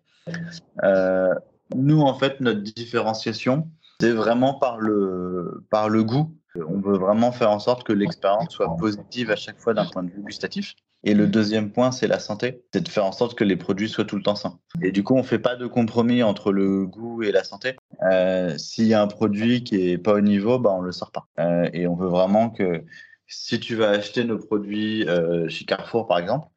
Euh, 0.82 1.34
nous, 1.74 2.00
en 2.00 2.14
fait, 2.14 2.40
notre 2.40 2.60
différenciation, 2.60 3.68
c'est 4.00 4.12
vraiment 4.12 4.54
par 4.54 4.78
le, 4.78 5.64
par 5.70 5.88
le 5.88 6.02
goût. 6.02 6.34
On 6.56 6.80
veut 6.80 6.98
vraiment 6.98 7.30
faire 7.30 7.50
en 7.50 7.58
sorte 7.58 7.84
que 7.84 7.92
l'expérience 7.92 8.50
soit 8.50 8.76
positive 8.76 9.30
à 9.30 9.36
chaque 9.36 9.58
fois 9.58 9.74
d'un 9.74 9.84
point 9.84 10.02
de 10.02 10.10
vue 10.10 10.22
gustatif. 10.22 10.74
Et 11.04 11.14
le 11.14 11.26
deuxième 11.26 11.70
point, 11.70 11.92
c'est 11.92 12.08
la 12.08 12.18
santé. 12.18 12.62
C'est 12.72 12.82
de 12.82 12.88
faire 12.88 13.04
en 13.04 13.12
sorte 13.12 13.38
que 13.38 13.44
les 13.44 13.56
produits 13.56 13.88
soient 13.88 14.04
tout 14.04 14.16
le 14.16 14.22
temps 14.22 14.34
sains. 14.34 14.58
Et 14.82 14.90
du 14.90 15.04
coup, 15.04 15.14
on 15.14 15.22
fait 15.22 15.38
pas 15.38 15.54
de 15.56 15.66
compromis 15.66 16.22
entre 16.22 16.52
le 16.52 16.86
goût 16.86 17.22
et 17.22 17.30
la 17.30 17.44
santé. 17.44 17.76
Euh, 18.10 18.56
S'il 18.58 18.86
y 18.86 18.94
a 18.94 19.02
un 19.02 19.06
produit 19.06 19.62
qui 19.62 19.90
est 19.90 19.98
pas 19.98 20.14
au 20.14 20.20
niveau, 20.20 20.58
bah, 20.58 20.70
on 20.72 20.80
le 20.80 20.92
sort 20.92 21.12
pas. 21.12 21.28
Euh, 21.38 21.68
et 21.72 21.86
on 21.86 21.94
veut 21.94 22.08
vraiment 22.08 22.50
que 22.50 22.84
si 23.26 23.60
tu 23.60 23.76
vas 23.76 23.90
acheter 23.90 24.24
nos 24.24 24.38
produits 24.38 25.08
euh, 25.08 25.48
chez 25.48 25.64
Carrefour, 25.64 26.08
par 26.08 26.18
exemple, 26.18 26.48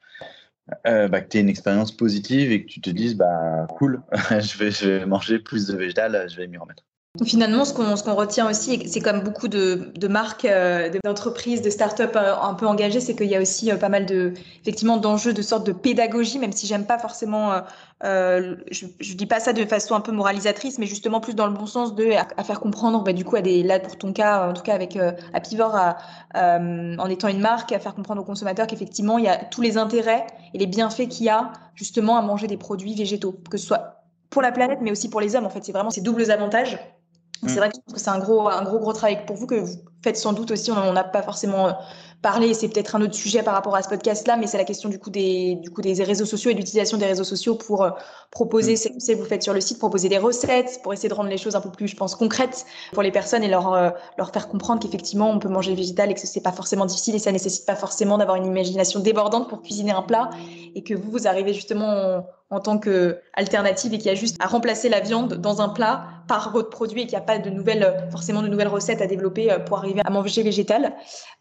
bah, 0.85 1.21
que 1.21 1.27
tu 1.27 1.37
aies 1.37 1.41
une 1.41 1.49
expérience 1.49 1.95
positive 1.95 2.51
et 2.51 2.63
que 2.65 2.67
tu 2.67 2.81
te 2.81 2.89
dises, 2.89 3.15
bah, 3.15 3.67
cool, 3.77 4.01
je, 4.31 4.57
vais, 4.57 4.71
je 4.71 4.89
vais 4.89 5.05
manger 5.05 5.37
plus 5.39 5.67
de 5.67 5.75
végétal, 5.75 6.27
je 6.29 6.37
vais 6.37 6.47
m'y 6.47 6.57
remettre. 6.57 6.83
Finalement, 7.25 7.65
ce 7.65 7.73
qu'on 7.73 7.97
ce 7.97 8.03
qu'on 8.03 8.15
retient 8.15 8.49
aussi, 8.49 8.87
c'est 8.87 9.01
comme 9.01 9.19
beaucoup 9.19 9.49
de, 9.49 9.91
de 9.95 10.07
marques, 10.07 10.45
euh, 10.45 10.89
d'entreprises, 11.03 11.61
de 11.61 11.69
start-up 11.69 12.15
euh, 12.15 12.33
un 12.41 12.53
peu 12.53 12.65
engagées, 12.65 13.01
c'est 13.01 13.17
qu'il 13.17 13.27
y 13.27 13.35
a 13.35 13.41
aussi 13.41 13.69
euh, 13.69 13.75
pas 13.75 13.89
mal 13.89 14.05
de, 14.05 14.31
effectivement, 14.61 14.95
d'enjeux 14.95 15.33
de 15.33 15.41
sorte 15.41 15.65
de 15.65 15.73
pédagogie, 15.73 16.39
même 16.39 16.53
si 16.53 16.67
j'aime 16.67 16.85
pas 16.85 16.97
forcément, 16.97 17.51
je, 18.01 18.85
je 19.01 19.13
dis 19.13 19.25
pas 19.25 19.41
ça 19.41 19.51
de 19.51 19.65
façon 19.65 19.93
un 19.93 19.99
peu 19.99 20.13
moralisatrice, 20.13 20.79
mais 20.79 20.85
justement 20.85 21.19
plus 21.19 21.35
dans 21.35 21.47
le 21.47 21.53
bon 21.53 21.65
sens 21.65 21.95
de 21.95 22.11
à, 22.13 22.43
faire 22.45 22.61
comprendre, 22.61 23.03
bah, 23.03 23.11
du 23.11 23.25
coup, 23.25 23.35
à 23.35 23.41
des, 23.41 23.61
là 23.61 23.81
pour 23.81 23.97
ton 23.97 24.13
cas, 24.13 24.49
en 24.49 24.53
tout 24.53 24.63
cas 24.63 24.73
avec 24.73 24.95
euh, 24.95 25.11
Apivore, 25.33 25.75
à, 25.75 25.97
en 26.33 27.09
étant 27.09 27.27
une 27.27 27.41
marque, 27.41 27.73
à 27.73 27.79
faire 27.79 27.93
comprendre 27.93 28.21
aux 28.21 28.25
consommateurs 28.25 28.67
qu'effectivement 28.67 29.17
il 29.17 29.25
y 29.25 29.29
a 29.29 29.35
tous 29.35 29.61
les 29.61 29.77
intérêts 29.77 30.25
et 30.53 30.57
les 30.57 30.67
bienfaits 30.67 31.09
qu'il 31.09 31.25
y 31.25 31.29
a 31.29 31.51
justement 31.75 32.15
à 32.15 32.21
manger 32.21 32.47
des 32.47 32.57
produits 32.57 32.95
végétaux, 32.95 33.35
que 33.49 33.57
ce 33.57 33.67
soit 33.67 34.05
pour 34.29 34.41
la 34.41 34.53
planète, 34.53 34.79
mais 34.81 34.91
aussi 34.91 35.09
pour 35.09 35.19
les 35.19 35.35
hommes. 35.35 35.45
En 35.45 35.49
fait, 35.49 35.63
c'est 35.63 35.73
vraiment 35.73 35.89
ces 35.89 36.01
doubles 36.01 36.31
avantages. 36.31 36.79
C'est 37.43 37.53
mm. 37.53 37.57
vrai 37.57 37.69
que 37.69 37.77
c'est 37.95 38.09
un 38.09 38.19
gros, 38.19 38.47
un 38.49 38.63
gros, 38.63 38.79
gros 38.79 38.93
travail 38.93 39.25
pour 39.25 39.35
vous 39.35 39.47
que 39.47 39.55
vous 39.55 39.77
faites 40.03 40.17
sans 40.17 40.33
doute 40.33 40.51
aussi. 40.51 40.71
On 40.71 40.93
n'a 40.93 41.03
pas 41.03 41.23
forcément 41.23 41.69
euh, 41.69 41.71
parlé, 42.21 42.53
c'est 42.53 42.67
peut-être 42.67 42.95
un 42.95 43.01
autre 43.01 43.15
sujet 43.15 43.41
par 43.41 43.55
rapport 43.55 43.75
à 43.75 43.81
ce 43.81 43.89
podcast-là, 43.89 44.37
mais 44.37 44.45
c'est 44.45 44.59
la 44.59 44.63
question 44.63 44.89
du 44.89 44.99
coup 44.99 45.09
des, 45.09 45.55
du 45.55 45.71
coup 45.71 45.81
des 45.81 46.03
réseaux 46.03 46.25
sociaux 46.25 46.51
et 46.51 46.53
de 46.53 46.59
l'utilisation 46.59 46.97
des 46.97 47.07
réseaux 47.07 47.23
sociaux 47.23 47.55
pour 47.55 47.83
euh, 47.83 47.89
proposer, 48.29 48.73
mm. 48.73 48.99
c'est 48.99 49.15
vous 49.15 49.25
faites 49.25 49.41
sur 49.41 49.53
le 49.53 49.61
site, 49.61 49.79
proposer 49.79 50.07
des 50.07 50.19
recettes, 50.19 50.81
pour 50.83 50.93
essayer 50.93 51.09
de 51.09 51.15
rendre 51.15 51.29
les 51.29 51.37
choses 51.37 51.55
un 51.55 51.61
peu 51.61 51.71
plus, 51.71 51.87
je 51.87 51.95
pense, 51.95 52.15
concrètes 52.15 52.65
pour 52.93 53.01
les 53.01 53.11
personnes 53.11 53.43
et 53.43 53.49
leur, 53.49 53.73
euh, 53.73 53.89
leur 54.19 54.31
faire 54.31 54.47
comprendre 54.47 54.81
qu'effectivement 54.81 55.31
on 55.31 55.39
peut 55.39 55.49
manger 55.49 55.73
végétal 55.73 56.11
et 56.11 56.13
que 56.13 56.19
c'est 56.19 56.41
pas 56.41 56.51
forcément 56.51 56.85
difficile 56.85 57.15
et 57.15 57.19
ça 57.19 57.31
nécessite 57.31 57.65
pas 57.65 57.75
forcément 57.75 58.19
d'avoir 58.19 58.37
une 58.37 58.45
imagination 58.45 58.99
débordante 58.99 59.49
pour 59.49 59.63
cuisiner 59.63 59.91
un 59.91 60.03
plat 60.03 60.29
et 60.75 60.83
que 60.83 60.93
vous, 60.93 61.09
vous 61.09 61.27
arrivez 61.27 61.53
justement 61.53 62.23
en 62.51 62.59
tant 62.59 62.77
qu'alternative 62.77 63.93
et 63.93 63.97
qui 63.97 64.09
a 64.09 64.15
juste 64.15 64.35
à 64.41 64.47
remplacer 64.47 64.89
la 64.89 64.99
viande 64.99 65.35
dans 65.35 65.61
un 65.61 65.69
plat 65.69 66.05
par 66.27 66.51
votre 66.51 66.69
produit 66.69 67.01
et 67.01 67.05
qu'il 67.05 67.17
n'y 67.17 67.23
a 67.23 67.25
pas 67.25 67.39
de 67.39 67.49
nouvelles, 67.49 68.07
forcément 68.11 68.41
de 68.41 68.49
nouvelles 68.49 68.67
recettes 68.67 69.01
à 69.01 69.07
développer 69.07 69.51
euh, 69.51 69.59
pour 69.59 69.77
arriver 69.77 70.01
à 70.05 70.09
manger 70.09 70.43
végétal. 70.43 70.93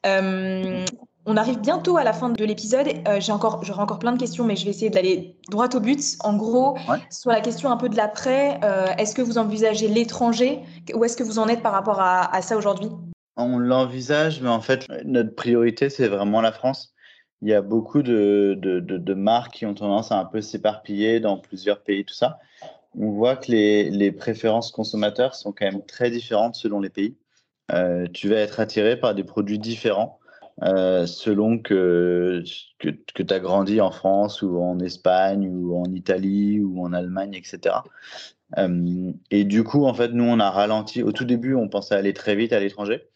Euh, 0.06 0.84
on 1.26 1.36
arrive 1.36 1.60
bientôt 1.60 1.96
à 1.96 2.04
la 2.04 2.12
fin 2.12 2.30
de 2.30 2.44
l'épisode. 2.44 2.86
Euh, 3.08 3.20
j'ai 3.20 3.32
encore, 3.32 3.62
j'aurai 3.64 3.82
encore 3.82 3.98
plein 3.98 4.12
de 4.12 4.18
questions, 4.18 4.44
mais 4.44 4.54
je 4.54 4.64
vais 4.64 4.70
essayer 4.70 4.88
d'aller 4.88 5.36
droit 5.50 5.68
au 5.74 5.80
but. 5.80 6.00
En 6.20 6.36
gros, 6.36 6.78
sur 7.10 7.30
la 7.30 7.40
question 7.40 7.70
un 7.70 7.76
peu 7.76 7.88
de 7.88 7.96
l'après, 7.96 8.58
est-ce 8.96 9.14
que 9.14 9.20
vous 9.20 9.36
envisagez 9.36 9.88
l'étranger? 9.88 10.60
Où 10.94 11.04
est-ce 11.04 11.16
que 11.16 11.24
vous 11.24 11.38
en 11.38 11.48
êtes 11.48 11.62
par 11.62 11.72
rapport 11.72 12.00
à, 12.00 12.34
à 12.34 12.40
ça 12.40 12.56
aujourd'hui? 12.56 12.88
On 13.36 13.58
l'envisage, 13.58 14.40
mais 14.40 14.48
en 14.48 14.60
fait, 14.60 14.86
notre 15.04 15.34
priorité, 15.34 15.90
c'est 15.90 16.08
vraiment 16.08 16.40
la 16.40 16.52
France 16.52 16.94
il 17.42 17.48
y 17.48 17.54
a 17.54 17.62
beaucoup 17.62 18.02
de, 18.02 18.56
de, 18.60 18.80
de, 18.80 19.14
marques 19.14 19.54
qui 19.54 19.66
ont 19.66 19.74
tendance 19.74 20.12
à 20.12 20.18
un 20.18 20.24
peu 20.24 20.40
s'éparpiller 20.40 21.20
dans 21.20 21.38
plusieurs 21.38 21.82
pays, 21.82 22.04
tout 22.04 22.14
ça. 22.14 22.38
On 22.98 23.10
voit 23.10 23.36
que 23.36 23.50
les, 23.50 23.90
les, 23.90 24.12
préférences 24.12 24.70
consommateurs 24.72 25.34
sont 25.34 25.52
quand 25.52 25.64
même 25.64 25.84
très 25.84 26.10
différentes 26.10 26.56
selon 26.56 26.80
les 26.80 26.90
pays. 26.90 27.16
Euh, 27.72 28.06
tu 28.12 28.28
vas 28.28 28.36
être 28.36 28.60
attiré 28.60 28.98
par 28.98 29.14
des 29.14 29.24
produits 29.24 29.58
différents 29.58 30.18
euh, 30.62 31.06
selon 31.06 31.58
que, 31.58 32.42
que, 32.78 32.90
que 33.14 33.22
tu 33.22 33.32
as 33.32 33.40
grandi 33.40 33.80
en 33.80 33.90
France 33.90 34.42
ou 34.42 34.58
en 34.58 34.78
Espagne 34.80 35.48
ou 35.48 35.76
en 35.76 35.86
Italie 35.94 36.60
ou 36.60 36.84
en 36.84 36.92
Allemagne, 36.92 37.34
etc. 37.34 37.76
Euh, 38.58 39.12
et 39.30 39.44
du 39.44 39.64
coup, 39.64 39.86
en 39.86 39.94
fait, 39.94 40.08
nous, 40.08 40.24
on 40.24 40.40
a 40.40 40.50
ralenti. 40.50 41.02
Au 41.02 41.12
tout 41.12 41.24
début, 41.24 41.54
on 41.54 41.68
pensait 41.68 41.94
aller 41.94 42.12
très 42.12 42.34
vite 42.34 42.52
à 42.52 42.60
l'étranger 42.60 43.08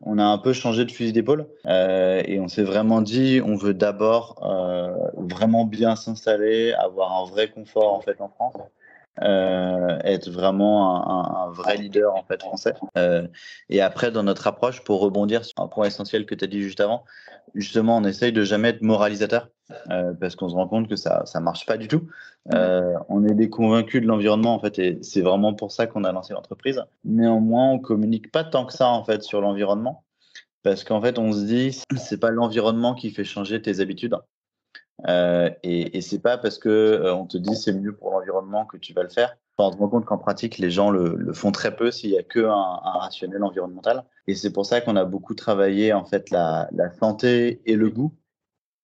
on 0.00 0.18
a 0.18 0.24
un 0.24 0.38
peu 0.38 0.52
changé 0.52 0.84
de 0.84 0.90
fusil 0.90 1.12
d'épaule 1.12 1.46
euh, 1.66 2.22
et 2.26 2.38
on 2.38 2.48
s'est 2.48 2.62
vraiment 2.62 3.02
dit 3.02 3.40
on 3.44 3.56
veut 3.56 3.74
d'abord 3.74 4.36
euh, 4.42 4.94
vraiment 5.16 5.64
bien 5.64 5.96
s'installer, 5.96 6.72
avoir 6.74 7.12
un 7.12 7.24
vrai 7.24 7.50
confort 7.50 7.94
en 7.94 8.00
fait 8.00 8.20
en 8.20 8.28
France, 8.28 8.54
euh, 9.22 9.98
être 10.04 10.28
vraiment 10.30 11.08
un, 11.08 11.46
un, 11.46 11.50
vrai 11.50 11.76
leader 11.76 12.14
en 12.14 12.24
fait 12.24 12.42
français. 12.42 12.74
Euh, 12.98 13.26
et 13.70 13.80
après 13.80 14.10
dans 14.10 14.22
notre 14.22 14.46
approche 14.46 14.84
pour 14.84 15.00
rebondir 15.00 15.44
sur 15.44 15.54
un 15.58 15.68
point 15.68 15.86
essentiel 15.86 16.26
que 16.26 16.34
tu 16.34 16.44
as 16.44 16.48
dit 16.48 16.60
juste 16.60 16.80
avant, 16.80 17.04
justement 17.54 17.96
on 17.96 18.04
essaye 18.04 18.32
de 18.32 18.42
jamais 18.42 18.70
être 18.70 18.82
moralisateur 18.82 19.48
euh, 19.90 20.12
parce 20.20 20.36
qu'on 20.36 20.48
se 20.48 20.54
rend 20.54 20.68
compte 20.68 20.88
que 20.88 20.96
ça 20.96 21.24
ça 21.24 21.40
marche 21.40 21.64
pas 21.64 21.78
du 21.78 21.88
tout. 21.88 22.08
On 22.52 23.24
est 23.24 23.34
des 23.34 23.48
convaincus 23.48 24.02
de 24.02 24.06
l'environnement 24.06 24.54
en 24.54 24.60
fait 24.60 24.78
et 24.78 24.98
c'est 25.02 25.22
vraiment 25.22 25.54
pour 25.54 25.72
ça 25.72 25.86
qu'on 25.86 26.04
a 26.04 26.12
lancé 26.12 26.34
l'entreprise. 26.34 26.82
Néanmoins 27.04 27.70
on 27.70 27.78
communique 27.78 28.30
pas 28.30 28.44
tant 28.44 28.66
que 28.66 28.74
ça 28.74 28.88
en 28.88 29.04
fait 29.04 29.22
sur 29.22 29.40
l'environnement 29.40 30.04
parce 30.62 30.84
qu'en 30.84 31.00
fait 31.00 31.18
on 31.18 31.32
se 31.32 31.44
dit 31.44 31.80
c'est 31.96 32.20
pas 32.20 32.30
l'environnement 32.30 32.94
qui 32.94 33.10
fait 33.10 33.24
changer 33.24 33.62
tes 33.62 33.80
habitudes 33.80 34.16
euh, 35.08 35.50
et, 35.62 36.00
c'est 36.00 36.20
pas 36.20 36.38
parce 36.38 36.58
que 36.58 36.68
euh, 36.68 37.14
on 37.14 37.26
te 37.26 37.36
dit 37.36 37.54
c'est 37.54 37.72
mieux 37.72 37.94
pour 37.94 38.10
l'environnement 38.10 38.64
que 38.64 38.78
tu 38.78 38.94
vas 38.94 39.02
le 39.02 39.08
faire. 39.10 39.36
on 39.58 39.70
se 39.70 39.76
rend 39.76 39.88
compte 39.88 40.06
qu'en 40.06 40.18
pratique, 40.18 40.58
les 40.58 40.70
gens 40.70 40.90
le, 40.90 41.32
font 41.34 41.52
très 41.52 41.76
peu 41.76 41.90
s'il 41.90 42.10
y 42.10 42.18
a 42.18 42.22
que 42.22 42.40
un 42.40 42.98
rationnel 42.98 43.44
environnemental. 43.44 44.04
Et 44.26 44.34
c'est 44.34 44.52
pour 44.52 44.64
ça 44.64 44.80
qu'on 44.80 44.96
a 44.96 45.04
beaucoup 45.04 45.34
travaillé 45.34 45.92
en 45.92 46.04
fait 46.04 46.30
la, 46.30 46.68
la, 46.72 46.90
santé 46.90 47.60
et 47.66 47.76
le 47.76 47.90
goût, 47.90 48.14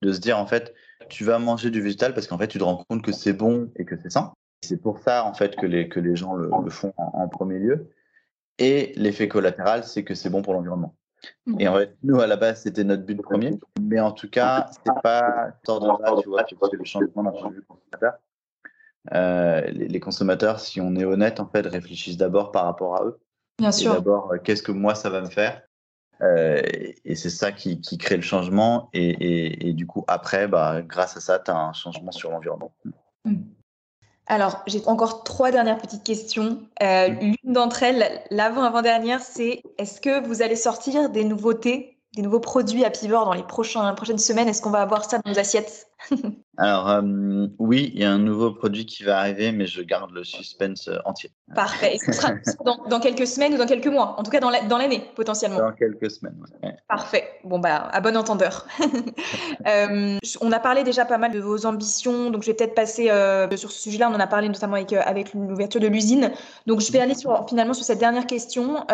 de 0.03 0.12
se 0.12 0.20
dire 0.20 0.38
en 0.38 0.46
fait 0.46 0.75
tu 1.09 1.25
vas 1.25 1.38
manger 1.38 1.70
du 1.70 1.81
végétal 1.81 2.14
parce 2.14 2.27
qu'en 2.27 2.38
fait, 2.38 2.48
tu 2.48 2.59
te 2.59 2.64
rends 2.64 2.85
compte 2.88 3.03
que 3.03 3.12
c'est 3.12 3.33
bon 3.33 3.70
et 3.77 3.85
que 3.85 3.96
c'est 3.96 4.11
sain. 4.11 4.33
C'est 4.62 4.81
pour 4.81 4.98
ça, 4.98 5.25
en 5.25 5.35
fait, 5.35 5.57
que 5.57 5.66
les, 5.66 5.88
que 5.88 6.01
les 6.01 6.16
gens 6.16 6.35
le, 6.35 6.70
font 6.70 6.94
en, 6.96 7.29
premier 7.29 7.59
lieu. 7.59 7.90
Et 8.59 8.92
l'effet 8.96 9.29
collatéral, 9.29 9.85
c'est 9.85 10.05
que 10.05 10.14
c'est 10.14 10.31
bon 10.31 10.42
pour 10.42 10.55
l'environnement. 10.55 10.94
Et 11.59 11.69
en 11.69 11.77
fait, 11.77 11.97
nous, 12.03 12.21
à 12.21 12.27
la 12.27 12.37
base, 12.37 12.63
c'était 12.63 12.85
notre 12.85 13.05
but 13.05 13.21
premier. 13.21 13.59
Mais 13.81 14.01
en 14.01 14.13
tout 14.13 14.29
cas, 14.29 14.71
c'est 14.73 14.93
pas 15.03 15.55
ordre-là, 15.67 16.15
tu 16.21 16.29
vois, 16.29 16.45
tu 16.45 16.55
vois, 16.57 16.69
le 16.73 16.85
changement 16.85 17.23
d'un 17.23 17.31
point 17.31 17.51
de 17.51 17.55
vue 17.55 17.63
consommateur. 17.63 18.15
Euh, 19.13 19.61
les, 19.63 19.89
les, 19.89 20.01
consommateurs, 20.01 20.61
si 20.61 20.81
on 20.81 20.95
est 20.95 21.05
honnête, 21.05 21.41
en 21.41 21.49
fait, 21.49 21.67
réfléchissent 21.67 22.17
d'abord 22.17 22.53
par 22.53 22.65
rapport 22.65 22.97
à 22.97 23.05
eux. 23.05 23.19
Bien 23.59 23.73
sûr. 23.73 23.95
D'abord, 23.95 24.33
euh, 24.33 24.39
qu'est-ce 24.39 24.63
que 24.63 24.73
moi, 24.73 24.95
ça 24.95 25.11
va 25.11 25.21
me 25.21 25.29
faire? 25.29 25.63
Euh, 26.21 26.63
et 27.05 27.15
c'est 27.17 27.31
ça 27.31 27.51
qui, 27.51 27.81
qui, 27.81 27.99
crée 27.99 28.17
le 28.17 28.23
changement. 28.23 28.89
Et, 28.93 29.11
et, 29.11 29.69
et, 29.69 29.73
du 29.73 29.87
coup, 29.87 30.05
après, 30.07 30.47
bah, 30.47 30.83
grâce 30.83 31.17
à 31.17 31.21
ça, 31.21 31.41
tu 31.41 31.51
as 31.51 31.57
un 31.57 31.73
changement 31.73 32.13
sur 32.13 32.31
l'environnement. 32.31 32.73
Mmh. 33.25 33.43
Alors, 34.33 34.62
j'ai 34.66 34.81
encore 34.87 35.25
trois 35.25 35.51
dernières 35.51 35.77
petites 35.77 36.05
questions. 36.05 36.62
Euh, 36.83 37.11
mmh. 37.11 37.18
L'une 37.21 37.53
d'entre 37.53 37.83
elles, 37.83 38.23
l'avant-avant-dernière, 38.31 39.21
c'est 39.21 39.62
est-ce 39.77 40.01
que 40.01 40.27
vous 40.27 40.40
allez 40.40 40.57
sortir 40.57 41.11
des 41.11 41.23
nouveautés, 41.23 41.99
des 42.16 42.23
nouveaux 42.23 42.40
produits 42.40 42.83
à 42.83 42.88
Pivor 42.88 43.27
dans 43.27 43.35
les 43.35 43.42
prochains, 43.42 43.92
prochaines 43.92 44.16
semaines? 44.16 44.49
Est-ce 44.49 44.62
qu'on 44.62 44.71
va 44.71 44.81
avoir 44.81 45.05
ça 45.05 45.18
dans 45.18 45.31
nos 45.31 45.38
assiettes? 45.38 45.87
Alors, 46.59 46.91
euh, 46.91 47.47
oui, 47.59 47.91
il 47.95 48.01
y 48.01 48.05
a 48.05 48.12
un 48.12 48.19
nouveau 48.19 48.53
produit 48.53 48.85
qui 48.85 49.05
va 49.05 49.19
arriver, 49.19 49.53
mais 49.53 49.67
je 49.67 49.81
garde 49.81 50.11
le 50.11 50.23
suspense 50.23 50.87
euh, 50.88 50.99
entier. 51.07 51.31
Parfait. 51.55 51.97
ce 52.05 52.12
sera 52.12 52.33
dans, 52.91 53.01
quelques 53.01 53.27
semaines 53.27 53.55
ou 53.55 53.57
dans 53.57 53.67
quelques 53.67 53.87
mois 53.87 54.17
En 54.19 54.23
tout 54.23 54.31
cas, 54.31 54.38
dans 54.38 54.79
l'année, 54.79 55.03
potentiellement 55.17 55.57
Dans 55.57 55.73
quelques 55.73 56.11
semaines, 56.11 56.37
Parfait. 56.88 57.25
Bon, 57.45 57.59
bah, 57.59 57.88
à 57.91 58.01
bon 58.01 58.17
entendeur. 58.17 58.67
Euh, 59.69 60.19
on 60.41 60.51
a 60.51 60.59
parlé 60.59 60.83
déjà 60.83 61.05
pas 61.05 61.19
mal 61.19 61.31
de 61.31 61.38
vos 61.38 61.67
ambitions, 61.67 62.31
donc 62.31 62.43
je 62.43 62.49
vais 62.49 62.55
peut-être 62.55 62.75
passer 62.75 63.07
sur 63.57 63.71
ce 63.71 63.81
sujet-là. 63.83 64.11
On 64.11 64.15
en 64.15 64.21
a 64.21 64.27
parlé 64.27 64.49
notamment 64.49 64.75
avec, 64.75 64.93
avec 64.93 65.35
l'ouverture 65.35 65.81
de 65.81 65.87
l'usine. 65.87 66.33
Donc, 66.67 66.81
je 66.81 66.91
vais 66.91 66.99
aller 66.99 67.15
sur, 67.15 67.47
finalement 67.49 67.75
sur 67.75 67.85
cette 67.85 67.99
dernière 67.99 68.27
question. 68.27 68.85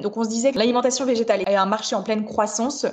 donc, 0.00 0.16
on 0.16 0.24
se 0.24 0.28
disait 0.28 0.52
que 0.52 0.58
l'alimentation 0.58 1.04
végétale 1.04 1.42
est 1.42 1.56
un 1.56 1.66
marché 1.66 1.96
en 1.96 2.02
pleine 2.02 2.24
croissance, 2.24 2.86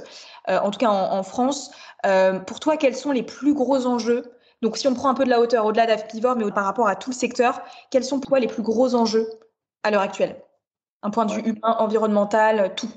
en 0.49 0.71
tout 0.71 0.79
cas 0.79 0.89
en 0.89 1.23
France. 1.23 1.71
Euh, 2.05 2.39
pour 2.39 2.59
toi, 2.59 2.77
quels 2.77 2.95
sont 2.95 3.12
les 3.12 3.23
plus 3.23 3.53
gros 3.53 3.85
enjeux? 3.85 4.23
Donc, 4.62 4.77
si 4.77 4.88
on 4.88 4.93
prend 4.93 5.09
un 5.09 5.13
peu 5.13 5.23
de 5.23 5.29
la 5.29 5.39
hauteur, 5.39 5.65
au-delà 5.65 5.85
d'Avpivor, 5.85 6.35
mais 6.35 6.49
par 6.51 6.65
rapport 6.65 6.88
à 6.88 6.95
tout 6.95 7.12
le 7.12 7.15
secteur, 7.15 7.62
quels 7.91 8.03
sont 8.03 8.19
pour 8.19 8.29
toi 8.29 8.39
les 8.39 8.47
plus 8.47 8.63
gros 8.63 8.95
enjeux 8.95 9.27
à 9.83 9.91
l'heure 9.91 10.01
actuelle? 10.01 10.35
Un 11.01 11.12
point 11.12 11.25
de 11.25 11.33
vue 11.33 11.41
humain, 11.41 11.75
environnemental, 11.79 12.73
tout. 12.75 12.89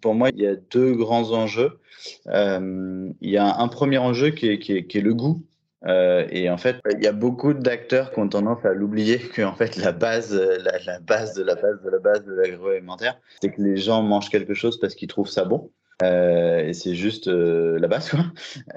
Pour 0.00 0.14
moi, 0.14 0.30
il 0.30 0.40
y 0.40 0.46
a 0.46 0.56
deux 0.56 0.94
grands 0.94 1.32
enjeux. 1.32 1.78
Euh, 2.26 3.10
il 3.20 3.30
y 3.30 3.36
a 3.36 3.56
un 3.58 3.68
premier 3.68 3.98
enjeu 3.98 4.30
qui 4.30 4.48
est, 4.48 4.94
le 4.94 5.14
goût. 5.14 5.42
Euh, 5.86 6.26
et 6.30 6.50
en 6.50 6.58
fait, 6.58 6.76
il 6.92 7.04
y 7.04 7.06
a 7.06 7.12
beaucoup 7.12 7.54
d'acteurs 7.54 8.10
qui 8.12 8.18
ont 8.18 8.28
tendance 8.28 8.64
à 8.64 8.72
l'oublier 8.72 9.18
que 9.34 9.42
en 9.42 9.54
fait 9.54 9.76
la 9.76 9.92
base, 9.92 10.34
la, 10.34 10.98
base 11.00 11.34
de 11.34 11.42
la 11.42 11.54
base 11.54 11.82
de 11.82 11.90
la 11.90 11.98
base 11.98 12.24
de 12.24 12.32
l'agroalimentaire, 12.32 13.18
c'est 13.40 13.50
que 13.50 13.62
les 13.62 13.76
gens 13.76 14.02
mangent 14.02 14.28
quelque 14.28 14.54
chose 14.54 14.78
parce 14.78 14.94
qu'ils 14.94 15.08
trouvent 15.08 15.28
ça 15.28 15.44
bon. 15.44 15.70
Euh, 16.02 16.66
et 16.66 16.72
c'est 16.72 16.94
juste 16.94 17.28
euh, 17.28 17.78
la 17.78 17.88
base, 17.88 18.10
quoi. 18.10 18.20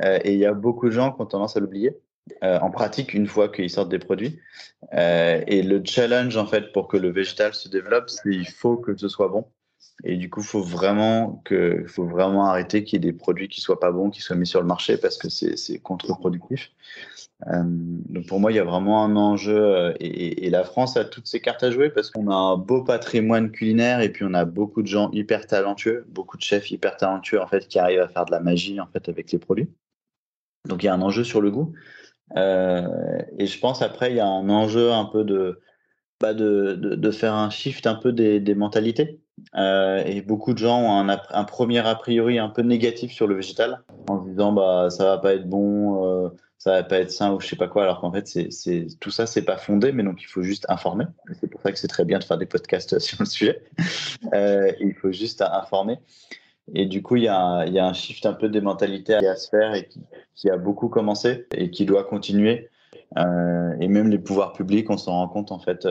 Euh, 0.03 0.19
et 0.23 0.33
il 0.33 0.39
y 0.39 0.45
a 0.45 0.53
beaucoup 0.53 0.87
de 0.87 0.91
gens 0.91 1.11
qui 1.11 1.21
ont 1.21 1.25
tendance 1.25 1.57
à 1.57 1.59
l'oublier. 1.59 1.97
en 2.41 2.71
pratique, 2.71 3.13
une 3.13 3.27
fois 3.27 3.49
qu'ils 3.49 3.69
sortent 3.69 3.89
des 3.89 3.99
produits. 3.99 4.39
et 4.93 5.61
le 5.63 5.81
challenge, 5.85 6.37
en 6.37 6.45
fait, 6.45 6.71
pour 6.71 6.87
que 6.87 6.97
le 6.97 7.11
végétal 7.11 7.53
se 7.53 7.67
développe, 7.69 8.09
c'est 8.09 8.29
qu'il 8.29 8.47
faut 8.47 8.77
que 8.77 8.95
ce 8.95 9.07
soit 9.07 9.27
bon. 9.27 9.45
Et 10.03 10.17
du 10.17 10.29
coup, 10.29 10.41
faut 10.41 10.61
vraiment 10.61 11.41
que, 11.45 11.85
faut 11.87 12.05
vraiment 12.05 12.45
arrêter 12.45 12.83
qu'il 12.83 12.97
y 12.97 13.07
ait 13.07 13.11
des 13.11 13.17
produits 13.17 13.47
qui 13.47 13.61
soient 13.61 13.79
pas 13.79 13.91
bons, 13.91 14.09
qui 14.09 14.21
soient 14.21 14.35
mis 14.35 14.47
sur 14.47 14.59
le 14.59 14.67
marché 14.67 14.97
parce 14.97 15.17
que 15.17 15.29
c'est 15.29 15.79
contre-productif. 15.79 16.71
Euh, 17.47 17.63
donc 17.65 18.27
pour 18.27 18.39
moi, 18.39 18.51
il 18.51 18.55
y 18.55 18.59
a 18.59 18.63
vraiment 18.63 19.03
un 19.03 19.15
enjeu 19.15 19.57
euh, 19.57 19.93
et, 19.99 20.49
la 20.49 20.63
France 20.63 20.97
a 20.97 21.05
toutes 21.05 21.27
ses 21.27 21.41
cartes 21.41 21.63
à 21.63 21.71
jouer 21.71 21.89
parce 21.89 22.09
qu'on 22.09 22.29
a 22.29 22.35
un 22.35 22.57
beau 22.57 22.83
patrimoine 22.83 23.51
culinaire 23.51 24.01
et 24.01 24.09
puis 24.11 24.25
on 24.25 24.33
a 24.33 24.45
beaucoup 24.45 24.81
de 24.81 24.87
gens 24.87 25.09
hyper 25.11 25.47
talentueux, 25.47 26.05
beaucoup 26.09 26.37
de 26.37 26.43
chefs 26.43 26.71
hyper 26.71 26.97
talentueux 26.97 27.41
en 27.41 27.47
fait 27.47 27.67
qui 27.67 27.79
arrivent 27.79 28.01
à 28.01 28.07
faire 28.07 28.25
de 28.25 28.31
la 28.31 28.39
magie 28.39 28.79
en 28.79 28.87
fait 28.87 29.09
avec 29.09 29.31
les 29.31 29.39
produits. 29.39 29.69
Donc 30.67 30.83
il 30.83 30.87
y 30.87 30.89
a 30.89 30.93
un 30.93 31.01
enjeu 31.01 31.23
sur 31.23 31.41
le 31.41 31.51
goût. 31.51 31.73
Euh, 32.37 33.21
et 33.37 33.45
je 33.47 33.59
pense 33.59 33.81
après 33.81 34.11
il 34.11 34.17
y 34.17 34.19
a 34.19 34.27
un 34.27 34.49
enjeu 34.49 34.91
un 34.91 35.05
peu 35.05 35.23
de 35.23 35.59
bah 36.21 36.33
de, 36.33 36.75
de, 36.75 37.11
faire 37.11 37.33
un 37.33 37.49
shift 37.49 37.85
un 37.85 37.95
peu 37.95 38.13
des 38.13 38.55
mentalités. 38.55 39.22
Euh, 39.55 40.03
et 40.05 40.21
beaucoup 40.21 40.53
de 40.53 40.59
gens 40.59 40.79
ont 40.79 41.09
un, 41.09 41.43
premier 41.43 41.79
a 41.79 41.95
priori 41.95 42.39
un 42.39 42.49
peu 42.49 42.61
négatif 42.61 43.11
sur 43.11 43.27
le 43.27 43.35
végétal 43.35 43.81
en 44.07 44.23
se 44.23 44.29
disant 44.29 44.51
bah 44.53 44.89
ça 44.89 45.05
va 45.05 45.17
pas 45.17 45.33
être 45.33 45.49
bon, 45.49 46.05
euh, 46.05 46.29
ça 46.63 46.71
va 46.71 46.83
pas 46.83 46.99
être 46.99 47.11
sain 47.11 47.33
ou 47.33 47.41
je 47.41 47.47
sais 47.47 47.57
pas 47.57 47.67
quoi, 47.67 47.83
alors 47.83 47.99
qu'en 47.99 48.11
fait, 48.11 48.25
c'est, 48.25 48.87
tout 49.01 49.11
ça, 49.11 49.25
c'est 49.25 49.41
pas 49.41 49.57
fondé, 49.57 49.91
mais 49.91 50.01
donc 50.01 50.21
il 50.21 50.27
faut 50.27 50.43
juste 50.43 50.65
informer. 50.69 51.03
C'est 51.41 51.47
pour 51.47 51.61
ça 51.61 51.73
que 51.73 51.77
c'est 51.77 51.89
très 51.89 52.05
bien 52.05 52.19
de 52.19 52.23
faire 52.23 52.37
des 52.37 52.45
podcasts 52.45 52.99
sur 52.99 53.17
le 53.19 53.25
sujet. 53.25 53.61
Euh, 54.33 54.71
il 54.79 54.93
faut 54.93 55.11
juste 55.11 55.41
informer. 55.41 55.99
Et 56.73 56.85
du 56.85 57.01
coup, 57.01 57.17
il 57.17 57.23
y, 57.23 57.27
a, 57.27 57.65
un 57.65 57.93
shift 57.93 58.25
un 58.25 58.31
peu 58.31 58.47
des 58.47 58.61
mentalités 58.61 59.13
à 59.13 59.35
se 59.35 59.49
faire 59.49 59.75
et 59.75 59.89
qui, 60.35 60.49
a 60.49 60.55
beaucoup 60.55 60.87
commencé 60.87 61.47
et 61.53 61.69
qui 61.69 61.85
doit 61.85 62.05
continuer. 62.05 62.69
Euh, 63.17 63.75
et 63.81 63.89
même 63.89 64.09
les 64.09 64.19
pouvoirs 64.19 64.53
publics, 64.53 64.89
on 64.89 64.97
s'en 64.97 65.11
rend 65.11 65.27
compte, 65.27 65.51
en 65.51 65.59
fait, 65.59 65.85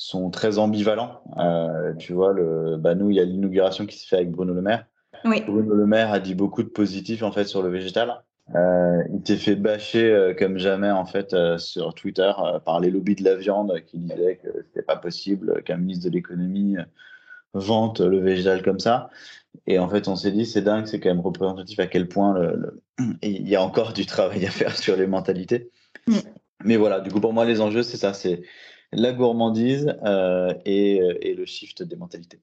sont 0.00 0.30
très 0.30 0.56
ambivalents. 0.56 1.20
Euh, 1.36 1.92
tu 1.98 2.14
vois, 2.14 2.32
le, 2.32 2.78
bah 2.78 2.94
nous, 2.94 3.10
il 3.10 3.16
y 3.16 3.20
a 3.20 3.24
l'inauguration 3.24 3.84
qui 3.84 3.98
se 3.98 4.08
fait 4.08 4.16
avec 4.16 4.30
Bruno 4.30 4.54
Le 4.54 4.62
Maire. 4.62 4.86
Oui. 5.26 5.42
Bruno 5.46 5.74
Le 5.74 5.86
Maire 5.86 6.10
a 6.10 6.20
dit 6.20 6.34
beaucoup 6.34 6.62
de 6.62 6.70
positifs, 6.70 7.22
en 7.22 7.30
fait, 7.30 7.44
sur 7.44 7.62
le 7.62 7.68
végétal. 7.68 8.22
Euh, 8.54 9.02
il 9.12 9.20
s'est 9.26 9.36
fait 9.36 9.56
bâcher 9.56 10.10
euh, 10.10 10.34
comme 10.34 10.58
jamais 10.58 10.90
en 10.90 11.04
fait 11.04 11.34
euh, 11.34 11.56
sur 11.56 11.94
Twitter 11.94 12.32
par 12.64 12.80
les 12.80 12.90
lobbies 12.90 13.14
de 13.14 13.22
la 13.22 13.36
viande 13.36 13.80
qui 13.86 13.98
disaient 13.98 14.40
que 14.42 14.48
c'était 14.64 14.82
pas 14.82 14.96
possible 14.96 15.62
qu'un 15.62 15.76
ministre 15.76 16.08
de 16.08 16.14
l'économie 16.14 16.76
vante 17.52 18.00
le 18.00 18.18
végétal 18.18 18.62
comme 18.62 18.80
ça. 18.80 19.08
Et 19.68 19.78
en 19.78 19.88
fait, 19.88 20.08
on 20.08 20.16
s'est 20.16 20.32
dit 20.32 20.46
c'est 20.46 20.62
dingue, 20.62 20.86
c'est 20.86 20.98
quand 20.98 21.10
même 21.10 21.20
représentatif 21.20 21.78
à 21.78 21.86
quel 21.86 22.08
point 22.08 22.36
le, 22.36 22.82
il 23.22 23.48
y 23.48 23.54
a 23.54 23.62
encore 23.62 23.92
du 23.92 24.06
travail 24.06 24.44
à 24.46 24.50
faire 24.50 24.76
sur 24.76 24.96
les 24.96 25.06
mentalités. 25.06 25.70
Mm. 26.08 26.18
Mais 26.64 26.76
voilà, 26.76 27.00
du 27.00 27.10
coup 27.10 27.20
pour 27.20 27.34
moi 27.34 27.44
les 27.44 27.60
enjeux 27.60 27.82
c'est 27.82 27.98
ça, 27.98 28.14
c'est 28.14 28.42
la 28.92 29.12
gourmandise 29.12 29.94
et, 30.64 30.96
et 31.22 31.34
le 31.34 31.44
shift 31.46 31.82
des 31.82 31.96
mentalités. 31.96 32.40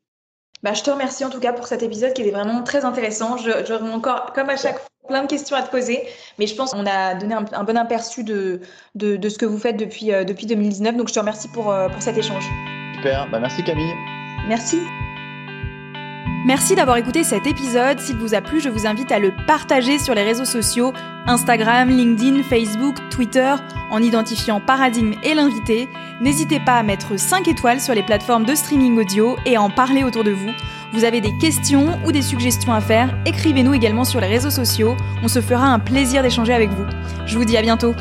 Bah, 0.64 0.74
je 0.74 0.82
te 0.82 0.90
remercie 0.90 1.24
en 1.24 1.30
tout 1.30 1.40
cas 1.40 1.54
pour 1.54 1.68
cet 1.68 1.84
épisode 1.84 2.14
qui 2.14 2.22
était 2.24 2.32
vraiment 2.32 2.64
très 2.64 2.84
intéressant. 2.84 3.38
Je, 3.38 3.52
je 3.66 3.74
encore, 3.74 4.34
comme 4.34 4.50
à 4.50 4.58
chaque 4.58 4.80
fois, 4.80 4.88
plein 5.08 5.24
de 5.24 5.28
questions 5.28 5.56
à 5.56 5.64
te 5.64 5.72
poser, 5.72 6.04
mais 6.38 6.48
je 6.48 6.56
pense 6.56 6.72
qu'on 6.72 6.86
a 6.86 7.16
donné 7.16 7.34
un, 7.34 7.64
bon 7.64 7.78
aperçu 7.78 8.24
de, 8.24 8.62
de, 8.96 9.16
de, 9.16 9.30
ce 9.30 9.38
que 9.38 9.46
vous 9.46 9.58
faites 9.58 9.78
depuis, 9.78 10.12
euh, 10.12 10.24
depuis 10.24 10.46
2019. 10.46 10.98
Donc 10.98 11.08
je 11.08 11.14
te 11.14 11.20
remercie 11.20 11.48
pour, 11.50 11.72
euh, 11.72 11.88
pour 11.90 12.02
cet 12.02 12.18
échange. 12.18 12.44
Super, 12.96 13.30
bah, 13.32 13.40
merci 13.40 13.64
Camille. 13.64 13.94
Merci. 14.48 14.78
Merci 16.48 16.76
d'avoir 16.76 16.96
écouté 16.96 17.26
cet 17.26 17.46
épisode. 17.46 18.00
S'il 18.00 18.16
vous 18.16 18.34
a 18.34 18.40
plu, 18.40 18.62
je 18.62 18.70
vous 18.70 18.88
invite 18.88 19.12
à 19.12 19.20
le 19.20 19.34
partager 19.48 20.00
sur 20.00 20.16
les 20.16 20.24
réseaux 20.24 20.46
sociaux, 20.46 20.94
Instagram, 21.26 21.90
LinkedIn, 21.90 22.42
Facebook, 22.44 22.96
Twitter, 23.10 23.54
en 23.92 24.02
identifiant 24.02 24.62
Paradigme 24.62 25.16
et 25.24 25.34
l'invité. 25.34 25.90
N'hésitez 26.22 26.62
pas 26.62 26.76
à 26.76 26.84
mettre 26.84 27.20
5 27.20 27.50
étoiles 27.50 27.82
sur 27.82 27.94
les 27.94 28.02
plateformes 28.02 28.46
de 28.46 28.56
streaming 28.56 28.98
audio 28.98 29.36
et 29.46 29.58
à 29.58 29.62
en 29.62 29.70
parler 29.70 30.06
autour 30.06 30.24
de 30.24 30.32
vous. 30.32 30.52
Vous 30.94 31.04
avez 31.04 31.20
des 31.20 31.38
questions 31.38 32.00
ou 32.06 32.14
des 32.14 32.22
suggestions 32.22 32.72
à 32.72 32.80
faire, 32.80 33.14
écrivez-nous 33.26 33.74
également 33.74 34.06
sur 34.06 34.22
les 34.22 34.28
réseaux 34.28 34.50
sociaux. 34.50 34.96
On 35.24 35.28
se 35.28 35.42
fera 35.42 35.68
un 35.68 35.80
plaisir 35.80 36.24
d'échanger 36.24 36.54
avec 36.54 36.70
vous. 36.70 36.86
Je 37.26 37.38
vous 37.38 37.44
dis 37.44 37.58
à 37.58 37.62
bientôt. 37.62 37.94